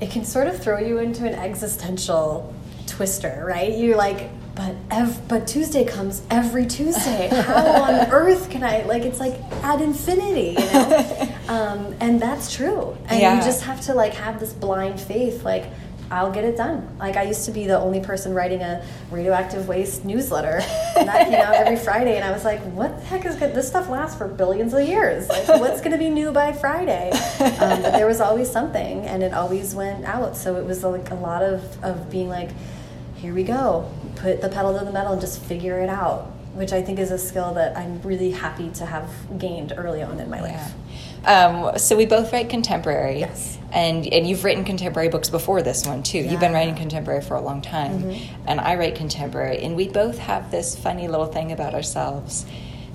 it 0.00 0.10
can 0.10 0.24
sort 0.24 0.48
of 0.48 0.60
throw 0.60 0.78
you 0.78 0.98
into 0.98 1.24
an 1.24 1.34
existential 1.34 2.52
twister, 2.86 3.44
right? 3.46 3.76
You're 3.76 3.96
like, 3.96 4.30
but 4.58 4.74
ev- 4.90 5.28
but 5.28 5.46
Tuesday 5.46 5.84
comes 5.84 6.20
every 6.30 6.66
Tuesday. 6.66 7.28
How 7.28 7.82
on 7.84 8.10
earth 8.10 8.50
can 8.50 8.64
I 8.64 8.82
like? 8.82 9.04
It's 9.04 9.20
like 9.20 9.40
ad 9.62 9.80
infinity, 9.80 10.56
you 10.60 10.72
know. 10.72 11.34
um, 11.48 11.94
and 12.00 12.20
that's 12.20 12.52
true. 12.52 12.96
And 13.06 13.20
yeah. 13.20 13.36
you 13.36 13.42
just 13.42 13.62
have 13.62 13.80
to 13.82 13.94
like 13.94 14.14
have 14.14 14.40
this 14.40 14.52
blind 14.52 15.00
faith, 15.00 15.44
like 15.44 15.66
I'll 16.10 16.32
get 16.32 16.44
it 16.44 16.56
done. 16.56 16.88
Like 16.98 17.16
I 17.16 17.22
used 17.22 17.44
to 17.44 17.52
be 17.52 17.68
the 17.68 17.78
only 17.78 18.00
person 18.00 18.34
writing 18.34 18.60
a 18.60 18.84
radioactive 19.12 19.68
waste 19.68 20.04
newsletter, 20.04 20.60
and 20.96 21.06
that 21.08 21.28
came 21.28 21.40
out 21.40 21.54
every 21.54 21.76
Friday. 21.76 22.16
And 22.16 22.24
I 22.24 22.32
was 22.32 22.44
like, 22.44 22.60
"What 22.72 22.98
the 22.98 23.04
heck 23.04 23.26
is 23.26 23.36
good? 23.36 23.54
This 23.54 23.68
stuff 23.68 23.88
lasts 23.88 24.18
for 24.18 24.26
billions 24.26 24.74
of 24.74 24.88
years. 24.88 25.28
Like, 25.28 25.46
what's 25.48 25.80
going 25.80 25.92
to 25.92 25.98
be 25.98 26.10
new 26.10 26.32
by 26.32 26.52
Friday?" 26.52 27.12
Um, 27.58 27.82
but 27.82 27.92
there 27.92 28.06
was 28.06 28.20
always 28.20 28.50
something, 28.50 29.04
and 29.06 29.22
it 29.22 29.32
always 29.32 29.74
went 29.74 30.04
out. 30.04 30.36
So 30.36 30.56
it 30.56 30.64
was 30.64 30.84
like 30.84 31.10
a 31.10 31.14
lot 31.14 31.42
of 31.42 31.84
of 31.84 32.10
being 32.10 32.28
like, 32.28 32.50
"Here 33.16 33.34
we 33.34 33.42
go. 33.42 33.90
Put 34.20 34.40
the 34.40 34.48
pedal 34.48 34.78
to 34.78 34.84
the 34.84 34.92
metal 34.92 35.12
and 35.12 35.20
just 35.20 35.40
figure 35.42 35.80
it 35.80 35.88
out." 35.88 36.30
Which 36.54 36.72
I 36.72 36.82
think 36.82 36.98
is 36.98 37.12
a 37.12 37.18
skill 37.18 37.54
that 37.54 37.76
I'm 37.76 38.02
really 38.02 38.32
happy 38.32 38.70
to 38.70 38.86
have 38.86 39.08
gained 39.38 39.72
early 39.76 40.02
on 40.02 40.18
in 40.18 40.28
my 40.28 40.40
life. 40.40 40.72
Yeah. 41.24 41.46
Um, 41.46 41.78
so 41.78 41.96
we 41.96 42.04
both 42.04 42.32
write 42.32 42.48
contemporary. 42.48 43.20
Yes. 43.20 43.58
And 43.70 44.06
and 44.12 44.26
you've 44.26 44.42
written 44.42 44.64
contemporary 44.64 45.08
books 45.08 45.28
before 45.30 45.62
this 45.62 45.86
one 45.86 46.02
too. 46.02 46.18
Yeah. 46.18 46.30
You've 46.32 46.40
been 46.40 46.54
writing 46.54 46.74
contemporary 46.74 47.22
for 47.22 47.36
a 47.36 47.40
long 47.40 47.60
time. 47.62 48.02
Mm-hmm. 48.02 48.48
And 48.48 48.60
I 48.60 48.74
write 48.74 48.96
contemporary. 48.96 49.58
And 49.58 49.76
we 49.76 49.88
both 49.88 50.18
have 50.18 50.50
this 50.50 50.74
funny 50.74 51.06
little 51.06 51.26
thing 51.26 51.52
about 51.52 51.74
ourselves 51.74 52.44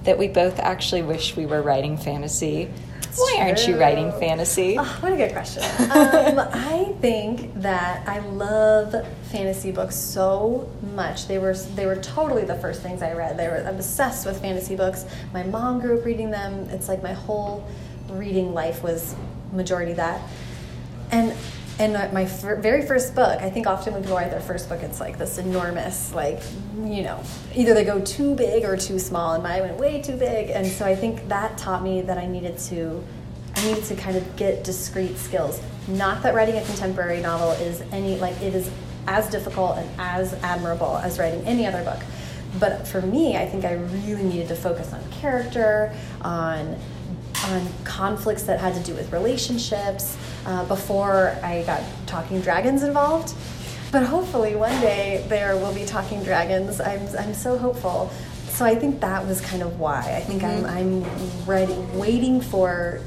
that 0.04 0.18
we 0.18 0.28
both 0.28 0.60
actually 0.60 1.04
wish 1.04 1.38
we 1.38 1.46
were 1.46 1.62
writing 1.62 1.96
fantasy. 1.96 2.70
It's 3.14 3.20
Why 3.22 3.36
true. 3.36 3.45
aren't 3.45 3.68
you 3.68 3.80
writing 3.80 4.11
fantasy? 4.14 4.76
Oh, 4.80 4.97
what 5.01 5.14
a 5.14 5.16
good 5.16 5.34
question. 5.34 5.61
um, 5.91 6.39
I 6.51 6.95
think 6.99 7.53
that 7.61 8.07
I 8.09 8.18
love 8.20 8.95
fantasy 9.32 9.72
books 9.72 9.95
so 9.95 10.68
much. 10.95 11.28
They 11.28 11.38
were 11.38 11.53
they 11.53 11.86
were 11.86 11.97
totally 11.97 12.43
the 12.43 12.55
first 12.55 12.82
things 12.82 13.03
I 13.03 13.14
read. 13.14 13.38
They 13.38 13.47
were 13.47 13.57
I'm 13.57 13.76
obsessed 13.76 14.26
with 14.26 14.41
fantasy 14.41 14.76
books. 14.76 15.05
My 15.32 15.43
mom 15.43 15.80
grew 15.80 15.99
up 15.99 16.05
reading 16.05 16.32
them. 16.32 16.68
It's 16.72 16.88
like 16.88 17.03
my 17.03 17.14
whole 17.14 17.68
reading 18.09 18.51
life 18.51 18.82
was 18.82 19.16
majority 19.51 19.93
that. 19.93 20.20
And 21.11 21.36
and 21.80 21.94
my 22.14 22.26
very 22.26 22.86
first 22.86 23.16
book, 23.16 23.42
I 23.42 23.50
think 23.50 23.66
often 23.66 23.94
when 23.94 24.04
people 24.04 24.18
write 24.18 24.30
their 24.30 24.40
first 24.40 24.70
book, 24.70 24.84
it's 24.84 25.00
like 25.00 25.18
this 25.18 25.38
enormous, 25.38 26.14
like, 26.14 26.42
you 26.84 27.02
know, 27.02 27.24
either 27.56 27.74
they 27.74 27.84
go 27.84 28.00
too 28.02 28.36
big 28.36 28.64
or 28.64 28.78
too 28.78 29.00
small, 29.00 29.34
and 29.34 29.44
mine 29.44 29.62
went 29.62 29.78
way 29.78 30.02
too 30.02 30.16
big. 30.16 30.50
And 30.52 30.68
so 30.68 30.86
I 30.86 30.96
think 30.96 31.28
that 31.30 31.58
taught 31.58 31.82
me 31.82 32.02
that 32.02 32.18
I 32.18 32.28
needed 32.28 32.58
to, 32.60 33.04
I 33.56 33.66
needed 33.66 33.84
to 33.86 33.96
kind 33.96 34.18
of 34.18 34.36
get 34.36 34.64
discrete 34.64 35.18
skills. 35.18 35.62
Not 35.88 36.22
that 36.24 36.36
writing 36.36 36.58
a 36.58 36.64
contemporary 36.66 37.22
novel 37.22 37.52
is 37.52 37.82
any, 37.92 38.18
like, 38.18 38.40
it 38.42 38.54
is 38.54 38.70
as 39.08 39.30
difficult 39.30 39.78
and 39.78 39.90
as 40.00 40.34
admirable 40.44 40.98
as 40.98 41.18
writing 41.20 41.42
any 41.46 41.66
other 41.66 41.84
book. 41.84 42.02
But 42.60 42.88
for 42.88 43.02
me, 43.02 43.36
I 43.36 43.48
think 43.48 43.66
I 43.66 43.74
really 43.74 44.24
needed 44.24 44.48
to 44.50 44.56
focus 44.56 44.94
on 44.94 45.02
character, 45.12 45.94
on 46.22 46.78
on 47.46 47.68
conflicts 47.84 48.44
that 48.44 48.60
had 48.60 48.74
to 48.74 48.80
do 48.82 48.94
with 48.94 49.12
relationships 49.12 50.18
uh, 50.46 50.66
before 50.66 51.38
I 51.44 51.64
got 51.64 51.82
Talking 52.06 52.41
Dragons 52.41 52.84
involved. 52.84 53.34
But 53.91 54.04
hopefully 54.04 54.56
one 54.56 54.80
day 54.82 55.24
there 55.30 55.56
will 55.56 55.74
be 55.74 55.86
Talking 55.86 56.24
Dragons. 56.24 56.82
I'm, 56.82 57.08
I'm 57.18 57.34
so 57.34 57.58
hopeful. 57.58 58.12
So 58.50 58.66
I 58.66 58.76
think 58.76 59.02
that 59.02 59.26
was 59.26 59.41
kind 59.41 59.64
of 59.64 59.80
why. 59.80 60.16
I 60.18 60.22
think 60.22 60.41
mm 60.41 60.50
-hmm. 60.50 60.78
I'm, 60.78 61.04
I'm 61.04 61.06
ready, 61.46 61.78
waiting 61.96 62.41
for 62.41 63.00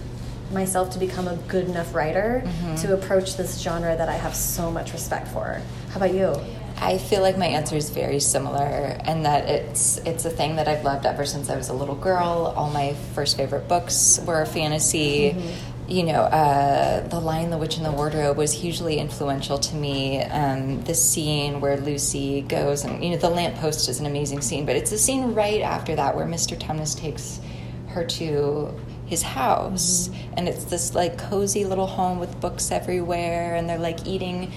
myself 0.53 0.91
to 0.91 0.99
become 0.99 1.28
a 1.30 1.37
good 1.49 1.68
enough 1.68 1.95
writer 1.95 2.43
mm 2.45 2.51
-hmm. 2.51 2.82
to 2.82 2.95
approach 2.95 3.37
this 3.37 3.62
genre 3.62 3.97
that 3.97 4.09
I 4.09 4.18
have 4.18 4.34
so 4.34 4.70
much 4.70 4.93
respect 4.93 5.28
for. 5.28 5.61
How 5.93 5.97
about 5.97 6.14
you? 6.14 6.41
I 6.78 6.99
feel 6.99 7.22
like 7.22 7.39
my 7.39 7.47
answer 7.47 7.76
is 7.76 7.91
very 7.91 8.20
similar, 8.20 8.97
and 9.09 9.24
that 9.24 9.49
it's 9.49 9.99
it's 10.05 10.24
a 10.26 10.30
thing 10.30 10.57
that 10.57 10.68
I've 10.68 10.84
loved 10.84 11.07
ever 11.07 11.26
since 11.26 11.53
I 11.53 11.57
was 11.57 11.70
a 11.70 11.72
little 11.72 11.95
girl. 11.95 12.53
All 12.57 12.70
my 12.70 12.95
first 13.14 13.37
favorite 13.37 13.66
books 13.68 14.20
were 14.26 14.45
fantasy. 14.45 15.30
Mm-hmm. 15.30 15.76
You 15.89 16.03
know, 16.03 16.22
uh, 16.22 17.07
The 17.07 17.20
Lion, 17.20 17.51
the 17.51 17.59
Witch, 17.59 17.76
and 17.76 17.87
the 17.87 17.93
Wardrobe 17.93 18.37
was 18.37 18.53
hugely 18.53 18.99
influential 18.99 19.59
to 19.59 19.76
me. 19.76 20.22
Um, 20.22 20.82
the 20.82 20.95
scene 20.95 21.61
where 21.61 21.76
Lucy 21.76 22.43
goes, 22.43 22.84
and 22.84 23.03
you 23.05 23.11
know, 23.11 23.16
the 23.16 23.30
lamppost 23.30 23.89
is 23.89 24.01
an 24.01 24.07
amazing 24.07 24.41
scene, 24.41 24.66
but 24.66 24.74
it's 24.76 24.91
the 24.91 24.99
scene 24.99 25.34
right 25.34 25.61
after 25.61 25.95
that 25.95 26.16
where 26.16 26.26
Mr. 26.26 26.59
Tumnus 26.59 26.99
takes 26.99 27.41
her 27.89 28.05
to 28.05 28.74
his 29.07 29.22
house, 29.22 30.09
mm-hmm. 30.09 30.34
and 30.37 30.49
it's 30.49 30.64
this 30.64 30.95
like 30.95 31.18
cozy 31.18 31.64
little 31.64 31.87
home 31.87 32.18
with 32.18 32.41
books 32.41 32.72
everywhere, 32.72 33.55
and 33.55 33.68
they're 33.68 33.78
like 33.78 34.07
eating 34.07 34.53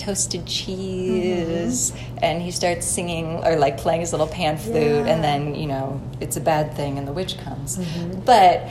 toasted 0.00 0.46
cheese 0.46 1.90
mm-hmm. 1.90 2.18
and 2.22 2.40
he 2.40 2.50
starts 2.50 2.86
singing 2.86 3.44
or 3.44 3.56
like 3.56 3.76
playing 3.76 4.00
his 4.00 4.12
little 4.12 4.26
pan 4.26 4.56
flute 4.56 4.76
yeah. 4.76 5.04
and 5.04 5.22
then 5.22 5.54
you 5.54 5.66
know 5.66 6.00
it's 6.20 6.38
a 6.38 6.40
bad 6.40 6.74
thing 6.74 6.96
and 6.96 7.06
the 7.06 7.12
witch 7.12 7.36
comes 7.38 7.76
mm-hmm. 7.76 8.18
but 8.20 8.66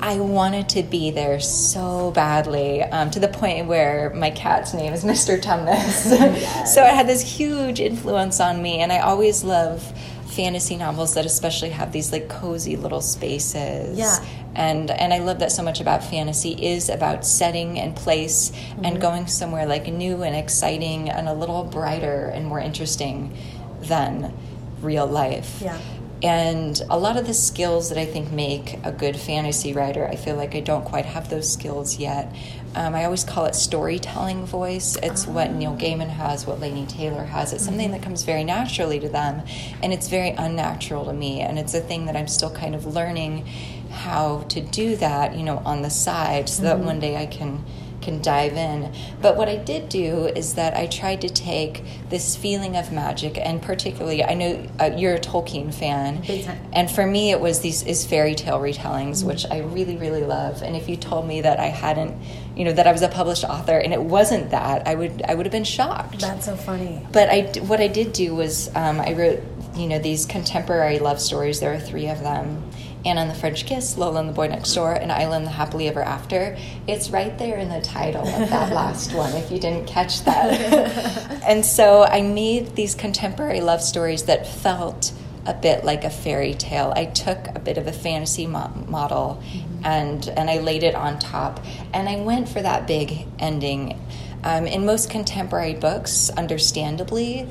I 0.00 0.20
wanted 0.20 0.68
to 0.70 0.82
be 0.82 1.10
there 1.10 1.40
so 1.40 2.12
badly 2.12 2.82
um, 2.82 3.10
to 3.10 3.20
the 3.20 3.28
point 3.28 3.66
where 3.66 4.10
my 4.14 4.30
cat's 4.30 4.72
name 4.72 4.92
is 4.92 5.04
Mr. 5.12 5.40
Tumnus. 5.40 6.10
yes. 6.10 6.74
so 6.74 6.84
it 6.84 6.94
had 6.94 7.06
this 7.06 7.22
huge 7.22 7.80
influence 7.80 8.40
on 8.40 8.62
me, 8.62 8.80
and 8.80 8.92
I 8.92 8.98
always 9.00 9.42
love 9.42 9.92
fantasy 10.38 10.76
novels 10.76 11.14
that 11.14 11.26
especially 11.26 11.70
have 11.70 11.90
these 11.90 12.12
like 12.12 12.28
cozy 12.28 12.76
little 12.76 13.00
spaces. 13.00 13.98
Yeah. 13.98 14.24
And 14.54 14.90
and 14.90 15.12
I 15.12 15.18
love 15.18 15.40
that 15.40 15.50
so 15.50 15.62
much 15.62 15.80
about 15.80 16.04
fantasy 16.04 16.52
is 16.52 16.88
about 16.88 17.26
setting 17.26 17.78
and 17.78 17.96
place 17.96 18.50
mm-hmm. 18.50 18.84
and 18.84 19.00
going 19.00 19.26
somewhere 19.26 19.66
like 19.66 19.88
new 19.88 20.22
and 20.22 20.36
exciting 20.36 21.10
and 21.10 21.28
a 21.28 21.34
little 21.34 21.64
brighter 21.64 22.26
and 22.26 22.46
more 22.46 22.60
interesting 22.60 23.36
than 23.80 24.32
real 24.80 25.06
life. 25.06 25.60
Yeah. 25.60 25.78
And 26.22 26.80
a 26.90 26.98
lot 26.98 27.16
of 27.16 27.26
the 27.26 27.34
skills 27.34 27.90
that 27.90 27.98
I 27.98 28.04
think 28.04 28.32
make 28.32 28.78
a 28.84 28.90
good 28.90 29.16
fantasy 29.16 29.72
writer, 29.72 30.06
I 30.06 30.16
feel 30.16 30.34
like 30.34 30.54
I 30.56 30.60
don't 30.60 30.84
quite 30.84 31.04
have 31.04 31.30
those 31.30 31.52
skills 31.52 31.98
yet. 31.98 32.34
Um, 32.74 32.94
I 32.94 33.04
always 33.04 33.24
call 33.24 33.46
it 33.46 33.54
storytelling 33.54 34.44
voice. 34.44 34.96
It's 35.02 35.26
what 35.26 35.52
Neil 35.52 35.76
ah. 35.78 35.80
Gaiman 35.80 36.08
has, 36.08 36.46
what 36.46 36.60
Laini 36.60 36.88
Taylor 36.88 37.24
has. 37.24 37.52
It's 37.52 37.64
something 37.64 37.92
that 37.92 38.02
comes 38.02 38.24
very 38.24 38.44
naturally 38.44 38.98
to 39.00 39.08
them, 39.08 39.42
and 39.82 39.92
it's 39.92 40.08
very 40.08 40.30
unnatural 40.30 41.04
to 41.04 41.12
me. 41.12 41.40
And 41.40 41.58
it's 41.58 41.74
a 41.74 41.80
thing 41.80 42.06
that 42.06 42.16
I'm 42.16 42.28
still 42.28 42.50
kind 42.50 42.74
of 42.74 42.84
learning 42.84 43.46
how 43.90 44.44
to 44.48 44.60
do 44.60 44.96
that, 44.96 45.36
you 45.36 45.44
know, 45.44 45.58
on 45.64 45.82
the 45.82 45.90
side, 45.90 46.48
so 46.48 46.62
mm-hmm. 46.62 46.64
that 46.64 46.78
one 46.84 47.00
day 47.00 47.16
I 47.16 47.26
can 47.26 47.64
can 48.08 48.22
dive 48.22 48.54
in. 48.54 48.92
But 49.20 49.36
what 49.36 49.48
I 49.48 49.56
did 49.56 49.88
do 49.90 50.26
is 50.26 50.54
that 50.54 50.74
I 50.74 50.86
tried 50.86 51.20
to 51.20 51.28
take 51.28 51.84
this 52.08 52.36
feeling 52.36 52.76
of 52.76 52.90
magic, 52.90 53.38
and 53.38 53.60
particularly, 53.60 54.24
I 54.24 54.34
know 54.34 54.66
uh, 54.80 54.90
you're 54.96 55.14
a 55.14 55.20
Tolkien 55.20 55.72
fan, 55.74 56.24
and 56.72 56.90
for 56.90 57.06
me, 57.06 57.30
it 57.30 57.40
was 57.40 57.60
these 57.60 57.82
is 57.82 58.06
fairy 58.06 58.34
tale 58.34 58.60
retellings, 58.60 59.18
mm-hmm. 59.18 59.28
which 59.28 59.44
I 59.50 59.60
really, 59.60 59.96
really 59.96 60.24
love. 60.24 60.62
And 60.62 60.74
if 60.74 60.88
you 60.88 60.96
told 60.96 61.26
me 61.26 61.42
that 61.42 61.60
I 61.60 61.66
hadn't, 61.66 62.16
you 62.56 62.64
know, 62.64 62.72
that 62.72 62.86
I 62.86 62.92
was 62.92 63.02
a 63.02 63.08
published 63.08 63.44
author 63.44 63.78
and 63.78 63.92
it 63.92 64.02
wasn't 64.02 64.50
that, 64.50 64.88
I 64.88 64.94
would 64.94 65.22
I 65.28 65.34
would 65.34 65.44
have 65.44 65.52
been 65.52 65.64
shocked. 65.64 66.20
That's 66.20 66.46
so 66.46 66.56
funny. 66.56 67.06
But 67.12 67.28
I 67.28 67.42
what 67.60 67.80
I 67.80 67.88
did 67.88 68.12
do 68.12 68.34
was 68.34 68.74
um, 68.74 69.00
I 69.00 69.12
wrote 69.12 69.42
you 69.76 69.86
know 69.86 69.98
these 69.98 70.24
contemporary 70.24 70.98
love 70.98 71.20
stories. 71.20 71.60
There 71.60 71.72
are 71.72 71.80
three 71.80 72.08
of 72.08 72.20
them 72.20 72.68
Anna 73.08 73.22
and 73.22 73.30
the 73.30 73.34
French 73.34 73.64
Kiss, 73.64 73.96
Lola 73.96 74.20
and 74.20 74.28
the 74.28 74.34
Boy 74.34 74.48
Next 74.48 74.74
Door, 74.74 74.94
and 74.94 75.10
Isla 75.10 75.38
and 75.38 75.46
the 75.46 75.50
Happily 75.50 75.88
Ever 75.88 76.02
After. 76.02 76.58
It's 76.86 77.08
right 77.08 77.38
there 77.38 77.56
in 77.56 77.70
the 77.70 77.80
title 77.80 78.28
of 78.28 78.50
that 78.50 78.70
last 78.74 79.14
one, 79.14 79.32
if 79.32 79.50
you 79.50 79.58
didn't 79.58 79.86
catch 79.86 80.22
that. 80.24 81.42
and 81.42 81.64
so 81.64 82.04
I 82.04 82.20
made 82.20 82.76
these 82.76 82.94
contemporary 82.94 83.62
love 83.62 83.80
stories 83.80 84.24
that 84.24 84.46
felt 84.46 85.12
a 85.46 85.54
bit 85.54 85.84
like 85.84 86.04
a 86.04 86.10
fairy 86.10 86.52
tale. 86.52 86.92
I 86.94 87.06
took 87.06 87.38
a 87.54 87.58
bit 87.58 87.78
of 87.78 87.86
a 87.86 87.92
fantasy 87.92 88.46
mo- 88.46 88.70
model 88.86 89.42
mm-hmm. 89.42 89.86
and 89.86 90.28
and 90.28 90.50
I 90.50 90.58
laid 90.58 90.82
it 90.82 90.94
on 90.94 91.18
top, 91.18 91.64
and 91.94 92.10
I 92.10 92.16
went 92.16 92.46
for 92.50 92.60
that 92.60 92.86
big 92.86 93.26
ending. 93.38 93.98
Um, 94.44 94.66
in 94.66 94.84
most 94.84 95.08
contemporary 95.08 95.74
books, 95.74 96.28
understandably, 96.30 97.48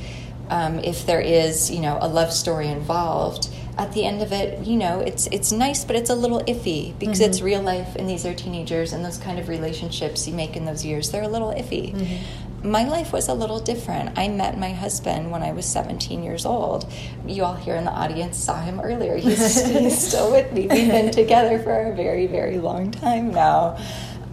um, 0.49 0.79
if 0.79 1.07
there 1.07 1.19
is 1.19 1.71
you 1.71 1.79
know 1.79 1.97
a 1.99 2.07
love 2.07 2.31
story 2.31 2.67
involved, 2.67 3.49
at 3.77 3.93
the 3.93 4.05
end 4.05 4.21
of 4.21 4.31
it, 4.31 4.65
you 4.65 4.75
know, 4.75 4.99
it's 4.99 5.27
it's 5.27 5.51
nice, 5.51 5.85
but 5.85 5.95
it's 5.95 6.09
a 6.09 6.15
little 6.15 6.41
iffy 6.41 6.97
because 6.99 7.19
mm-hmm. 7.19 7.29
it's 7.29 7.41
real 7.41 7.61
life, 7.61 7.95
and 7.95 8.09
these 8.09 8.25
are 8.25 8.33
teenagers, 8.33 8.93
and 8.93 9.05
those 9.05 9.17
kind 9.17 9.39
of 9.39 9.49
relationships 9.49 10.27
you 10.27 10.33
make 10.33 10.55
in 10.55 10.65
those 10.65 10.83
years, 10.83 11.11
they're 11.11 11.23
a 11.23 11.27
little 11.27 11.51
iffy. 11.51 11.93
Mm-hmm. 11.93 12.69
My 12.69 12.85
life 12.85 13.13
was 13.13 13.27
a 13.27 13.33
little 13.35 13.59
different. 13.59 14.17
I 14.17 14.27
met 14.29 14.57
my 14.57 14.73
husband 14.73 15.29
when 15.29 15.43
I 15.43 15.51
was 15.51 15.65
17 15.67 16.23
years 16.23 16.45
old. 16.45 16.91
You 17.25 17.43
all 17.43 17.53
here 17.53 17.75
in 17.75 17.85
the 17.85 17.91
audience 17.91 18.35
saw 18.35 18.59
him 18.61 18.79
earlier. 18.79 19.15
He's, 19.15 19.63
he's 19.69 20.07
still 20.07 20.31
with 20.31 20.51
me. 20.51 20.61
We've 20.61 20.89
been 20.89 21.11
together 21.11 21.59
for 21.59 21.91
a 21.91 21.95
very, 21.95 22.25
very 22.25 22.57
long 22.57 22.89
time 22.89 23.31
now. 23.31 23.77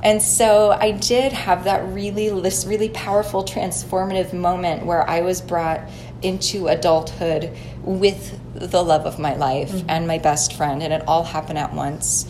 And 0.04 0.22
so 0.22 0.70
I 0.70 0.90
did 0.92 1.32
have 1.32 1.64
that 1.64 1.82
really, 1.88 2.28
this 2.42 2.66
really 2.66 2.90
powerful, 2.90 3.42
transformative 3.42 4.34
moment 4.34 4.84
where 4.84 5.08
I 5.08 5.20
was 5.20 5.40
brought 5.40 5.80
into 6.24 6.68
adulthood 6.68 7.56
with 7.82 8.40
the 8.54 8.82
love 8.82 9.06
of 9.06 9.18
my 9.18 9.36
life 9.36 9.70
mm-hmm. 9.70 9.90
and 9.90 10.06
my 10.06 10.18
best 10.18 10.54
friend, 10.54 10.82
and 10.82 10.92
it 10.92 11.06
all 11.06 11.24
happened 11.24 11.58
at 11.58 11.72
once. 11.72 12.26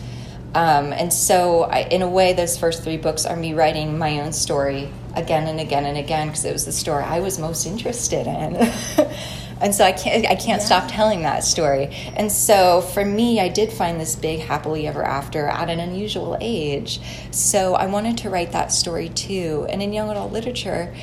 Um, 0.53 0.93
and 0.93 1.11
so, 1.11 1.63
I, 1.63 1.81
in 1.81 2.01
a 2.01 2.07
way, 2.07 2.33
those 2.33 2.57
first 2.57 2.83
three 2.83 2.97
books 2.97 3.25
are 3.25 3.35
me 3.35 3.53
writing 3.53 3.97
my 3.97 4.21
own 4.21 4.31
story 4.31 4.89
again 5.15 5.47
and 5.47 5.59
again 5.59 5.85
and 5.85 5.97
again 5.97 6.27
because 6.27 6.45
it 6.45 6.53
was 6.53 6.65
the 6.65 6.71
story 6.71 7.03
I 7.03 7.19
was 7.19 7.39
most 7.39 7.65
interested 7.65 8.25
in. 8.25 8.55
and 9.61 9.73
so 9.73 9.83
I 9.83 9.91
can't 9.91 10.25
I 10.25 10.35
can't 10.35 10.61
yeah. 10.61 10.65
stop 10.65 10.89
telling 10.89 11.23
that 11.23 11.43
story. 11.43 11.87
And 12.15 12.31
so 12.31 12.81
for 12.81 13.03
me, 13.03 13.39
I 13.39 13.49
did 13.49 13.71
find 13.71 13.99
this 13.99 14.15
big 14.15 14.41
happily 14.41 14.87
ever 14.87 15.03
after 15.03 15.47
at 15.47 15.69
an 15.69 15.79
unusual 15.79 16.37
age. 16.39 16.99
So 17.31 17.75
I 17.75 17.87
wanted 17.87 18.17
to 18.19 18.29
write 18.29 18.51
that 18.51 18.71
story 18.71 19.09
too. 19.09 19.65
And 19.69 19.81
in 19.81 19.93
young 19.93 20.09
adult 20.09 20.31
literature, 20.31 20.93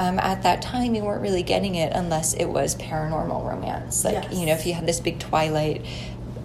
um, 0.00 0.18
at 0.18 0.42
that 0.42 0.62
time 0.62 0.94
you 0.94 1.04
weren't 1.04 1.22
really 1.22 1.42
getting 1.42 1.74
it 1.74 1.92
unless 1.94 2.32
it 2.34 2.46
was 2.46 2.74
paranormal 2.76 3.48
romance 3.48 4.04
like 4.04 4.14
yes. 4.14 4.32
you 4.32 4.46
know 4.46 4.52
if 4.52 4.66
you 4.66 4.72
had 4.72 4.86
this 4.86 5.00
big 5.00 5.18
twilight 5.18 5.84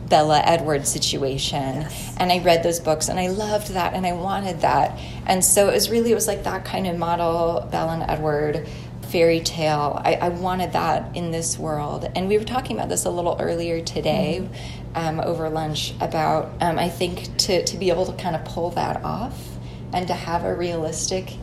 Bella 0.10 0.40
Edwards 0.46 0.90
situation. 0.90 1.82
Yes. 1.82 2.16
And 2.18 2.32
I 2.32 2.40
read 2.40 2.64
those 2.64 2.80
books 2.80 3.10
and 3.10 3.20
I 3.20 3.28
loved 3.28 3.70
that 3.70 3.94
and 3.94 4.06
I 4.06 4.14
wanted 4.14 4.62
that. 4.62 5.00
And 5.26 5.44
so 5.44 5.70
it 5.70 5.74
was 5.74 5.90
really, 5.90 6.12
it 6.12 6.16
was 6.16 6.28
like 6.28 6.44
that 6.44 6.66
kind 6.66 6.88
of 6.88 6.98
model, 6.98 7.68
Bella 7.72 7.94
and 7.94 8.04
Edward 8.04 8.68
fairy 9.10 9.40
tale. 9.40 10.02
I, 10.04 10.16
I 10.16 10.30
wanted 10.30 10.74
that 10.74 11.16
in 11.16 11.32
this 11.32 11.58
world. 11.58 12.10
And 12.16 12.28
we 12.28 12.38
were 12.38 12.44
talking 12.44 12.76
about 12.76 12.90
this 12.90 13.06
a 13.06 13.10
little 13.10 13.38
earlier 13.40 13.82
today 13.82 14.42
mm-hmm. 14.42 14.98
um, 14.98 15.20
over 15.20 15.50
lunch 15.50 15.94
about, 16.02 16.52
um, 16.62 16.78
I 16.78 16.90
think, 16.90 17.38
to, 17.38 17.64
to 17.64 17.78
be 17.78 17.90
able 17.90 18.06
to 18.06 18.14
kind 18.14 18.36
of 18.36 18.44
pull 18.46 18.72
that 18.72 19.04
off 19.04 19.50
and 19.94 20.08
to 20.08 20.14
have 20.14 20.44
a 20.44 20.54
realistic 20.54 21.38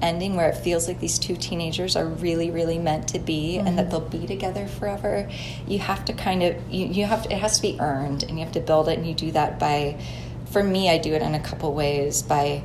ending 0.00 0.36
where 0.36 0.48
it 0.48 0.56
feels 0.56 0.86
like 0.86 1.00
these 1.00 1.18
two 1.18 1.36
teenagers 1.36 1.96
are 1.96 2.06
really 2.06 2.50
really 2.50 2.78
meant 2.78 3.08
to 3.08 3.18
be 3.18 3.56
mm-hmm. 3.56 3.66
and 3.66 3.78
that 3.78 3.88
mm-hmm. 3.88 4.08
they'll 4.08 4.20
be 4.20 4.26
together 4.26 4.66
forever 4.66 5.28
you 5.66 5.78
have 5.78 6.04
to 6.04 6.12
kind 6.12 6.42
of 6.42 6.56
you, 6.70 6.86
you 6.86 7.04
have 7.04 7.22
to, 7.24 7.32
it 7.32 7.38
has 7.38 7.56
to 7.56 7.62
be 7.62 7.78
earned 7.80 8.22
and 8.22 8.38
you 8.38 8.44
have 8.44 8.52
to 8.52 8.60
build 8.60 8.88
it 8.88 8.98
and 8.98 9.06
you 9.06 9.14
do 9.14 9.30
that 9.32 9.58
by 9.58 9.98
for 10.46 10.62
me 10.62 10.88
i 10.90 10.98
do 10.98 11.12
it 11.14 11.22
in 11.22 11.34
a 11.34 11.40
couple 11.40 11.72
ways 11.74 12.22
by 12.22 12.62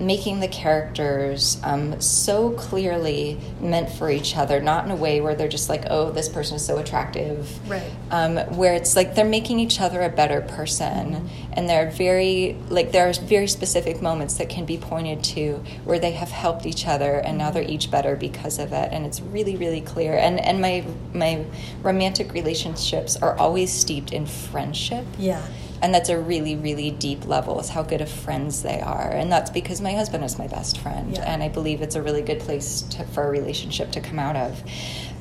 making 0.00 0.38
the 0.40 0.48
characters 0.48 1.60
um, 1.64 2.00
so 2.00 2.50
clearly 2.52 3.38
meant 3.60 3.90
for 3.90 4.10
each 4.10 4.36
other, 4.36 4.60
not 4.60 4.84
in 4.84 4.90
a 4.90 4.96
way 4.96 5.20
where 5.20 5.34
they're 5.34 5.48
just 5.48 5.68
like, 5.68 5.84
oh, 5.90 6.10
this 6.10 6.28
person 6.28 6.56
is 6.56 6.64
so 6.64 6.78
attractive. 6.78 7.68
Right. 7.68 7.90
Um, 8.10 8.36
where 8.56 8.74
it's 8.74 8.94
like 8.94 9.14
they're 9.14 9.24
making 9.24 9.58
each 9.58 9.80
other 9.80 10.02
a 10.02 10.08
better 10.08 10.40
person. 10.40 11.14
Mm-hmm. 11.14 11.52
And 11.54 11.68
they're 11.68 11.90
very, 11.90 12.56
like, 12.68 12.92
there 12.92 13.08
are 13.08 13.12
very 13.12 13.48
specific 13.48 14.00
moments 14.00 14.38
that 14.38 14.48
can 14.48 14.64
be 14.64 14.78
pointed 14.78 15.24
to 15.24 15.64
where 15.84 15.98
they 15.98 16.12
have 16.12 16.30
helped 16.30 16.66
each 16.66 16.86
other 16.86 17.14
and 17.18 17.36
now 17.36 17.50
they're 17.50 17.62
each 17.62 17.90
better 17.90 18.14
because 18.14 18.60
of 18.60 18.72
it. 18.72 18.90
And 18.92 19.04
it's 19.04 19.20
really, 19.20 19.56
really 19.56 19.80
clear. 19.80 20.16
And, 20.16 20.38
and 20.38 20.60
my, 20.60 20.86
my 21.12 21.44
romantic 21.82 22.32
relationships 22.32 23.16
are 23.16 23.36
always 23.36 23.72
steeped 23.72 24.12
in 24.12 24.26
friendship. 24.26 25.04
Yeah 25.18 25.44
and 25.82 25.94
that's 25.94 26.08
a 26.08 26.18
really 26.18 26.56
really 26.56 26.90
deep 26.90 27.26
level 27.26 27.60
is 27.60 27.68
how 27.68 27.82
good 27.82 28.00
of 28.00 28.08
friends 28.10 28.62
they 28.62 28.80
are 28.80 29.10
and 29.10 29.30
that's 29.30 29.50
because 29.50 29.80
my 29.80 29.92
husband 29.92 30.24
is 30.24 30.38
my 30.38 30.46
best 30.46 30.78
friend 30.78 31.16
yeah. 31.16 31.22
and 31.22 31.42
i 31.42 31.48
believe 31.48 31.80
it's 31.80 31.94
a 31.94 32.02
really 32.02 32.22
good 32.22 32.40
place 32.40 32.82
to, 32.82 33.04
for 33.06 33.24
a 33.24 33.30
relationship 33.30 33.90
to 33.90 34.00
come 34.00 34.18
out 34.18 34.36
of 34.36 34.62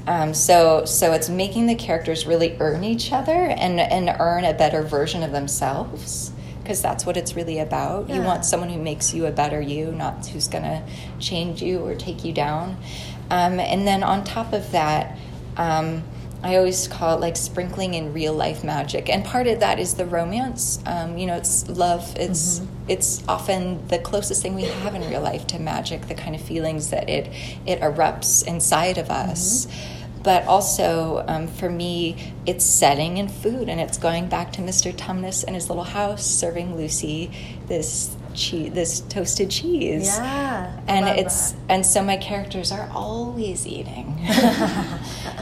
um, 0.08 0.34
so 0.34 0.86
so 0.86 1.12
it's 1.12 1.28
making 1.28 1.68
the 1.68 1.76
characters 1.76 2.26
really 2.26 2.55
earn 2.60 2.84
each 2.84 3.12
other 3.12 3.32
and 3.32 3.80
and 3.80 4.16
earn 4.20 4.45
a 4.45 4.53
better 4.53 4.82
version 4.82 5.22
of 5.22 5.32
themselves 5.32 6.32
because 6.68 6.82
that's 6.82 7.05
what 7.05 7.16
it's 7.16 7.34
really 7.34 7.60
about. 7.60 8.10
Yeah. 8.10 8.16
You 8.16 8.22
want 8.24 8.43
someone 8.43 8.68
who 8.68 8.82
makes 8.82 9.14
you 9.14 9.26
a 9.26 9.32
better 9.32 9.62
you, 9.62 9.93
not 9.93 10.28
who's 10.28 10.49
going 10.49 10.66
to 10.66 10.84
change 11.18 11.62
you 11.62 11.80
or 11.80 11.95
take 11.95 12.26
you 12.26 12.34
down. 12.34 12.76
Um, 13.30 13.58
and 13.62 13.88
then 13.88 14.03
on 14.03 14.26
top 14.26 14.51
of 14.51 14.70
that, 14.74 15.18
um, 15.55 16.03
I 16.44 16.56
always 16.58 16.88
call 16.88 17.18
it 17.18 17.22
like 17.22 17.36
sprinkling 17.36 17.96
in 17.96 18.14
real 18.14 18.34
life 18.34 18.64
magic, 18.64 19.10
and 19.10 19.26
part 19.26 19.48
of 19.48 19.60
that 19.60 19.80
is 19.80 19.96
the 19.96 20.06
romance. 20.06 20.80
Um, 20.86 21.18
you 21.18 21.26
know, 21.26 21.36
it's 21.36 21.68
love. 21.68 22.16
It's 22.16 22.60
mm-hmm. 22.60 22.90
it's 22.90 23.24
often 23.28 23.88
the 23.88 24.00
closest 24.00 24.44
thing 24.44 24.54
we 24.54 24.64
have 24.64 24.94
in 24.94 25.08
real 25.10 25.22
life 25.22 25.48
to 25.48 25.60
magic. 25.60 26.08
The 26.08 26.16
kind 26.16 26.36
of 26.36 26.42
feelings 26.42 26.92
that 26.92 27.10
it 27.10 27.28
it 27.66 27.80
erupts 27.82 28.46
inside 28.46 28.98
of 28.98 29.10
us. 29.10 29.66
Mm-hmm. 29.66 29.94
But 30.24 30.46
also, 30.46 31.24
um, 31.28 31.48
for 31.48 31.70
me, 31.70 32.34
it's 32.46 32.66
setting 32.66 33.18
and 33.18 33.32
food, 33.32 33.70
and 33.70 33.80
it's 33.80 33.98
going 33.98 34.28
back 34.28 34.52
to 34.54 34.62
Mr. 34.62 34.94
Tumnus 34.94 35.44
and 35.44 35.56
his 35.56 35.70
little 35.70 35.86
house, 35.86 36.26
serving 36.26 36.76
Lucy 36.76 37.32
this 37.68 38.16
cheese, 38.34 38.72
this 38.74 39.00
toasted 39.02 39.50
cheese. 39.50 40.18
Yeah, 40.18 40.80
and 40.88 41.20
it's 41.20 41.52
that. 41.52 41.60
and 41.70 41.86
so 41.86 42.04
my 42.04 42.18
characters 42.18 42.72
are 42.72 42.90
always 42.94 43.68
eating, 43.68 44.18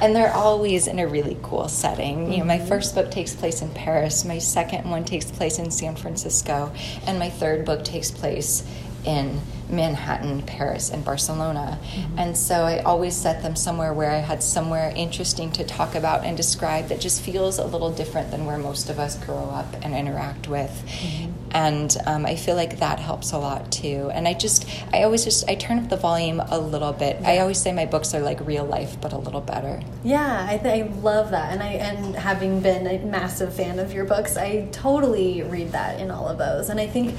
and 0.01 0.15
they're 0.15 0.33
always 0.33 0.87
in 0.87 0.99
a 0.99 1.07
really 1.07 1.37
cool 1.41 1.67
setting. 1.67 2.17
Mm-hmm. 2.17 2.31
You 2.31 2.37
know, 2.39 2.45
my 2.45 2.57
mm-hmm. 2.57 2.67
first 2.67 2.95
book 2.95 3.11
takes 3.11 3.35
place 3.35 3.61
in 3.61 3.69
Paris. 3.71 4.25
My 4.25 4.39
second 4.39 4.89
one 4.89 5.05
takes 5.05 5.31
place 5.31 5.59
in 5.59 5.71
San 5.71 5.95
Francisco, 5.95 6.71
and 7.07 7.19
my 7.19 7.29
third 7.29 7.65
book 7.65 7.83
takes 7.83 8.11
place 8.11 8.67
in 9.05 9.39
Manhattan, 9.69 10.41
Paris, 10.43 10.89
and 10.89 11.03
Barcelona. 11.03 11.79
Mm-hmm. 11.81 12.19
And 12.19 12.37
so 12.37 12.63
I 12.63 12.79
always 12.79 13.15
set 13.15 13.41
them 13.41 13.55
somewhere 13.55 13.93
where 13.93 14.11
I 14.11 14.17
had 14.17 14.43
somewhere 14.43 14.93
interesting 14.95 15.51
to 15.53 15.63
talk 15.63 15.95
about 15.95 16.23
and 16.23 16.37
describe 16.37 16.87
that 16.89 16.99
just 16.99 17.21
feels 17.21 17.57
a 17.57 17.65
little 17.65 17.91
different 17.91 18.31
than 18.31 18.45
where 18.45 18.57
most 18.57 18.89
of 18.89 18.99
us 18.99 19.17
grow 19.25 19.49
up 19.49 19.73
and 19.81 19.95
interact 19.95 20.47
with. 20.47 20.71
Mm-hmm. 20.87 21.31
And 21.51 21.97
um, 22.05 22.25
I 22.25 22.35
feel 22.35 22.55
like 22.55 22.79
that 22.79 22.99
helps 22.99 23.31
a 23.31 23.37
lot 23.37 23.71
too. 23.71 24.11
And 24.13 24.27
I 24.27 24.33
just, 24.33 24.67
I 24.93 25.03
always 25.03 25.23
just, 25.23 25.49
I 25.49 25.55
turn 25.55 25.79
up 25.79 25.89
the 25.89 25.97
volume 25.97 26.41
a 26.41 26.59
little 26.59 26.91
bit. 26.91 27.21
Yeah. 27.21 27.29
I 27.29 27.37
always 27.39 27.61
say 27.61 27.71
my 27.71 27.85
books 27.85 28.13
are 28.13 28.19
like 28.19 28.45
real 28.45 28.65
life, 28.65 28.99
but 28.99 29.13
a 29.13 29.17
little 29.17 29.41
better. 29.41 29.81
Yeah, 30.03 30.45
I, 30.49 30.57
th- 30.57 30.85
I 30.85 30.93
love 30.97 31.31
that. 31.31 31.53
And 31.53 31.63
I, 31.63 31.73
and 31.73 32.15
having 32.15 32.59
been 32.59 32.85
a 32.87 33.03
massive 33.05 33.53
fan 33.53 33.79
of 33.79 33.93
your 33.93 34.03
books, 34.03 34.35
I 34.35 34.67
totally 34.71 35.43
read 35.43 35.71
that 35.71 35.99
in 35.99 36.11
all 36.11 36.27
of 36.27 36.37
those. 36.37 36.69
And 36.69 36.79
I 36.79 36.87
think, 36.87 37.11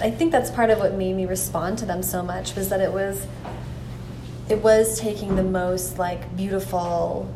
I 0.00 0.10
think 0.10 0.30
that's 0.30 0.50
part 0.50 0.70
of 0.70 0.78
what 0.78 0.94
made 0.94 1.16
me 1.16 1.26
respond 1.26 1.78
to 1.78 1.86
them 1.90 2.02
so 2.02 2.22
much 2.22 2.54
was 2.54 2.68
that 2.68 2.80
it 2.80 2.92
was 2.92 3.26
it 4.48 4.62
was 4.62 4.98
taking 4.98 5.36
the 5.36 5.42
most 5.42 5.98
like 5.98 6.36
beautiful 6.36 7.28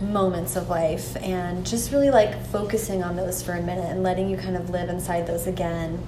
moments 0.00 0.56
of 0.56 0.68
life 0.68 1.16
and 1.22 1.66
just 1.66 1.92
really 1.92 2.10
like 2.10 2.44
focusing 2.46 3.02
on 3.02 3.16
those 3.16 3.42
for 3.42 3.52
a 3.52 3.62
minute 3.62 3.90
and 3.90 4.02
letting 4.02 4.28
you 4.28 4.36
kind 4.36 4.56
of 4.56 4.70
live 4.70 4.88
inside 4.88 5.26
those 5.26 5.46
again. 5.46 6.00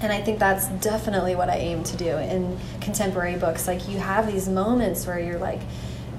And 0.00 0.12
i 0.12 0.20
think 0.20 0.38
that's 0.38 0.68
definitely 0.84 1.34
what 1.34 1.48
i 1.48 1.56
aim 1.56 1.82
to 1.84 1.96
do 1.96 2.16
in 2.18 2.58
contemporary 2.80 3.36
books. 3.36 3.66
Like 3.66 3.88
you 3.88 3.98
have 3.98 4.30
these 4.30 4.48
moments 4.48 5.06
where 5.06 5.18
you're 5.18 5.38
like 5.38 5.60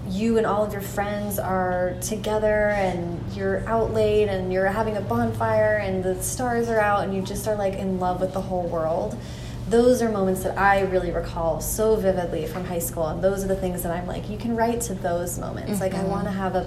you 0.08 0.38
and 0.38 0.46
all 0.46 0.64
of 0.64 0.72
your 0.72 0.82
friends 0.82 1.40
are 1.40 1.96
together 2.02 2.70
and 2.70 3.20
you're 3.36 3.68
out 3.68 3.92
late 3.92 4.28
and 4.28 4.54
you're 4.54 4.68
having 4.68 4.98
a 4.98 5.02
bonfire 5.02 5.78
and 5.78 6.04
the 6.04 6.22
stars 6.22 6.70
are 6.70 6.80
out 6.80 7.04
and 7.04 7.16
you 7.16 7.22
just 7.22 7.48
are 7.48 7.56
like 7.56 7.74
in 7.74 8.00
love 8.00 8.22
with 8.22 8.34
the 8.34 8.42
whole 8.42 8.68
world 8.68 9.18
those 9.70 10.02
are 10.02 10.10
moments 10.10 10.44
that 10.44 10.58
I 10.58 10.82
really 10.82 11.12
recall 11.12 11.60
so 11.60 11.96
vividly 11.96 12.46
from 12.46 12.66
high 12.66 12.80
school, 12.80 13.08
and 13.08 13.24
those 13.24 13.44
are 13.44 13.48
the 13.48 13.56
things 13.56 13.82
that 13.84 13.92
I'm 13.92 14.08
like, 14.08 14.30
you 14.30 14.38
can 14.38 14.56
write 14.56 14.82
to 14.82 14.94
those 14.94 15.40
moments. 15.40 15.72
Mm 15.72 15.76
-hmm. 15.76 15.84
Like 15.84 15.96
I 15.96 16.00
mm-hmm. 16.00 16.12
want 16.12 16.26
to 16.26 16.32
have 16.32 16.56
a 16.56 16.66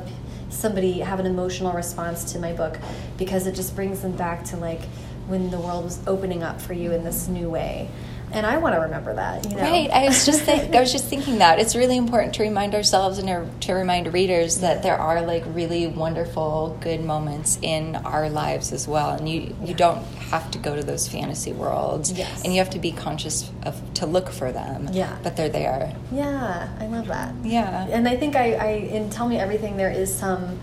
somebody 0.51 1.01
have 1.01 1.20
an 1.20 1.26
emotional 1.26 1.72
response 1.72 2.32
to 2.32 2.38
my 2.38 2.53
book 2.53 2.78
because 3.16 3.46
it 3.46 3.57
just 3.57 3.74
brings 3.74 4.01
them 4.01 4.12
back 4.12 4.44
to 4.44 4.57
like 4.57 4.82
when 5.28 5.51
the 5.51 5.59
world 5.59 5.84
was 5.84 5.99
opening 6.07 6.42
up 6.42 6.61
for 6.61 6.72
you 6.72 6.92
in 6.92 7.05
this 7.05 7.28
new 7.28 7.51
way 7.51 7.88
and 8.33 8.47
I 8.47 8.59
want 8.59 8.74
to 8.74 8.81
remember 8.81 9.14
that. 9.14 9.49
You 9.49 9.57
know? 9.57 9.62
Right. 9.62 9.91
I 9.91 10.07
was 10.07 10.26
just 10.26 10.43
think, 10.43 10.74
I 10.74 10.81
was 10.81 10.93
just 10.93 11.07
thinking 11.07 11.39
that 11.39 11.59
it's 11.59 11.74
really 11.74 11.97
important 11.97 12.35
to 12.35 12.43
remind 12.43 12.74
ourselves 12.74 13.18
and 13.18 13.29
er, 13.29 13.49
to 13.61 13.72
remind 13.72 14.12
readers 14.12 14.61
that 14.61 14.83
there 14.83 14.97
are 14.97 15.22
like 15.22 15.45
really 15.49 15.87
wonderful, 15.87 16.76
good 16.81 17.03
moments 17.03 17.59
in 17.62 17.97
our 17.97 18.29
lives 18.29 18.72
as 18.72 18.87
well, 18.87 19.11
and 19.11 19.29
you 19.29 19.55
you 19.64 19.74
don't 19.74 20.05
have 20.31 20.51
to 20.51 20.59
go 20.59 20.76
to 20.76 20.83
those 20.83 21.09
fantasy 21.09 21.53
worlds. 21.53 22.12
Yes. 22.12 22.45
And 22.45 22.53
you 22.53 22.59
have 22.59 22.70
to 22.70 22.79
be 22.79 22.93
conscious 22.93 23.51
of 23.64 23.81
to 23.95 24.07
look 24.07 24.29
for 24.29 24.53
them. 24.53 24.89
Yeah. 24.93 25.16
But 25.22 25.37
they're 25.37 25.49
there. 25.49 25.95
Yeah, 26.12 26.68
I 26.79 26.87
love 26.87 27.07
that. 27.09 27.35
Yeah. 27.43 27.87
And 27.91 28.09
I 28.09 28.16
think 28.16 28.37
I, 28.37 28.55
I 28.55 28.68
in 28.68 29.11
Tell 29.11 29.29
Me 29.29 29.39
Everything 29.39 29.76
there 29.76 29.91
is 29.91 30.14
some 30.14 30.59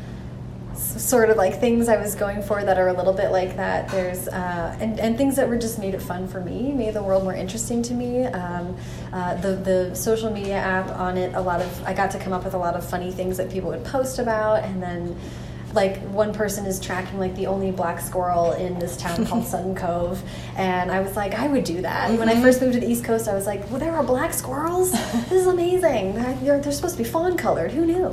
sort 0.78 1.30
of 1.30 1.38
like 1.38 1.60
things 1.60 1.88
I 1.88 1.98
was 1.98 2.16
going 2.16 2.42
for 2.42 2.64
that 2.64 2.78
are 2.78 2.88
a 2.88 2.94
little 2.94 3.14
bit 3.14 3.32
like 3.32 3.56
that. 3.56 3.90
There's 3.90 4.28
uh, 4.28 4.78
and 4.80 5.00
and 5.00 5.18
things 5.18 5.36
that 5.36 5.48
were 5.48 5.58
just 5.58 5.80
made 5.80 5.94
it 5.94 6.02
fun 6.02 6.28
for 6.28 6.42
me, 6.42 6.72
made 6.72 6.94
the 6.94 7.04
world 7.04 7.24
more 7.24 7.34
interesting 7.34 7.82
to 7.84 7.94
me. 7.94 8.26
Um, 8.26 8.76
uh, 9.14 9.36
the 9.36 9.56
the 9.56 9.96
social 9.96 10.32
media 10.32 10.56
app 10.56 10.90
on 11.00 11.18
it, 11.18 11.34
a 11.36 11.42
lot 11.42 11.62
of 11.62 11.84
I 11.84 11.94
got 11.94 12.12
to 12.12 12.20
come 12.20 12.34
up 12.34 12.44
with 12.44 12.54
a 12.54 12.58
lot 12.58 12.76
of 12.76 12.88
funny 12.88 13.12
things 13.12 13.38
that 13.38 13.50
people 13.50 13.70
would 13.70 13.84
post 13.84 14.20
about, 14.20 14.64
and 14.64 14.82
then 14.82 15.18
like 15.76 15.98
one 16.10 16.34
person 16.34 16.66
is 16.66 16.80
tracking 16.80 17.20
like 17.20 17.36
the 17.36 17.48
only 17.48 17.72
black 17.72 18.00
squirrel 18.00 18.54
in 18.54 18.80
this 18.80 18.98
town 18.98 19.26
called 19.28 19.46
Sutton 19.46 19.76
Cove, 19.76 20.22
and 20.56 20.92
I 20.92 21.02
was 21.02 21.16
like, 21.16 21.34
I 21.34 21.48
would 21.48 21.64
do 21.64 21.82
that. 21.82 22.10
Mm 22.10 22.16
-hmm. 22.16 22.20
When 22.20 22.30
I 22.30 22.34
mm-hmm. 22.34 22.44
first 22.44 22.62
moved 22.62 22.74
to 22.74 22.80
the 22.80 22.92
East 22.92 23.04
Coast, 23.04 23.28
I 23.28 23.34
was 23.34 23.46
like, 23.46 23.64
well, 23.70 23.80
there 23.80 23.96
are 23.96 24.04
black 24.04 24.34
squirrels. 24.34 24.92
this 25.30 25.42
is 25.42 25.48
amazing. 25.48 26.14
They're, 26.44 26.60
they're 26.62 26.72
supposed 26.72 26.98
to 26.98 27.04
be 27.04 27.10
fawn 27.10 27.38
colored. 27.38 27.72
Who 27.72 27.86
knew? 27.86 28.10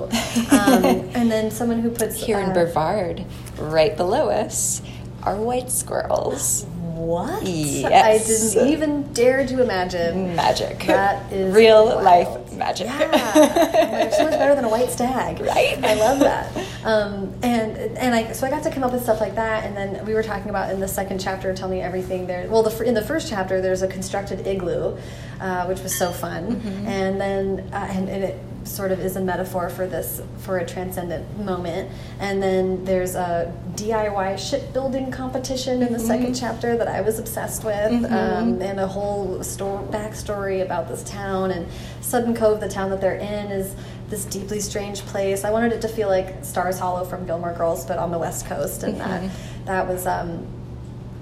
Um, 0.59 0.85
and 1.19 1.31
then 1.31 1.51
someone 1.51 1.81
who 1.83 1.91
puts 1.91 2.27
here 2.27 2.39
uh, 2.39 2.45
in 2.47 2.53
Brevard, 2.53 3.25
right 3.59 3.97
below 3.97 4.25
us, 4.45 4.83
are 5.23 5.37
white 5.37 5.71
squirrels. 5.71 6.67
What? 6.95 7.43
Yes. 7.43 7.93
I 7.93 8.19
didn't 8.31 8.73
even 8.73 9.13
dare 9.13 9.47
to 9.47 9.63
imagine. 9.63 10.37
Magic. 10.37 10.79
That 10.87 11.33
is 11.33 11.55
real 11.55 11.87
wild. 11.87 12.05
life 12.05 12.42
magic. 12.63 12.87
Yeah, 12.87 14.11
so 14.17 14.25
much 14.25 14.33
better 14.33 14.55
than 14.55 14.65
a 14.65 14.69
white 14.69 14.91
stag. 14.91 15.41
Right. 15.41 15.83
I 15.85 15.95
love 15.95 16.19
that. 16.31 16.57
Um, 16.85 17.33
and 17.43 17.77
and 17.99 18.15
I 18.15 18.33
so 18.33 18.47
I 18.47 18.51
got 18.51 18.63
to 18.65 18.71
come 18.71 18.85
up 18.85 18.93
with 18.93 19.03
stuff 19.03 19.21
like 19.21 19.35
that, 19.35 19.65
and 19.65 19.77
then 19.77 20.05
we 20.07 20.15
were 20.15 20.23
talking 20.23 20.51
about 20.51 20.71
in 20.71 20.81
the 20.81 20.89
second 20.89 21.21
chapter, 21.21 21.53
tell 21.55 21.69
me 21.69 21.81
everything. 21.81 22.27
There, 22.27 22.49
well, 22.49 22.63
the, 22.63 22.85
in 22.85 22.95
the 22.95 23.05
first 23.05 23.29
chapter, 23.29 23.61
there's 23.61 23.83
a 23.83 23.89
constructed 23.89 24.47
igloo, 24.47 24.97
uh, 25.41 25.67
which 25.67 25.81
was 25.81 25.95
so 25.95 26.11
fun, 26.13 26.45
mm 26.45 26.61
-hmm. 26.61 26.87
and 26.87 27.21
then 27.21 27.45
uh, 27.73 27.97
and, 27.97 28.09
and 28.09 28.25
it 28.25 28.37
sort 28.65 28.93
of 28.93 29.01
is 29.01 29.17
a 29.17 29.21
metaphor 29.21 29.69
for 29.69 29.87
this 29.87 30.23
for 30.39 30.59
a 30.59 30.67
transcendent 30.67 31.39
moment 31.39 31.91
and 32.21 32.43
then 32.43 32.85
there's 32.85 33.15
a 33.15 33.53
diy 33.75 34.39
shipbuilding 34.39 35.11
competition 35.11 35.83
in 35.83 35.93
the 35.93 35.99
mm 35.99 36.05
-hmm. 36.05 36.07
second 36.07 36.35
chapter 36.35 36.77
that 36.77 36.89
i 36.89 37.01
was 37.01 37.19
obsessed 37.19 37.65
with 37.65 37.91
mm 37.91 38.05
-hmm. 38.05 38.43
um, 38.43 38.63
and 38.63 38.81
a 38.81 38.87
whole 38.87 39.43
story, 39.43 39.85
backstory 39.91 40.63
about 40.63 40.89
this 40.89 41.03
town 41.03 41.51
and 41.51 41.67
Sutton 42.01 42.35
Cove 42.35 42.61
the 42.61 42.75
town 42.79 42.91
that 42.91 43.01
they're 43.01 43.23
in 43.37 43.51
is 43.51 43.67
this 44.11 44.25
deeply 44.25 44.61
strange 44.61 44.99
place 45.13 45.49
i 45.49 45.51
wanted 45.51 45.73
it 45.73 45.81
to 45.81 45.89
feel 45.89 46.09
like 46.09 46.29
stars 46.43 46.79
hollow 46.79 47.05
from 47.05 47.27
gilmore 47.27 47.55
girls 47.55 47.85
but 47.85 47.97
on 47.99 48.11
the 48.11 48.19
west 48.19 48.49
coast 48.49 48.85
and 48.85 48.95
mm 48.95 49.01
-hmm. 49.01 49.09
that 49.09 49.21
mm-hmm. 49.21 49.67
that 49.67 49.89
was 49.89 50.07
um, 50.07 50.31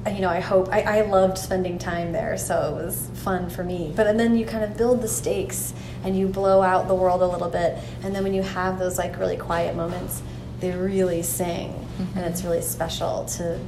you 0.07 0.21
know, 0.21 0.31
I 0.31 0.41
hope 0.41 0.69
I, 0.73 0.81
I 0.81 1.01
loved 1.03 1.37
spending 1.37 1.79
time 1.79 2.13
there, 2.13 2.39
so 2.39 2.79
it 2.79 2.85
was 2.85 3.11
fun 3.15 3.51
for 3.51 3.63
me. 3.63 3.93
But 3.95 4.07
and 4.07 4.19
then 4.19 4.37
you 4.37 4.47
kind 4.47 4.65
of 4.65 4.77
build 4.77 5.03
the 5.03 5.09
stakes 5.09 5.75
and 6.05 6.17
you 6.17 6.27
blow 6.27 6.63
out 6.63 6.89
the 6.89 6.95
world 6.95 7.23
a 7.23 7.27
little 7.27 7.49
bit, 7.51 7.79
and 8.03 8.15
then 8.15 8.23
when 8.23 8.35
you 8.35 8.43
have 8.43 8.79
those 8.79 8.99
like 8.99 9.19
really 9.19 9.37
quiet 9.37 9.77
moments, 9.77 10.23
they 10.61 10.73
really 10.73 11.23
sing, 11.23 11.69
mm 11.71 12.07
-hmm. 12.07 12.17
and 12.17 12.27
it's 12.27 12.43
really 12.45 12.63
special 12.63 13.25
to. 13.37 13.59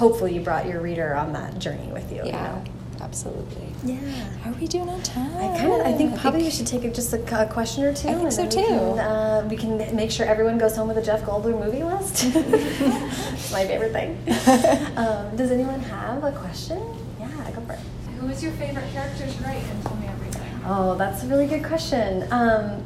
Hopefully, 0.00 0.34
you 0.34 0.42
brought 0.42 0.66
your 0.66 0.80
reader 0.80 1.14
on 1.14 1.32
that 1.32 1.58
journey 1.58 1.92
with 1.92 2.10
you. 2.10 2.24
Yeah. 2.24 2.26
You 2.26 2.32
know? 2.32 2.74
absolutely. 3.04 3.68
Yeah. 3.84 3.98
How 4.42 4.50
are 4.50 4.54
we 4.54 4.66
doing 4.66 4.88
on 4.88 5.02
time? 5.02 5.36
I 5.36 5.56
kind 5.58 5.72
of. 5.72 5.86
I 5.86 5.92
think 5.92 6.18
probably 6.18 6.42
we 6.42 6.50
should 6.50 6.66
take 6.66 6.82
just 6.94 7.12
a, 7.12 7.42
a, 7.42 7.46
question 7.46 7.84
or 7.84 7.94
two. 7.94 8.08
I 8.08 8.14
think 8.14 8.32
so 8.32 8.48
too. 8.48 8.60
We 8.60 8.66
can, 8.66 8.98
uh, 8.98 9.48
we 9.50 9.56
can, 9.56 9.96
make 9.96 10.10
sure 10.10 10.26
everyone 10.26 10.58
goes 10.58 10.74
home 10.76 10.88
with 10.88 10.96
a 10.98 11.02
Jeff 11.02 11.22
Goldblum 11.22 11.62
movie 11.64 11.84
list. 11.84 12.24
it's 12.24 13.52
my 13.52 13.66
favorite 13.66 13.92
thing. 13.92 14.18
Um, 14.96 15.36
does 15.36 15.50
anyone 15.50 15.80
have 15.80 16.22
a 16.22 16.32
question? 16.32 16.80
Yeah, 17.18 17.50
go 17.50 17.60
for 17.62 17.72
it. 17.72 17.80
Who 18.20 18.28
is 18.28 18.42
your 18.42 18.52
favorite 18.52 18.90
character 18.92 19.26
to 19.26 19.44
write 19.44 19.64
and 19.64 19.82
tell 19.82 19.96
me 19.96 20.06
everything? 20.06 20.53
Oh, 20.66 20.96
that's 20.96 21.22
a 21.24 21.26
really 21.26 21.46
good 21.46 21.64
question. 21.64 22.26
Um, 22.30 22.84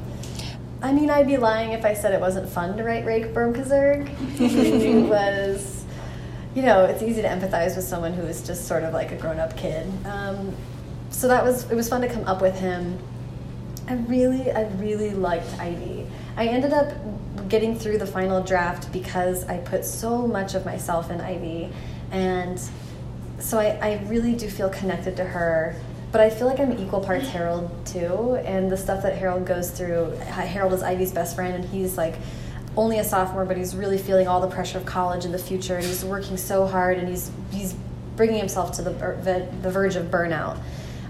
I 0.83 0.93
mean, 0.93 1.11
I'd 1.11 1.26
be 1.26 1.37
lying 1.37 1.72
if 1.72 1.85
I 1.85 1.95
said 1.95 2.12
it 2.12 2.20
wasn't 2.20 2.49
fun 2.49 2.76
to 2.76 2.85
write 2.85 3.05
Rake 3.05 3.35
Burmkezerg. 3.35 4.09
he 4.37 5.03
was 5.03 5.79
you 6.55 6.62
know, 6.62 6.85
it's 6.85 7.03
easy 7.03 7.22
to 7.22 7.29
empathize 7.29 7.76
with 7.76 7.85
someone 7.85 8.12
who 8.12 8.22
is 8.22 8.43
just 8.43 8.66
sort 8.66 8.83
of 8.83 8.93
like 8.93 9.12
a 9.12 9.16
grown-up 9.16 9.57
kid. 9.57 9.87
Um, 10.05 10.57
so 11.11 11.29
that 11.29 11.45
was 11.45 11.70
it 11.70 11.74
was 11.74 11.89
fun 11.89 12.01
to 12.01 12.09
come 12.09 12.24
up 12.24 12.43
with 12.43 12.59
him. 12.59 12.99
I 13.87 13.95
really, 13.95 14.51
I 14.51 14.68
really 14.72 15.11
liked 15.11 15.59
Ivy. 15.59 16.07
I 16.37 16.47
ended 16.47 16.72
up 16.72 16.93
getting 17.49 17.79
through 17.79 17.99
the 17.99 18.07
final 18.07 18.43
draft 18.43 18.93
because 18.93 19.45
I 19.45 19.59
put 19.59 19.85
so 19.85 20.26
much 20.26 20.55
of 20.55 20.66
myself 20.66 21.11
in 21.11 21.20
Ivy, 21.20 21.70
and 22.11 22.61
so 23.39 23.59
I, 23.59 23.79
I 23.81 24.05
really 24.07 24.35
do 24.35 24.51
feel 24.51 24.68
connected 24.68 25.16
to 25.18 25.24
her. 25.24 25.76
But 26.11 26.23
I 26.23 26.31
feel 26.31 26.47
like 26.47 26.59
I'm 26.59 26.73
equal 26.79 27.01
parts 27.01 27.29
Harold 27.29 27.71
too, 27.85 28.37
and 28.45 28.73
the 28.73 28.77
stuff 28.77 29.03
that 29.03 29.19
Harold 29.19 29.47
goes 29.47 29.71
through. 29.71 30.13
Harold 30.17 30.73
is 30.73 30.83
Ivy's 30.83 31.13
best 31.13 31.37
friend, 31.37 31.55
and 31.55 31.65
he's 31.65 31.99
like 31.99 32.15
only 32.77 32.99
a 32.99 33.05
sophomore, 33.05 33.45
but 33.45 33.57
he's 33.57 33.77
really 33.77 33.99
feeling 33.99 34.27
all 34.27 34.41
the 34.41 34.49
pressure 34.49 34.79
of 34.79 34.87
college 34.87 35.25
and 35.27 35.35
the 35.35 35.39
future, 35.39 35.77
and 35.77 35.85
he's 35.85 36.05
working 36.05 36.37
so 36.37 36.67
hard, 36.67 36.99
and 36.99 37.09
he's 37.09 37.31
he's 37.51 37.75
bringing 38.17 38.39
himself 38.39 38.73
to 38.77 38.83
the 38.83 38.91
the 39.63 39.71
verge 39.71 39.97
of 39.97 40.07
burnout, 40.07 40.59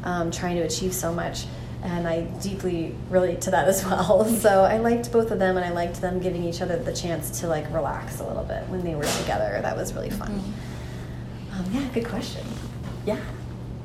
um, 0.03 0.32
trying 0.32 0.57
to 0.57 0.62
achieve 0.62 0.92
so 0.92 1.12
much. 1.12 1.44
And 1.80 2.09
I 2.09 2.22
deeply 2.42 2.96
relate 3.09 3.42
to 3.42 3.53
that 3.53 3.68
as 3.68 3.84
well. 3.84 4.24
So 4.24 4.64
I 4.64 4.78
liked 4.78 5.12
both 5.12 5.30
of 5.30 5.38
them, 5.38 5.57
and 5.57 5.64
I 5.64 5.70
liked 5.70 6.01
them 6.01 6.18
giving 6.18 6.42
each 6.42 6.61
other 6.61 6.76
the 6.76 6.92
chance 6.92 7.38
to 7.40 7.46
like 7.46 7.72
relax 7.72 8.18
a 8.18 8.26
little 8.26 8.42
bit 8.42 8.68
when 8.68 8.82
they 8.82 8.96
were 8.96 9.05
together. 9.05 9.61
That 9.62 9.76
was 9.76 9.94
really 9.94 10.11
fun. 10.11 10.32
Mm 10.32 10.40
-hmm. 10.40 11.61
um, 11.61 11.74
yeah, 11.74 11.94
good 11.94 12.09
question. 12.09 12.42
Yeah. 13.07 13.38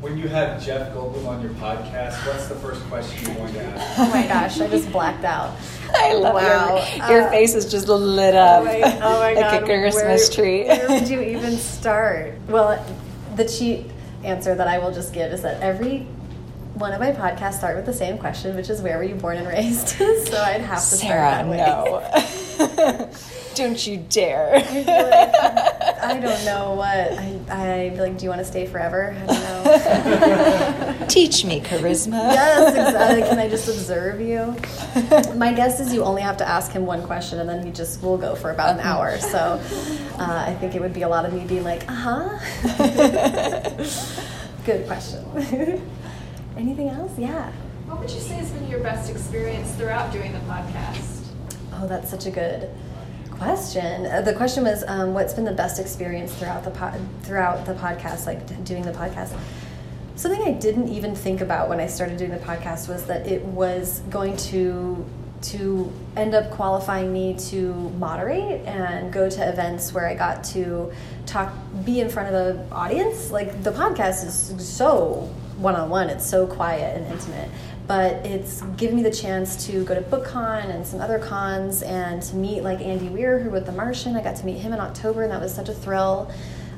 When 0.04 0.18
you 0.18 0.28
have 0.28 0.62
Jeff 0.62 0.93
Goldblum 0.93 1.26
on 1.26 1.41
your 1.41 1.54
podcast, 1.54 2.28
what's 2.28 2.47
the 2.47 2.56
first 2.56 2.84
question 2.89 3.26
you're 3.26 3.36
going 3.36 3.54
to 3.54 3.64
ask? 3.64 3.99
Oh 3.99 4.10
my 4.10 4.28
gosh, 4.28 4.60
I 4.60 4.68
just 4.68 4.91
blacked 4.91 5.24
out. 5.24 5.56
I 5.95 6.14
love 6.16 6.34
wow. 6.34 6.76
your, 6.76 7.10
your 7.10 7.28
uh, 7.30 7.30
face 7.30 7.56
is 7.56 7.72
just 7.72 7.88
lit 7.88 8.36
up 8.36 8.64
oh 8.64 8.66
my, 8.66 8.82
oh 8.82 9.20
my 9.20 9.34
like 9.34 9.62
God. 9.62 9.64
a 9.64 9.66
Christmas 9.66 10.28
where, 10.28 10.45
tree. 10.45 10.66
where 10.66 10.89
would 10.89 11.08
you 11.08 11.22
even 11.22 11.56
start? 11.56 12.34
Well, 12.49 12.86
the 13.38 13.47
cheat 13.47 13.86
answer 14.26 14.54
that 14.54 14.68
I 14.68 14.78
will 14.80 14.91
just 14.91 15.14
give 15.14 15.32
is 15.32 15.41
that 15.43 15.62
every 15.62 15.99
one 16.74 16.91
of 16.91 16.99
my 16.99 17.14
podcasts 17.14 17.60
start 17.60 17.78
with 17.78 17.86
the 17.86 17.93
same 17.93 18.18
question, 18.18 18.58
which 18.58 18.70
is 18.70 18.82
where 18.82 18.97
were 18.97 19.06
you 19.06 19.16
born 19.16 19.38
and 19.38 19.47
raised? 19.47 19.88
so 20.28 20.38
I'd 20.38 20.60
have 20.60 20.80
to 20.80 20.84
Sarah, 20.84 21.45
start 21.45 21.49
that 21.49 21.88
way. 21.88 23.08
no. 23.08 23.10
Don't 23.56 23.88
you 23.88 24.04
dare. 24.10 25.80
I 26.04 26.18
I 26.18 26.20
don't 26.20 26.45
know 26.45 26.74
what 26.74 26.88
I 26.88 27.39
I 27.49 27.95
like. 27.97 28.18
Do 28.18 28.26
you 28.26 28.30
want 28.30 28.39
to 28.39 28.45
stay 28.45 28.66
forever? 28.68 29.16
I 29.22 29.26
don't 29.26 30.99
know. 30.99 31.06
Teach 31.08 31.45
me 31.45 31.62
charisma. 31.62 32.34
yes, 32.34 32.70
exactly. 32.70 33.22
Can 33.22 33.39
I 33.39 33.49
just 33.49 33.68
observe 33.68 34.20
you? 34.22 34.56
My 35.36 35.54
guess 35.54 35.80
is 35.80 35.93
you 35.93 36.04
only 36.04 36.22
have 36.22 36.38
to 36.38 36.47
ask 36.47 36.72
him 36.72 36.86
one 36.86 37.04
question, 37.04 37.39
and 37.39 37.49
then 37.49 37.66
he 37.66 37.72
just 37.72 38.01
will 38.01 38.18
go 38.18 38.36
for 38.36 38.51
about 38.51 38.76
an 38.76 38.82
hour. 38.82 39.18
So 39.20 39.60
uh, 40.20 40.45
I 40.47 40.56
think 40.60 40.76
it 40.76 40.82
would 40.82 40.93
be 40.93 41.01
a 41.04 41.10
lot 41.10 41.26
of 41.26 41.34
me 41.34 41.45
being 41.45 41.64
like, 41.64 41.88
uh 41.89 41.93
huh. 41.93 42.39
Good 44.66 44.88
question. 44.88 45.24
Anything 46.58 46.89
else? 46.89 47.12
Yeah. 47.18 47.51
What 47.88 47.99
would 47.99 48.12
you 48.12 48.20
say 48.20 48.36
has 48.36 48.51
been 48.51 48.68
your 48.70 48.80
best 48.80 49.10
experience 49.10 49.72
throughout 49.76 50.12
doing 50.14 50.32
the 50.32 50.39
podcast? 50.39 51.28
Oh, 51.74 51.88
that's 51.88 52.10
such 52.10 52.26
a 52.28 52.32
good 52.32 52.70
question. 53.38 54.05
Uh, 54.05 54.21
the 54.21 54.34
question 54.34 54.63
was, 54.63 54.84
um, 54.88 55.13
what's 55.13 55.34
been 55.34 55.45
the 55.45 55.51
best 55.51 55.79
experience 55.79 56.34
throughout 56.34 56.63
the 56.63 56.99
throughout 57.23 57.65
the 57.65 57.73
podcast, 57.73 58.25
like 58.25 58.63
doing 58.63 58.84
the 58.84 58.91
podcast? 58.91 59.38
Something 60.15 60.41
I 60.43 60.51
didn't 60.51 60.89
even 60.89 61.15
think 61.15 61.41
about 61.41 61.69
when 61.69 61.79
I 61.79 61.88
started 61.88 62.17
doing 62.17 62.31
the 62.31 62.38
podcast 62.38 62.88
was 62.88 63.05
that 63.07 63.27
it 63.27 63.43
was 63.43 63.99
going 64.09 64.38
to 64.38 65.05
to 65.43 65.91
end 66.15 66.34
up 66.34 66.49
qualifying 66.51 67.11
me 67.11 67.36
to 67.38 67.73
moderate 67.97 68.65
and 68.65 69.11
go 69.11 69.29
to 69.29 69.49
events 69.49 69.93
where 69.93 70.07
I 70.07 70.15
got 70.15 70.43
to 70.45 70.93
talk, 71.25 71.53
be 71.84 71.99
in 71.99 72.09
front 72.09 72.34
of 72.34 72.55
an 72.55 72.71
audience. 72.71 73.29
Like 73.29 73.61
the 73.61 73.71
podcast 73.71 74.25
is 74.25 74.65
so 74.65 75.29
one 75.57 75.75
on 75.75 75.89
one, 75.89 76.09
it's 76.09 76.25
so 76.25 76.47
quiet 76.47 76.97
and 76.97 77.11
intimate 77.11 77.49
but 77.88 78.25
it's 78.25 78.61
given 78.77 78.95
me 78.95 79.03
the 79.03 79.11
chance 79.11 79.65
to 79.67 79.84
go 79.84 79.93
to 79.93 80.01
BookCon 80.01 80.73
and 80.73 80.86
some 80.86 81.01
other 81.01 81.19
cons 81.19 81.81
and 81.81 82.21
to 82.23 82.36
meet 82.36 82.61
like 82.61 82.79
Andy 82.79 83.09
Weir, 83.09 83.39
who 83.39 83.49
wrote 83.49 83.65
The 83.65 83.71
Martian. 83.71 84.15
I 84.15 84.23
got 84.23 84.36
to 84.38 84.45
meet 84.45 84.57
him 84.57 84.73
in 84.73 84.79
October, 84.79 85.23
and 85.23 85.31
that 85.31 85.41
was 85.41 85.53
such 85.53 85.69
a 85.69 85.73
thrill. 85.73 86.31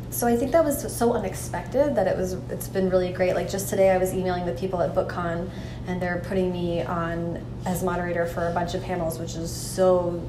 So 0.10 0.28
I 0.28 0.36
think 0.36 0.52
that 0.54 0.64
was 0.64 0.96
so 0.96 1.14
unexpected 1.14 1.96
that 1.96 2.08
it 2.08 2.18
was. 2.18 2.34
It's 2.50 2.68
been 2.68 2.90
really 2.90 3.12
great. 3.12 3.36
Like 3.36 3.50
just 3.50 3.70
today, 3.70 3.92
I 3.92 3.98
was 3.98 4.14
emailing 4.14 4.46
the 4.46 4.54
people 4.54 4.82
at 4.82 4.96
BookCon, 4.96 5.50
and 5.88 6.02
they're 6.02 6.24
putting 6.28 6.52
me 6.52 6.82
on 6.82 7.46
as 7.66 7.84
moderator 7.84 8.26
for 8.26 8.48
a 8.48 8.54
bunch 8.54 8.74
of 8.74 8.84
panels, 8.84 9.20
which 9.20 9.36
is 9.36 9.52
so 9.52 10.24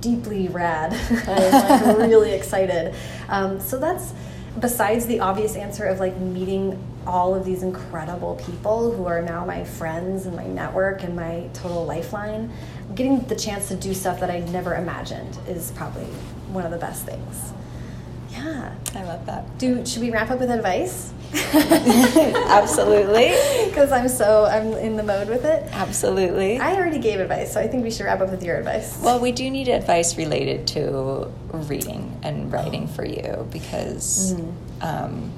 deeply 0.00 0.48
rad. 0.48 0.92
I'm 1.26 1.98
like 1.98 2.10
really 2.10 2.32
excited. 2.40 2.94
Um, 3.28 3.60
so 3.60 3.78
that's 3.78 4.12
besides 4.60 5.06
the 5.06 5.20
obvious 5.20 5.56
answer 5.56 5.86
of 5.86 5.98
like 5.98 6.16
meeting 6.18 6.78
all 7.06 7.34
of 7.34 7.44
these 7.44 7.62
incredible 7.62 8.40
people 8.46 8.92
who 8.92 9.06
are 9.06 9.22
now 9.22 9.44
my 9.44 9.64
friends 9.64 10.26
and 10.26 10.36
my 10.36 10.46
network 10.46 11.02
and 11.02 11.14
my 11.14 11.48
total 11.52 11.84
lifeline, 11.84 12.50
getting 12.94 13.20
the 13.26 13.36
chance 13.36 13.68
to 13.68 13.76
do 13.76 13.94
stuff 13.94 14.20
that 14.20 14.30
I 14.30 14.40
never 14.40 14.74
imagined 14.74 15.38
is 15.48 15.70
probably 15.72 16.04
one 16.52 16.64
of 16.64 16.70
the 16.70 16.78
best 16.78 17.04
things. 17.04 17.52
Yeah. 18.30 18.74
I 18.94 19.04
love 19.04 19.26
that. 19.26 19.58
Do 19.58 19.84
should 19.86 20.02
we 20.02 20.10
wrap 20.10 20.30
up 20.30 20.40
with 20.40 20.50
advice? 20.50 21.12
Absolutely. 21.54 23.34
Because 23.74 23.90
I'm 23.90 24.08
so 24.08 24.44
I'm 24.44 24.72
in 24.74 24.96
the 24.96 25.02
mode 25.02 25.28
with 25.28 25.44
it. 25.44 25.68
Absolutely. 25.72 26.60
I 26.60 26.76
already 26.76 27.00
gave 27.00 27.18
advice, 27.18 27.52
so 27.52 27.60
I 27.60 27.66
think 27.66 27.82
we 27.82 27.90
should 27.90 28.04
wrap 28.04 28.20
up 28.20 28.30
with 28.30 28.44
your 28.44 28.56
advice. 28.56 29.00
Well, 29.02 29.18
we 29.18 29.32
do 29.32 29.50
need 29.50 29.66
advice 29.66 30.16
related 30.16 30.68
to 30.68 31.28
reading 31.50 32.16
and 32.22 32.52
writing 32.52 32.86
for 32.86 33.04
you 33.04 33.48
because 33.50 34.36
um, 34.80 35.32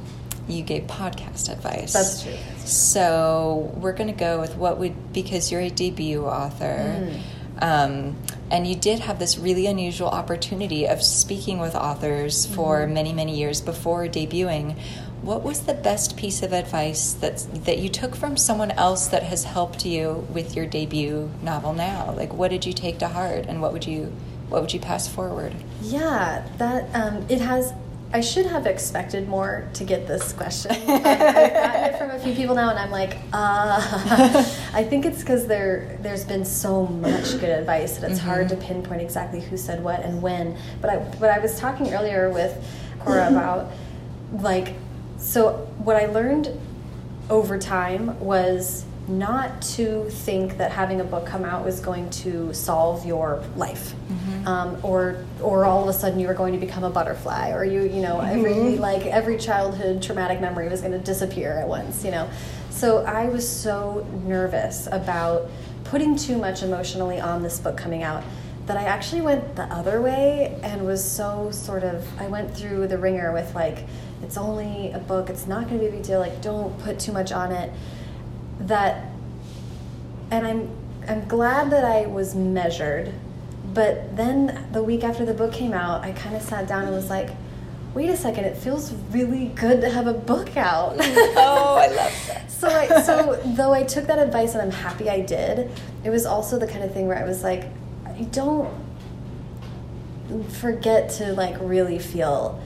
you 0.49 0.63
gave 0.63 0.85
podcast 0.85 1.51
advice. 1.51 1.93
That's 1.93 2.23
true. 2.23 2.35
So 2.65 3.73
we're 3.77 3.93
going 3.93 4.09
to 4.09 4.19
go 4.19 4.41
with 4.41 4.57
what 4.57 4.79
would, 4.79 5.13
because 5.13 5.51
you're 5.51 5.61
a 5.61 5.71
debut 5.71 6.25
author. 6.25 7.11
Um, 7.59 8.17
and 8.51 8.67
you 8.67 8.75
did 8.75 9.01
have 9.01 9.19
this 9.19 9.39
really 9.39 9.67
unusual 9.67 10.09
opportunity 10.09 10.87
of 10.87 11.03
speaking 11.03 11.59
with 11.59 11.75
authors 11.75 12.45
for 12.47 12.87
many, 12.87 13.13
many 13.13 13.37
years 13.37 13.63
before 13.63 14.07
debuting. 14.09 14.77
What 15.23 15.43
was 15.43 15.63
the 15.63 15.73
best 15.75 16.19
piece 16.19 16.43
of 16.43 16.53
advice 16.53 17.15
that 17.15 17.39
that 17.65 17.79
you 17.79 17.89
took 17.89 18.15
from 18.15 18.37
someone 18.37 18.71
else 18.73 19.09
that 19.09 19.23
has 19.23 19.45
helped 19.45 19.87
you 19.87 20.27
with 20.33 20.55
your 20.55 20.67
debut 20.67 21.31
novel 21.43 21.73
now? 21.73 22.13
Like, 22.13 22.35
what 22.35 22.51
did 22.51 22.67
you 22.67 22.75
take 22.75 22.99
to 22.99 23.09
heart, 23.09 23.47
and 23.49 23.63
what 23.63 23.73
would 23.73 23.87
you 23.87 24.13
what 24.51 24.61
would 24.61 24.75
you 24.75 24.79
pass 24.79 25.09
forward? 25.09 25.55
Yeah, 25.81 26.47
that 26.59 26.95
um, 26.95 27.25
it 27.31 27.41
has. 27.41 27.73
I 28.17 28.23
should 28.23 28.47
have 28.47 28.65
expected 28.65 29.29
more 29.29 29.69
to 29.75 29.85
get 29.85 30.09
this 30.09 30.33
question. 30.33 30.71
I've, 30.89 31.03
gotten 31.03 31.85
it 31.85 31.99
from 31.99 32.11
a 32.13 32.19
few 32.19 32.33
people 32.35 32.55
now, 32.55 32.71
and 32.71 32.79
I'm 32.79 32.91
like, 32.91 33.19
uh, 33.31 33.77
I 34.73 34.83
think 34.83 35.05
it's 35.05 35.21
because 35.21 35.47
there 35.47 35.99
there's 36.01 36.25
been 36.25 36.47
so 36.47 36.87
much 36.87 37.33
good 37.33 37.51
advice 37.51 37.99
that 37.99 38.11
it's 38.11 38.19
hard 38.19 38.49
to 38.49 38.57
pinpoint 38.57 39.03
exactly 39.03 39.43
who 39.43 39.59
said 39.59 39.85
what 39.85 40.03
and 40.03 40.23
when. 40.23 40.57
But 40.81 40.89
I 40.89 40.97
but 41.21 41.29
I 41.29 41.41
was 41.41 41.61
talking 41.61 41.93
earlier 41.93 42.31
with 42.31 42.57
Cora 43.01 43.29
about 43.29 43.71
like 44.33 44.73
so 45.19 45.69
what 45.77 45.97
I 45.97 46.07
learned 46.07 46.59
over 47.29 47.59
time 47.59 48.19
was 48.19 48.87
not 49.09 49.63
to 49.63 50.09
think 50.11 50.59
that 50.59 50.73
having 50.73 51.01
a 51.01 51.05
book 51.05 51.27
come 51.27 51.45
out 51.45 51.65
was 51.65 51.81
going 51.81 52.11
to 52.11 52.53
solve 52.53 53.07
your 53.07 53.43
life. 53.57 53.95
Um, 54.47 54.79
or 54.85 55.25
or 55.43 55.65
all 55.65 55.83
of 55.83 55.89
a 55.89 55.93
sudden 55.93 56.21
you 56.21 56.29
were 56.29 56.35
going 56.35 56.53
to 56.53 56.59
become 56.59 56.85
a 56.85 56.91
butterfly 56.91 57.51
or 57.51 57.65
you 57.65 57.83
you 57.83 58.01
know 58.01 58.21
every 58.21 58.77
like 58.77 59.05
every 59.07 59.37
childhood 59.39 60.03
traumatic 60.03 60.41
memory 60.41 60.69
was 60.69 60.81
going 60.81 60.93
to 60.93 61.01
disappear 61.01 61.53
at 61.53 61.67
once 61.67 62.05
you 62.05 62.13
know? 62.13 62.31
So 62.71 63.05
i 63.05 63.29
was 63.29 63.49
so 63.49 64.07
nervous 64.25 64.87
about 64.93 65.51
putting 65.85 66.15
too 66.15 66.39
much 66.39 66.63
emotionally 66.63 67.21
on 67.21 67.43
this 67.43 67.59
book 67.59 67.77
coming 67.77 68.05
out 68.05 68.23
that 68.67 68.77
i 68.77 68.85
actually 68.85 69.23
went 69.23 69.57
the 69.57 69.65
other 69.65 70.01
way 70.01 70.59
and 70.63 70.87
was 70.87 71.05
so 71.05 71.51
sort 71.51 71.83
of 71.83 72.07
i 72.21 72.29
went 72.29 72.57
through 72.57 72.87
the 72.87 72.99
ringer 72.99 73.33
with 73.33 73.53
like 73.55 73.85
it's 74.23 74.37
only 74.37 74.93
a 74.93 74.99
book 74.99 75.29
it's 75.29 75.47
not 75.47 75.69
going 75.69 75.81
to 75.81 75.85
be 75.85 75.89
a 75.89 75.91
big 75.91 76.03
deal 76.03 76.21
like 76.21 76.41
don't 76.41 76.79
put 76.81 77.01
too 77.01 77.13
much 77.13 77.33
on 77.33 77.51
it 77.51 77.73
that 78.61 79.05
and 80.31 80.47
I'm 80.47 80.71
I'm 81.09 81.27
glad 81.29 81.71
that 81.71 81.85
I 81.85 82.07
was 82.07 82.35
measured. 82.35 83.13
But 83.73 84.17
then 84.17 84.67
the 84.73 84.83
week 84.83 85.05
after 85.05 85.25
the 85.25 85.35
book 85.35 85.53
came 85.53 85.73
out, 85.73 86.03
I 86.03 86.13
kind 86.13 86.35
of 86.35 86.43
sat 86.43 86.67
down 86.67 86.85
and 86.85 86.95
was 86.95 87.11
like, 87.11 87.31
"Wait 87.95 88.09
a 88.09 88.17
second, 88.17 88.45
it 88.45 88.57
feels 88.57 88.93
really 89.11 89.49
good 89.49 89.81
to 89.83 89.91
have 89.91 90.07
a 90.07 90.15
book 90.15 90.57
out." 90.57 90.97
Oh, 91.39 91.77
I 91.77 91.89
love 91.89 92.27
that. 92.29 92.51
so 92.57 92.69
I, 92.69 93.03
so 93.03 93.41
though 93.45 93.73
I 93.73 93.83
took 93.83 94.07
that 94.07 94.19
advice 94.19 94.55
and 94.55 94.63
I'm 94.63 94.71
happy 94.71 95.11
I 95.11 95.21
did, 95.21 95.71
it 96.03 96.11
was 96.11 96.25
also 96.27 96.59
the 96.59 96.67
kind 96.67 96.83
of 96.83 96.93
thing 96.93 97.07
where 97.07 97.19
I 97.19 97.25
was 97.25 97.43
like, 97.43 97.65
I 98.07 98.23
don't 98.33 98.73
forget 100.49 101.11
to 101.11 101.33
like 101.35 101.57
really 101.61 101.99
feel 101.99 102.61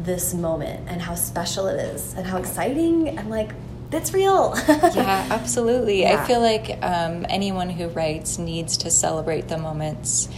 this 0.00 0.34
moment 0.34 0.88
and 0.88 1.00
how 1.00 1.14
special 1.14 1.66
it 1.68 1.78
is 1.80 2.14
and 2.14 2.26
how 2.26 2.38
exciting. 2.38 3.18
I'm 3.18 3.30
like, 3.30 3.52
that's 3.90 4.12
real. 4.12 4.54
yeah, 4.68 5.26
absolutely. 5.30 6.02
Yeah. 6.02 6.20
I 6.22 6.26
feel 6.26 6.40
like 6.40 6.78
um, 6.82 7.24
anyone 7.28 7.70
who 7.70 7.88
writes 7.88 8.38
needs 8.38 8.76
to 8.78 8.90
celebrate 8.90 9.48
the 9.48 9.58
moments 9.58 10.28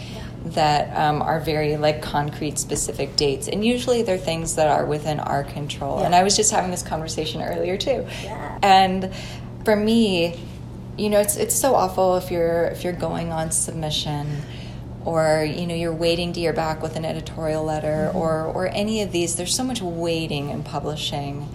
that 0.45 0.97
um, 0.97 1.21
are 1.21 1.41
very 1.41 1.77
like 1.77 2.01
concrete, 2.01 2.59
specific 2.59 3.17
dates, 3.17 3.49
and 3.49 3.65
usually 3.65 4.03
they're 4.03 4.19
things 4.19 4.55
that 4.57 4.69
are 4.69 4.87
within 4.87 5.19
our 5.21 5.45
control. 5.45 6.01
And 6.01 6.15
I 6.15 6.23
was 6.23 6.37
just 6.37 6.51
having 6.53 6.71
this 6.71 6.83
conversation 6.83 7.43
earlier 7.43 7.77
too, 7.77 8.07
Yeah. 8.23 8.59
and 8.63 9.13
for 9.65 9.75
me, 9.77 10.41
you 10.97 11.11
know, 11.11 11.21
it's 11.21 11.37
it's 11.37 11.55
so 11.55 11.75
awful 11.75 12.17
if 12.17 12.31
you're 12.31 12.65
if 12.67 12.85
you're 12.85 12.93
going 12.93 13.33
on 13.33 13.51
submission. 13.51 14.43
Or 15.05 15.43
you 15.43 15.67
know 15.67 15.75
you're 15.75 15.95
waiting 15.95 16.35
to 16.35 16.41
hear 16.41 16.53
back 16.53 16.83
with 16.83 16.97
an 16.97 17.05
editorial 17.07 17.65
letter, 17.65 18.11
or 18.15 18.45
or 18.45 18.67
any 18.69 19.01
of 19.01 19.11
these. 19.11 19.37
There's 19.37 19.55
so 19.55 19.65
much 19.65 19.81
waiting 19.81 20.51
in 20.51 20.63
publishing, 20.65 21.49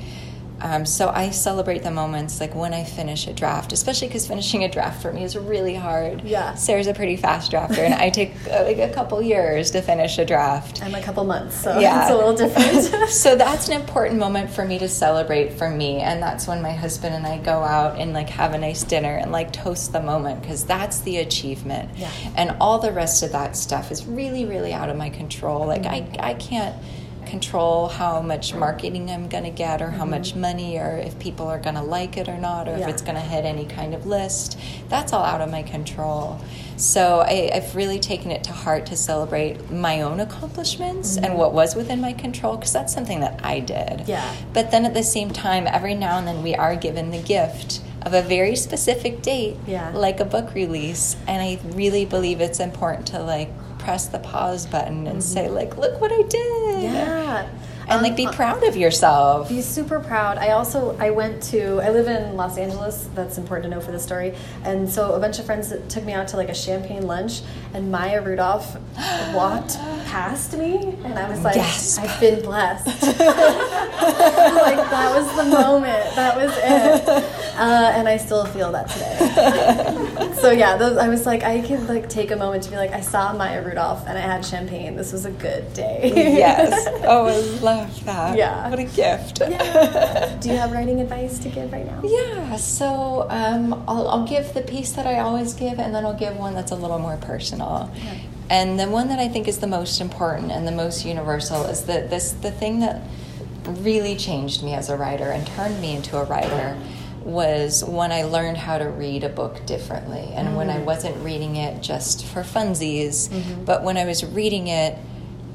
um, 0.63 0.85
so 0.85 1.09
I 1.09 1.29
celebrate 1.31 1.83
the 1.83 1.91
moments 1.91 2.39
like 2.39 2.55
when 2.55 2.73
I 2.73 2.85
finish 2.85 3.27
a 3.27 3.33
draft, 3.33 3.73
especially 3.73 4.07
because 4.07 4.25
finishing 4.25 4.63
a 4.63 4.69
draft 4.69 5.01
for 5.01 5.11
me 5.11 5.23
is 5.25 5.35
really 5.37 5.75
hard. 5.75 6.23
Yeah. 6.23 6.55
Sarah's 6.55 6.87
a 6.87 6.93
pretty 6.93 7.17
fast 7.17 7.51
drafter, 7.51 7.79
and 7.79 7.93
I 7.93 8.09
take 8.09 8.31
uh, 8.49 8.63
like 8.63 8.77
a 8.77 8.87
couple 8.89 9.21
years 9.21 9.71
to 9.71 9.81
finish 9.81 10.17
a 10.17 10.25
draft. 10.25 10.81
I'm 10.81 10.95
a 10.95 11.01
couple 11.01 11.25
months, 11.25 11.55
so 11.61 11.77
Yeah. 11.79 12.03
it's 12.03 12.11
a 12.11 12.15
little 12.15 12.33
different. 12.33 13.09
so 13.09 13.35
that's 13.35 13.67
an 13.67 13.73
important 13.73 14.19
moment 14.19 14.49
for 14.49 14.63
me 14.63 14.79
to 14.79 14.87
celebrate 14.87 15.51
for 15.51 15.69
me, 15.69 15.99
and 15.99 16.23
that's 16.23 16.47
when 16.47 16.61
my 16.61 16.71
husband 16.71 17.13
and 17.13 17.27
I 17.27 17.39
go 17.39 17.61
out 17.61 17.99
and 17.99 18.13
like 18.13 18.29
have 18.29 18.53
a 18.53 18.57
nice 18.57 18.83
dinner 18.83 19.17
and 19.17 19.33
like 19.33 19.51
toast 19.51 19.91
the 19.91 20.01
moment 20.01 20.41
because 20.41 20.63
that's 20.63 20.99
the 21.01 21.17
achievement. 21.17 21.89
Yeah. 21.97 22.09
And 22.37 22.55
all 22.61 22.79
the 22.79 22.93
rest 22.93 23.21
of 23.21 23.33
that 23.33 23.57
stuff 23.57 23.91
is 23.91 24.05
really, 24.05 24.45
really 24.45 24.71
out 24.71 24.89
of 24.89 24.95
my 24.95 25.09
control. 25.09 25.67
Like 25.67 25.85
I, 25.85 26.07
I 26.19 26.35
can't 26.35 26.73
control 27.37 27.87
how 27.87 28.21
much 28.21 28.53
marketing 28.53 29.09
I'm 29.09 29.27
going 29.27 29.43
to 29.43 29.49
get 29.49 29.81
or 29.81 29.89
how 29.89 30.05
much 30.05 30.35
money 30.35 30.77
or 30.77 30.97
if 30.97 31.17
people 31.17 31.47
are 31.47 31.57
going 31.59 31.73
to 31.75 31.81
like 31.81 32.15
it 32.15 32.27
or 32.29 32.37
not 32.37 32.67
or 32.67 32.73
Mm-hmm. 32.73 32.79
Yeah. 32.81 32.87
if 32.89 32.93
it's 32.93 33.01
going 33.01 33.15
to 33.15 33.21
hit 33.21 33.43
any 33.43 33.65
kind 33.65 33.93
of 33.95 34.05
list. 34.05 34.59
That's 34.89 35.11
all 35.13 35.23
out 35.23 35.41
of 35.41 35.49
my 35.49 35.63
control. 35.63 36.39
So 36.77 37.21
I, 37.21 37.49
I've 37.55 37.75
really 37.75 37.99
taken 37.99 38.29
it 38.31 38.43
to 38.45 38.51
heart 38.51 38.85
to 38.87 38.95
celebrate 38.95 39.71
my 39.71 40.01
own 40.01 40.19
accomplishments 40.19 41.17
and 41.17 41.35
what 41.37 41.53
was 41.53 41.75
within 41.75 41.99
my 42.01 42.13
control 42.13 42.55
because 42.57 42.73
that's 42.73 42.93
something 42.93 43.19
that 43.21 43.39
I 43.43 43.59
did. 43.61 43.87
Mm-hmm. 44.01 44.09
Yeah. 44.09 44.35
But 44.53 44.69
then 44.71 44.85
at 44.85 44.93
the 44.93 45.03
same 45.03 45.31
time, 45.31 45.65
every 45.67 45.95
now 45.95 46.17
and 46.19 46.27
then 46.27 46.43
we 46.43 46.53
are 46.55 46.75
given 46.75 47.09
the 47.11 47.21
gift 47.21 47.81
of 48.03 48.13
a 48.13 48.21
very 48.21 48.55
specific 48.55 49.21
date, 49.23 49.55
Yeah. 49.65 49.91
like 49.95 50.19
a 50.19 50.25
book 50.25 50.53
release. 50.53 51.15
And 51.27 51.41
I 51.41 51.57
really 51.73 52.05
believe 52.05 52.41
it's 52.41 52.59
important 52.59 53.07
to 53.07 53.19
like 53.23 53.49
press 53.83 54.07
the 54.07 54.19
pause 54.19 54.65
button 54.65 55.07
and 55.07 55.23
say 55.23 55.45
mm-hmm. 55.45 55.55
like, 55.55 55.77
"Look 55.77 55.99
what 55.99 56.11
I 56.11 56.21
did." 56.23 56.83
Yeah. 56.83 57.49
And 57.93 58.01
like 58.01 58.11
Um, 58.11 58.15
be 58.15 58.27
uh, 58.27 58.31
proud 58.33 58.63
of 58.63 58.75
yourself. 58.75 59.49
Be 59.49 59.61
super 59.61 59.99
proud. 59.99 60.37
I 60.37 60.49
also 60.51 60.95
I 60.99 61.09
went 61.11 61.41
to 61.51 61.79
I 61.81 61.89
live 61.89 62.07
in 62.07 62.35
Los 62.35 62.57
Angeles. 62.57 63.07
That's 63.15 63.37
important 63.37 63.65
to 63.65 63.69
know 63.77 63.81
for 63.81 63.91
the 63.91 63.99
story. 63.99 64.33
And 64.63 64.89
so 64.89 65.13
a 65.13 65.19
bunch 65.19 65.39
of 65.39 65.45
friends 65.45 65.73
took 65.89 66.03
me 66.03 66.13
out 66.13 66.27
to 66.29 66.37
like 66.37 66.49
a 66.49 66.55
champagne 66.55 67.05
lunch, 67.07 67.41
and 67.73 67.91
Maya 67.91 68.21
Rudolph 68.21 68.75
walked 69.33 69.77
past 70.13 70.57
me, 70.57 70.95
and 71.03 71.17
I 71.17 71.29
was 71.29 71.41
like, 71.43 71.55
Yes. 71.55 71.97
I've 71.97 72.19
been 72.19 72.41
blessed. 72.43 72.85
like 73.03 74.81
that 74.89 75.11
was 75.15 75.27
the 75.35 75.45
moment. 75.45 76.15
That 76.15 76.35
was 76.35 76.51
it. 76.57 77.23
Uh, 77.55 77.91
and 77.95 78.07
I 78.07 78.17
still 78.17 78.45
feel 78.45 78.71
that 78.71 78.89
today. 78.89 80.33
so 80.41 80.51
yeah, 80.51 80.75
those, 80.77 80.97
I 80.97 81.07
was 81.07 81.25
like, 81.25 81.43
I 81.43 81.61
can 81.61 81.87
like 81.87 82.09
take 82.09 82.31
a 82.31 82.35
moment 82.35 82.63
to 82.63 82.69
be 82.71 82.77
like, 82.77 82.91
I 82.91 83.01
saw 83.01 83.33
Maya 83.33 83.63
Rudolph, 83.63 84.05
and 84.07 84.17
I 84.17 84.21
had 84.21 84.43
champagne. 84.45 84.95
This 84.95 85.11
was 85.13 85.25
a 85.25 85.31
good 85.31 85.71
day. 85.73 86.11
yes. 86.15 86.87
Oh, 87.03 87.25
I 87.27 87.37
love 87.61 87.82
that. 88.05 88.37
Yeah. 88.37 88.69
What 88.69 88.79
a 88.79 88.83
gift. 88.83 89.39
Yeah. 89.39 90.37
Do 90.41 90.49
you 90.49 90.57
have 90.57 90.71
writing 90.71 91.01
advice 91.01 91.39
to 91.39 91.49
give 91.49 91.71
right 91.71 91.85
now? 91.85 92.01
Yeah, 92.03 92.55
so 92.57 93.27
um, 93.29 93.73
I'll, 93.87 94.07
I'll 94.07 94.27
give 94.27 94.53
the 94.53 94.61
piece 94.61 94.91
that 94.93 95.05
I 95.07 95.19
always 95.19 95.53
give, 95.53 95.79
and 95.79 95.93
then 95.93 96.05
I'll 96.05 96.17
give 96.17 96.37
one 96.37 96.53
that's 96.53 96.71
a 96.71 96.75
little 96.75 96.99
more 96.99 97.17
personal. 97.17 97.91
And 98.49 98.79
the 98.79 98.89
one 98.89 99.07
that 99.09 99.19
I 99.19 99.27
think 99.27 99.47
is 99.47 99.59
the 99.59 99.67
most 99.67 100.01
important 100.01 100.51
and 100.51 100.67
the 100.67 100.71
most 100.71 101.05
universal 101.05 101.63
is 101.65 101.85
that 101.85 102.09
this 102.09 102.31
the 102.33 102.51
thing 102.51 102.79
that 102.81 103.01
really 103.65 104.15
changed 104.17 104.63
me 104.63 104.73
as 104.73 104.89
a 104.89 104.97
writer 104.97 105.31
and 105.31 105.47
turned 105.47 105.79
me 105.81 105.95
into 105.95 106.17
a 106.17 106.25
writer 106.25 106.77
was 107.23 107.83
when 107.85 108.11
I 108.11 108.23
learned 108.23 108.57
how 108.57 108.77
to 108.77 108.83
read 108.89 109.23
a 109.23 109.29
book 109.29 109.65
differently, 109.65 110.27
and 110.33 110.57
when 110.57 110.69
I 110.69 110.79
wasn't 110.79 111.15
reading 111.23 111.55
it 111.55 111.81
just 111.81 112.25
for 112.25 112.41
funsies, 112.43 113.29
but 113.65 113.83
when 113.83 113.95
I 113.95 114.03
was 114.05 114.25
reading 114.25 114.67
it 114.67 114.97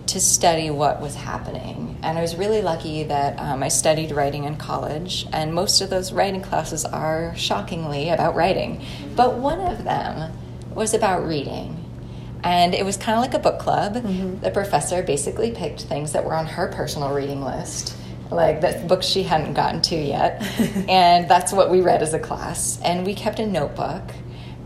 to 0.08 0.20
study 0.20 0.70
what 0.70 1.00
was 1.00 1.14
happening. 1.14 1.98
And 2.02 2.18
I 2.18 2.22
was 2.22 2.36
really 2.36 2.62
lucky 2.62 3.04
that 3.04 3.38
um, 3.38 3.62
I 3.62 3.68
studied 3.68 4.10
writing 4.10 4.44
in 4.44 4.56
college, 4.56 5.26
and 5.32 5.54
most 5.54 5.80
of 5.80 5.90
those 5.90 6.12
writing 6.12 6.42
classes 6.42 6.84
are 6.84 7.34
shockingly 7.36 8.08
about 8.08 8.34
writing. 8.34 8.84
But 9.14 9.36
one 9.36 9.60
of 9.60 9.84
them 9.84 10.32
was 10.74 10.94
about 10.94 11.26
reading. 11.26 11.84
And 12.42 12.74
it 12.74 12.84
was 12.84 12.96
kind 12.96 13.18
of 13.18 13.22
like 13.22 13.34
a 13.34 13.38
book 13.38 13.58
club. 13.58 13.94
The 14.40 14.50
professor 14.50 15.02
basically 15.02 15.50
picked 15.50 15.82
things 15.82 16.12
that 16.12 16.24
were 16.24 16.34
on 16.34 16.46
her 16.46 16.68
personal 16.68 17.12
reading 17.12 17.42
list, 17.42 17.96
like 18.30 18.60
the 18.60 18.84
books 18.86 19.06
she 19.06 19.24
hadn't 19.24 19.54
gotten 19.54 19.82
to 19.82 19.96
yet. 19.96 20.40
and 20.88 21.28
that's 21.28 21.52
what 21.52 21.70
we 21.70 21.80
read 21.80 22.00
as 22.00 22.14
a 22.14 22.18
class. 22.18 22.80
And 22.82 23.04
we 23.04 23.14
kept 23.14 23.40
a 23.40 23.46
notebook. 23.46 24.02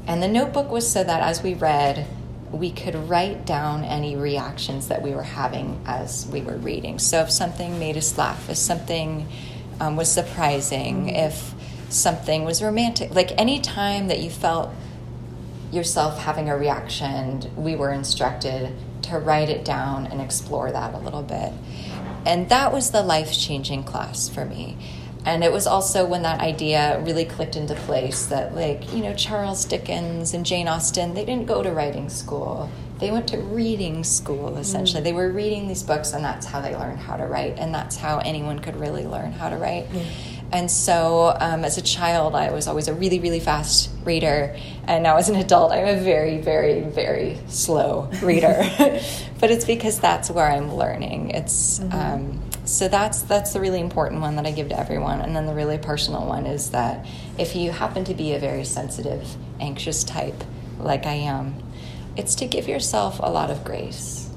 And 0.06 0.22
the 0.22 0.28
notebook 0.28 0.70
was 0.70 0.90
so 0.90 1.02
that 1.02 1.22
as 1.22 1.42
we 1.42 1.54
read, 1.54 2.06
we 2.52 2.70
could 2.70 2.94
write 3.08 3.46
down 3.46 3.82
any 3.82 4.14
reactions 4.14 4.88
that 4.88 5.02
we 5.02 5.12
were 5.12 5.22
having 5.22 5.82
as 5.86 6.26
we 6.30 6.42
were 6.42 6.56
reading. 6.58 6.98
So 6.98 7.22
if 7.22 7.30
something 7.30 7.78
made 7.78 7.96
us 7.96 8.18
laugh, 8.18 8.50
if 8.50 8.58
something 8.58 9.26
um, 9.80 9.96
was 9.96 10.12
surprising, 10.12 11.08
if 11.08 11.54
something 11.88 12.44
was 12.44 12.62
romantic, 12.62 13.14
like 13.14 13.32
any 13.38 13.58
time 13.58 14.08
that 14.08 14.20
you 14.20 14.30
felt 14.30 14.70
yourself 15.72 16.18
having 16.18 16.50
a 16.50 16.56
reaction, 16.56 17.50
we 17.56 17.74
were 17.74 17.90
instructed 17.90 18.74
to 19.02 19.18
write 19.18 19.48
it 19.48 19.64
down 19.64 20.06
and 20.06 20.20
explore 20.20 20.70
that 20.70 20.94
a 20.94 20.98
little 20.98 21.22
bit. 21.22 21.52
And 22.26 22.48
that 22.50 22.72
was 22.72 22.90
the 22.90 23.02
life 23.02 23.32
changing 23.32 23.84
class 23.84 24.28
for 24.28 24.44
me. 24.44 24.76
And 25.24 25.44
it 25.44 25.52
was 25.52 25.66
also 25.66 26.04
when 26.04 26.22
that 26.22 26.40
idea 26.40 27.00
really 27.04 27.24
clicked 27.24 27.54
into 27.54 27.74
place 27.74 28.26
that, 28.26 28.54
like, 28.54 28.92
you 28.92 29.02
know, 29.02 29.14
Charles 29.14 29.64
Dickens 29.64 30.34
and 30.34 30.44
Jane 30.44 30.66
Austen, 30.66 31.14
they 31.14 31.24
didn't 31.24 31.46
go 31.46 31.62
to 31.62 31.70
writing 31.70 32.08
school. 32.08 32.68
They 32.98 33.10
went 33.10 33.28
to 33.28 33.38
reading 33.38 34.04
school, 34.04 34.56
essentially. 34.58 35.02
They 35.02 35.12
were 35.12 35.30
reading 35.30 35.66
these 35.66 35.82
books, 35.82 36.12
and 36.12 36.24
that's 36.24 36.46
how 36.46 36.60
they 36.60 36.76
learned 36.76 37.00
how 37.00 37.16
to 37.16 37.24
write. 37.26 37.58
And 37.58 37.74
that's 37.74 37.96
how 37.96 38.18
anyone 38.18 38.58
could 38.60 38.76
really 38.76 39.06
learn 39.06 39.32
how 39.32 39.48
to 39.48 39.56
write. 39.56 39.86
And 40.52 40.70
so, 40.70 41.34
um, 41.40 41.64
as 41.64 41.78
a 41.78 41.82
child, 41.82 42.34
I 42.34 42.52
was 42.52 42.68
always 42.68 42.86
a 42.86 42.94
really, 42.94 43.18
really 43.18 43.40
fast 43.40 43.90
reader. 44.04 44.54
And 44.86 45.02
now, 45.02 45.16
as 45.16 45.28
an 45.28 45.36
adult, 45.36 45.72
I'm 45.72 45.88
a 45.88 46.00
very, 46.00 46.38
very, 46.38 46.82
very 46.82 47.38
slow 47.48 48.10
reader. 48.22 48.62
but 49.40 49.50
it's 49.50 49.64
because 49.64 49.98
that's 49.98 50.30
where 50.30 50.46
I'm 50.46 50.74
learning. 50.74 51.30
It's 51.30 51.80
um, 51.90 52.40
so 52.64 52.88
that's 52.88 53.22
that's 53.22 53.52
the 53.52 53.60
really 53.60 53.80
important 53.80 54.20
one 54.20 54.36
that 54.36 54.46
I 54.46 54.52
give 54.52 54.68
to 54.68 54.78
everyone. 54.78 55.20
And 55.20 55.34
then 55.34 55.46
the 55.46 55.54
really 55.54 55.78
personal 55.78 56.26
one 56.26 56.46
is 56.46 56.70
that 56.70 57.04
if 57.38 57.56
you 57.56 57.72
happen 57.72 58.04
to 58.04 58.14
be 58.14 58.34
a 58.34 58.38
very 58.38 58.64
sensitive, 58.64 59.26
anxious 59.60 60.04
type, 60.04 60.44
like 60.78 61.06
I 61.06 61.14
am, 61.14 61.62
it's 62.16 62.34
to 62.36 62.46
give 62.46 62.68
yourself 62.68 63.18
a 63.20 63.30
lot 63.30 63.50
of 63.50 63.64
grace 63.64 64.30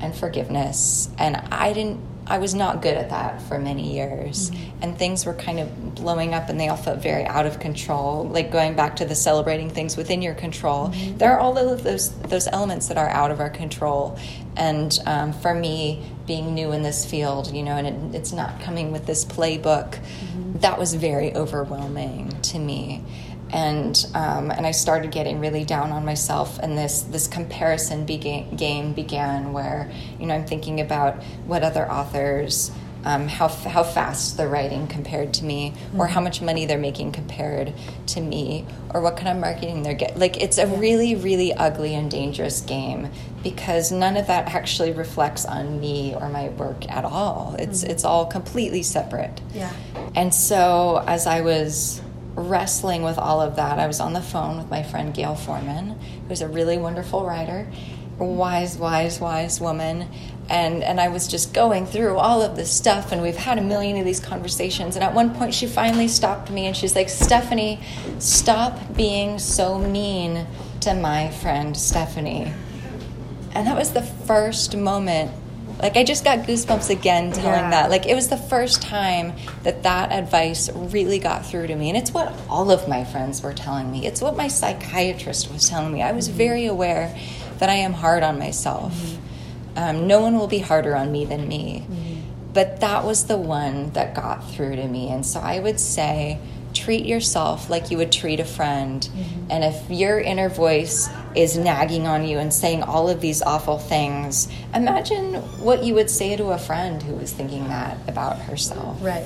and 0.00 0.14
forgiveness. 0.14 1.08
And 1.18 1.36
I 1.50 1.72
didn't, 1.72 2.00
I 2.26 2.38
was 2.38 2.54
not 2.54 2.80
good 2.80 2.96
at 2.96 3.10
that 3.10 3.42
for 3.42 3.58
many 3.58 3.94
years. 3.94 4.50
Mm-hmm. 4.50 4.82
And 4.82 4.98
things 4.98 5.26
were 5.26 5.34
kind 5.34 5.60
of 5.60 5.94
blowing 5.94 6.34
up 6.34 6.48
and 6.48 6.58
they 6.58 6.68
all 6.68 6.76
felt 6.76 7.00
very 7.00 7.24
out 7.24 7.46
of 7.46 7.60
control. 7.60 8.24
Like 8.24 8.50
going 8.50 8.74
back 8.74 8.96
to 8.96 9.04
the 9.04 9.14
celebrating 9.14 9.70
things 9.70 9.96
within 9.96 10.22
your 10.22 10.34
control, 10.34 10.88
mm-hmm. 10.88 11.18
there 11.18 11.32
are 11.32 11.38
all 11.38 11.58
of 11.58 11.82
those, 11.82 12.10
those 12.22 12.48
elements 12.48 12.88
that 12.88 12.96
are 12.96 13.08
out 13.08 13.30
of 13.30 13.40
our 13.40 13.50
control. 13.50 14.18
And 14.56 14.96
um, 15.06 15.32
for 15.32 15.54
me, 15.54 16.10
being 16.26 16.54
new 16.54 16.72
in 16.72 16.82
this 16.82 17.04
field, 17.04 17.52
you 17.52 17.62
know, 17.62 17.76
and 17.76 18.14
it, 18.14 18.16
it's 18.16 18.32
not 18.32 18.60
coming 18.60 18.92
with 18.92 19.04
this 19.06 19.24
playbook, 19.24 19.90
mm-hmm. 19.90 20.58
that 20.60 20.78
was 20.78 20.94
very 20.94 21.34
overwhelming 21.34 22.40
to 22.42 22.58
me 22.58 23.02
and 23.54 24.06
um, 24.14 24.50
and 24.50 24.66
I 24.66 24.72
started 24.72 25.12
getting 25.12 25.38
really 25.38 25.64
down 25.64 25.92
on 25.92 26.04
myself, 26.04 26.58
and 26.58 26.76
this 26.76 27.02
this 27.02 27.28
comparison 27.28 28.04
began, 28.04 28.54
game 28.56 28.92
began, 28.92 29.52
where 29.52 29.90
you 30.18 30.26
know 30.26 30.34
I'm 30.34 30.44
thinking 30.44 30.80
about 30.80 31.22
what 31.46 31.62
other 31.62 31.90
authors. 31.90 32.70
Um, 33.06 33.28
how, 33.28 33.48
how 33.48 33.82
fast 33.82 34.38
they're 34.38 34.48
writing 34.48 34.86
compared 34.86 35.34
to 35.34 35.44
me, 35.44 35.74
or 35.94 36.06
how 36.06 36.22
much 36.22 36.40
money 36.40 36.64
they're 36.64 36.78
making 36.78 37.12
compared 37.12 37.74
to 38.06 38.20
me, 38.22 38.64
or 38.94 39.02
what 39.02 39.18
kind 39.18 39.28
of 39.28 39.36
marketing 39.36 39.82
they're 39.82 39.92
getting. 39.92 40.18
Like, 40.18 40.40
it's 40.40 40.56
a 40.56 40.66
really, 40.66 41.14
really 41.14 41.52
ugly 41.52 41.94
and 41.94 42.10
dangerous 42.10 42.62
game 42.62 43.10
because 43.42 43.92
none 43.92 44.16
of 44.16 44.28
that 44.28 44.54
actually 44.54 44.92
reflects 44.92 45.44
on 45.44 45.80
me 45.80 46.14
or 46.14 46.30
my 46.30 46.48
work 46.48 46.90
at 46.90 47.04
all. 47.04 47.54
It's, 47.58 47.82
it's 47.82 48.06
all 48.06 48.24
completely 48.24 48.82
separate. 48.82 49.38
Yeah. 49.52 49.74
And 50.14 50.32
so, 50.32 51.04
as 51.06 51.26
I 51.26 51.42
was 51.42 52.00
wrestling 52.34 53.02
with 53.02 53.18
all 53.18 53.40
of 53.40 53.56
that, 53.56 53.78
I 53.78 53.86
was 53.86 54.00
on 54.00 54.12
the 54.12 54.20
phone 54.20 54.56
with 54.56 54.70
my 54.70 54.82
friend 54.82 55.14
Gayle 55.14 55.34
Forman, 55.34 55.98
who's 56.28 56.40
a 56.40 56.48
really 56.48 56.78
wonderful 56.78 57.24
writer, 57.24 57.66
wise, 58.18 58.76
wise, 58.76 59.20
wise 59.20 59.60
woman. 59.60 60.08
And, 60.48 60.82
and 60.82 61.00
I 61.00 61.08
was 61.08 61.26
just 61.26 61.54
going 61.54 61.86
through 61.86 62.16
all 62.16 62.42
of 62.42 62.54
this 62.54 62.70
stuff, 62.70 63.12
and 63.12 63.22
we've 63.22 63.36
had 63.36 63.58
a 63.58 63.62
million 63.62 63.96
of 63.96 64.04
these 64.04 64.20
conversations. 64.20 64.94
And 64.96 65.04
at 65.04 65.14
one 65.14 65.34
point, 65.34 65.54
she 65.54 65.66
finally 65.66 66.08
stopped 66.08 66.50
me 66.50 66.66
and 66.66 66.76
she's 66.76 66.94
like, 66.94 67.08
Stephanie, 67.08 67.80
stop 68.18 68.78
being 68.94 69.38
so 69.38 69.78
mean 69.78 70.46
to 70.80 70.94
my 70.94 71.30
friend 71.30 71.76
Stephanie. 71.76 72.52
And 73.52 73.66
that 73.66 73.76
was 73.76 73.92
the 73.92 74.02
first 74.02 74.76
moment. 74.76 75.30
Like, 75.84 75.98
I 75.98 76.02
just 76.02 76.24
got 76.24 76.46
goosebumps 76.46 76.88
again 76.88 77.30
telling 77.30 77.64
Yeah. 77.64 77.70
that. 77.70 77.90
Like, 77.90 78.06
it 78.06 78.14
was 78.14 78.28
the 78.28 78.38
first 78.38 78.80
time 78.80 79.34
that 79.64 79.82
that 79.82 80.12
advice 80.12 80.70
really 80.72 81.18
got 81.18 81.44
through 81.44 81.66
to 81.66 81.76
me. 81.76 81.90
And 81.90 81.98
it's 81.98 82.10
what 82.10 82.32
all 82.48 82.70
of 82.70 82.88
my 82.88 83.04
friends 83.04 83.42
were 83.42 83.52
telling 83.52 83.92
me, 83.92 84.06
it's 84.06 84.22
what 84.22 84.34
my 84.34 84.48
psychiatrist 84.48 85.52
was 85.52 85.68
telling 85.68 85.92
me. 85.92 86.00
I 86.00 86.12
was 86.12 86.28
mm-hmm. 86.28 86.38
very 86.38 86.64
aware 86.64 87.14
that 87.58 87.68
I 87.68 87.74
am 87.74 87.92
hard 87.92 88.22
on 88.22 88.38
myself. 88.38 88.94
Mm-hmm. 88.94 89.78
Um, 89.78 90.06
no 90.06 90.22
one 90.22 90.38
will 90.38 90.46
be 90.46 90.60
harder 90.60 90.96
on 90.96 91.12
me 91.12 91.26
than 91.26 91.46
me. 91.46 91.84
Mm-hmm. 91.86 92.20
But 92.54 92.80
that 92.80 93.04
was 93.04 93.26
the 93.26 93.36
one 93.36 93.90
that 93.92 94.14
got 94.14 94.50
through 94.52 94.76
to 94.76 94.88
me. 94.88 95.10
And 95.10 95.26
so 95.26 95.38
I 95.38 95.60
would 95.60 95.78
say, 95.78 96.38
treat 96.74 97.06
yourself 97.06 97.70
like 97.70 97.90
you 97.90 97.96
would 97.98 98.10
treat 98.12 98.40
a 98.40 98.44
friend. 98.44 99.02
Mm-hmm. 99.12 99.50
And 99.50 99.64
if 99.64 99.90
your 99.90 100.18
inner 100.20 100.48
voice 100.48 101.08
is 101.34 101.56
nagging 101.56 102.06
on 102.06 102.26
you 102.26 102.38
and 102.38 102.52
saying 102.52 102.82
all 102.82 103.08
of 103.08 103.20
these 103.20 103.40
awful 103.42 103.78
things, 103.78 104.48
imagine 104.74 105.34
what 105.62 105.84
you 105.84 105.94
would 105.94 106.10
say 106.10 106.36
to 106.36 106.46
a 106.48 106.58
friend 106.58 107.02
who 107.02 107.14
was 107.14 107.32
thinking 107.32 107.68
that 107.68 107.96
about 108.08 108.38
herself 108.40 108.98
Right. 109.02 109.24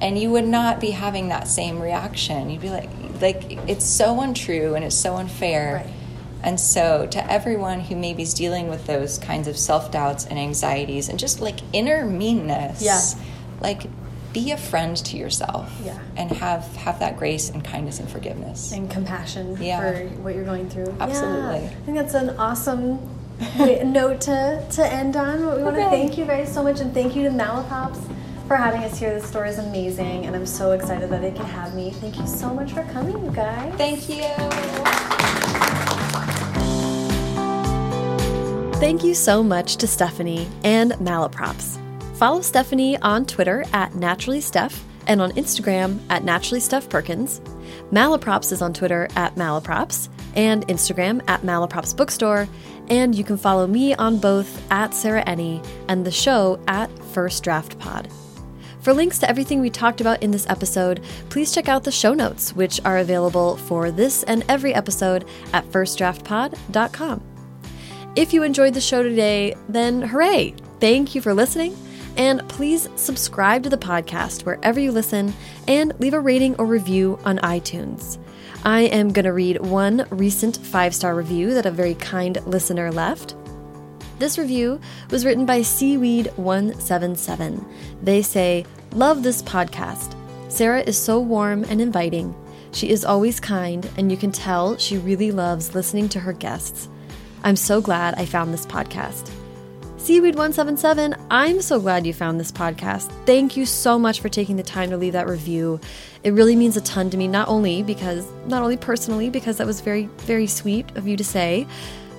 and 0.00 0.18
you 0.18 0.30
would 0.30 0.46
not 0.46 0.80
be 0.80 0.90
having 0.90 1.28
that 1.28 1.48
same 1.48 1.80
reaction. 1.80 2.50
You'd 2.50 2.62
be 2.62 2.70
like, 2.70 2.90
like 3.20 3.58
it's 3.68 3.84
so 3.86 4.20
untrue 4.20 4.74
and 4.74 4.84
it's 4.84 4.96
so 4.96 5.16
unfair. 5.16 5.84
Right. 5.86 5.92
And 6.42 6.60
so, 6.60 7.06
to 7.08 7.32
everyone 7.32 7.80
who 7.80 7.96
maybe 7.96 8.22
is 8.22 8.32
dealing 8.34 8.68
with 8.68 8.86
those 8.86 9.18
kinds 9.18 9.48
of 9.48 9.56
self 9.56 9.90
doubts 9.90 10.26
and 10.26 10.38
anxieties 10.38 11.08
and 11.08 11.18
just 11.18 11.40
like 11.40 11.58
inner 11.72 12.04
meanness, 12.04 12.82
Yeah. 12.82 13.00
like 13.60 13.86
be 14.36 14.50
a 14.50 14.56
friend 14.58 14.94
to 14.98 15.16
yourself, 15.16 15.72
Yeah. 15.82 15.96
and 16.16 16.30
have 16.30 16.64
have 16.76 16.98
that 16.98 17.16
grace 17.16 17.48
and 17.48 17.64
kindness 17.64 18.00
and 18.00 18.08
forgiveness. 18.08 18.70
and 18.72 18.90
compassion 18.90 19.56
Yeah. 19.58 19.80
for 19.80 19.94
what 20.22 20.34
you're 20.34 20.44
going 20.44 20.68
through. 20.68 20.94
Absolutely. 21.00 21.60
Yeah. 21.64 21.70
I 21.80 21.84
think 21.86 21.96
that's 21.96 22.12
an 22.14 22.30
awesome 22.38 22.98
note 23.98 24.20
to, 24.22 24.62
to 24.76 24.82
end 25.00 25.16
on. 25.16 25.40
We 25.40 25.62
want 25.62 25.76
to 25.76 25.86
Okay. 25.86 25.90
thank 25.90 26.18
you 26.18 26.26
guys 26.26 26.52
so 26.52 26.62
much 26.62 26.80
and 26.80 26.92
thank 26.92 27.16
you 27.16 27.22
to 27.24 27.30
Malaprop's 27.30 28.00
for 28.46 28.56
having 28.56 28.82
us 28.84 28.98
here. 28.98 29.12
This 29.14 29.26
store 29.26 29.46
is 29.46 29.58
amazing 29.58 30.26
and 30.26 30.36
I'm 30.36 30.46
so 30.46 30.72
excited 30.72 31.08
that 31.10 31.22
they 31.22 31.32
can 31.32 31.46
have 31.46 31.74
me. 31.74 31.90
Thank 31.92 32.18
you 32.18 32.26
so 32.26 32.52
much 32.52 32.72
for 32.72 32.82
coming, 32.92 33.16
you 33.24 33.30
guys. 33.30 33.72
Thank 33.76 34.08
you. 34.10 34.22
Thank 38.78 39.02
you 39.02 39.14
so 39.14 39.42
much 39.42 39.76
to 39.76 39.86
Stephanie 39.86 40.46
and 40.62 40.92
Malaprop's. 40.92 41.78
Follow 42.16 42.40
Stephanie 42.40 42.96
on 42.98 43.26
Twitter 43.26 43.62
at 43.74 43.92
naturallysteph 43.92 44.80
and 45.06 45.20
on 45.20 45.32
Instagram 45.32 46.00
at 46.08 46.22
naturallystephperkins. 46.22 47.40
Malaprop's 47.92 48.52
is 48.52 48.62
on 48.62 48.72
Twitter 48.72 49.06
at 49.16 49.34
Malaprops 49.34 50.08
and 50.34 50.66
Instagram 50.68 51.22
at 51.28 51.42
Malaprops 51.42 51.94
Bookstore, 51.94 52.48
and 52.88 53.14
you 53.14 53.22
can 53.22 53.36
follow 53.36 53.66
me 53.66 53.94
on 53.96 54.18
both 54.18 54.72
at 54.72 54.94
Sarah 54.94 55.24
Enni 55.26 55.62
and 55.88 56.06
the 56.06 56.10
show 56.10 56.58
at 56.68 56.90
First 57.12 57.44
Draft 57.44 57.78
Pod. 57.78 58.08
For 58.80 58.94
links 58.94 59.18
to 59.18 59.28
everything 59.28 59.60
we 59.60 59.68
talked 59.68 60.00
about 60.00 60.22
in 60.22 60.30
this 60.30 60.48
episode, 60.48 61.04
please 61.28 61.52
check 61.52 61.68
out 61.68 61.84
the 61.84 61.92
show 61.92 62.14
notes, 62.14 62.56
which 62.56 62.80
are 62.86 62.96
available 62.96 63.58
for 63.58 63.90
this 63.90 64.22
and 64.22 64.42
every 64.48 64.72
episode 64.72 65.26
at 65.52 65.66
firstdraftpod.com. 65.66 67.22
If 68.16 68.32
you 68.32 68.42
enjoyed 68.42 68.72
the 68.72 68.80
show 68.80 69.02
today, 69.02 69.54
then 69.68 70.00
hooray! 70.00 70.54
Thank 70.80 71.14
you 71.14 71.20
for 71.20 71.34
listening. 71.34 71.76
And 72.16 72.48
please 72.48 72.88
subscribe 72.96 73.62
to 73.64 73.68
the 73.68 73.76
podcast 73.76 74.44
wherever 74.44 74.80
you 74.80 74.90
listen 74.90 75.34
and 75.68 75.92
leave 76.00 76.14
a 76.14 76.20
rating 76.20 76.56
or 76.56 76.64
review 76.66 77.20
on 77.24 77.38
iTunes. 77.38 78.18
I 78.64 78.80
am 78.82 79.12
going 79.12 79.26
to 79.26 79.32
read 79.32 79.60
one 79.60 80.06
recent 80.10 80.56
five 80.56 80.92
star 80.94 81.14
review 81.14 81.54
that 81.54 81.66
a 81.66 81.70
very 81.70 81.94
kind 81.94 82.44
listener 82.46 82.90
left. 82.90 83.36
This 84.18 84.38
review 84.38 84.80
was 85.10 85.26
written 85.26 85.44
by 85.44 85.60
Seaweed177. 85.60 87.64
They 88.02 88.22
say, 88.22 88.64
Love 88.92 89.22
this 89.22 89.42
podcast. 89.42 90.14
Sarah 90.50 90.80
is 90.80 90.98
so 90.98 91.20
warm 91.20 91.64
and 91.64 91.82
inviting. 91.82 92.34
She 92.72 92.88
is 92.88 93.04
always 93.04 93.40
kind, 93.40 93.86
and 93.98 94.10
you 94.10 94.16
can 94.16 94.32
tell 94.32 94.78
she 94.78 94.96
really 94.96 95.32
loves 95.32 95.74
listening 95.74 96.08
to 96.10 96.20
her 96.20 96.32
guests. 96.32 96.88
I'm 97.44 97.56
so 97.56 97.82
glad 97.82 98.14
I 98.14 98.24
found 98.24 98.54
this 98.54 98.64
podcast. 98.64 99.30
Seaweed177, 100.06 101.20
I'm 101.32 101.60
so 101.60 101.80
glad 101.80 102.06
you 102.06 102.14
found 102.14 102.38
this 102.38 102.52
podcast. 102.52 103.10
Thank 103.26 103.56
you 103.56 103.66
so 103.66 103.98
much 103.98 104.20
for 104.20 104.28
taking 104.28 104.54
the 104.54 104.62
time 104.62 104.90
to 104.90 104.96
leave 104.96 105.14
that 105.14 105.26
review. 105.26 105.80
It 106.22 106.30
really 106.30 106.54
means 106.54 106.76
a 106.76 106.80
ton 106.82 107.10
to 107.10 107.16
me, 107.16 107.26
not 107.26 107.48
only 107.48 107.82
because, 107.82 108.24
not 108.46 108.62
only 108.62 108.76
personally, 108.76 109.30
because 109.30 109.56
that 109.56 109.66
was 109.66 109.80
very, 109.80 110.04
very 110.18 110.46
sweet 110.46 110.88
of 110.96 111.08
you 111.08 111.16
to 111.16 111.24
say, 111.24 111.66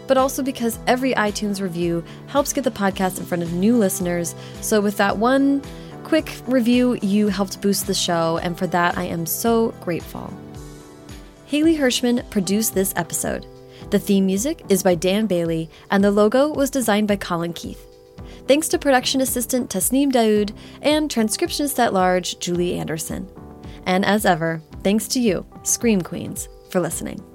but 0.06 0.18
also 0.18 0.44
because 0.44 0.78
every 0.86 1.14
iTunes 1.14 1.62
review 1.62 2.04
helps 2.28 2.52
get 2.52 2.66
the 2.66 2.72
podcast 2.72 3.20
in 3.20 3.26
front 3.26 3.42
of 3.42 3.54
new 3.54 3.78
listeners. 3.78 4.36
So, 4.60 4.82
with 4.82 4.98
that 4.98 5.18
one 5.18 5.62
quick 6.04 6.42
review, 6.46 7.00
you 7.02 7.30
helped 7.30 7.62
boost 7.62 7.88
the 7.88 7.94
show, 7.94 8.38
and 8.44 8.60
for 8.60 8.68
that, 8.68 8.98
I 8.98 9.04
am 9.04 9.26
so 9.26 9.70
grateful. 9.80 10.34
Haley 11.46 11.78
Hirschman 11.78 12.30
produced 12.32 12.76
this 12.76 12.92
episode. 12.98 13.48
The 13.90 14.00
theme 14.00 14.26
music 14.26 14.64
is 14.68 14.84
by 14.84 14.96
Dan 14.96 15.28
Bailey, 15.28 15.70
and 15.90 16.04
the 16.04 16.12
logo 16.12 16.50
was 16.50 16.70
designed 16.70 17.08
by 17.08 17.16
Colin 17.16 17.54
Keith. 17.54 17.86
Thanks 18.46 18.68
to 18.70 18.78
production 18.78 19.22
assistant 19.22 19.70
Tasneem 19.70 20.12
Daoud 20.12 20.54
and 20.82 21.10
transcriptionist 21.10 21.80
at 21.80 21.94
large 21.94 22.40
Julie 22.40 22.78
Anderson. 22.78 23.30
And 23.86 24.04
as 24.04 24.26
ever, 24.26 24.62
thanks 24.84 25.08
to 25.10 25.22
you, 25.22 25.46
Scream 25.64 26.02
Queens, 26.02 26.50
for 26.70 26.82
listening. 26.82 27.26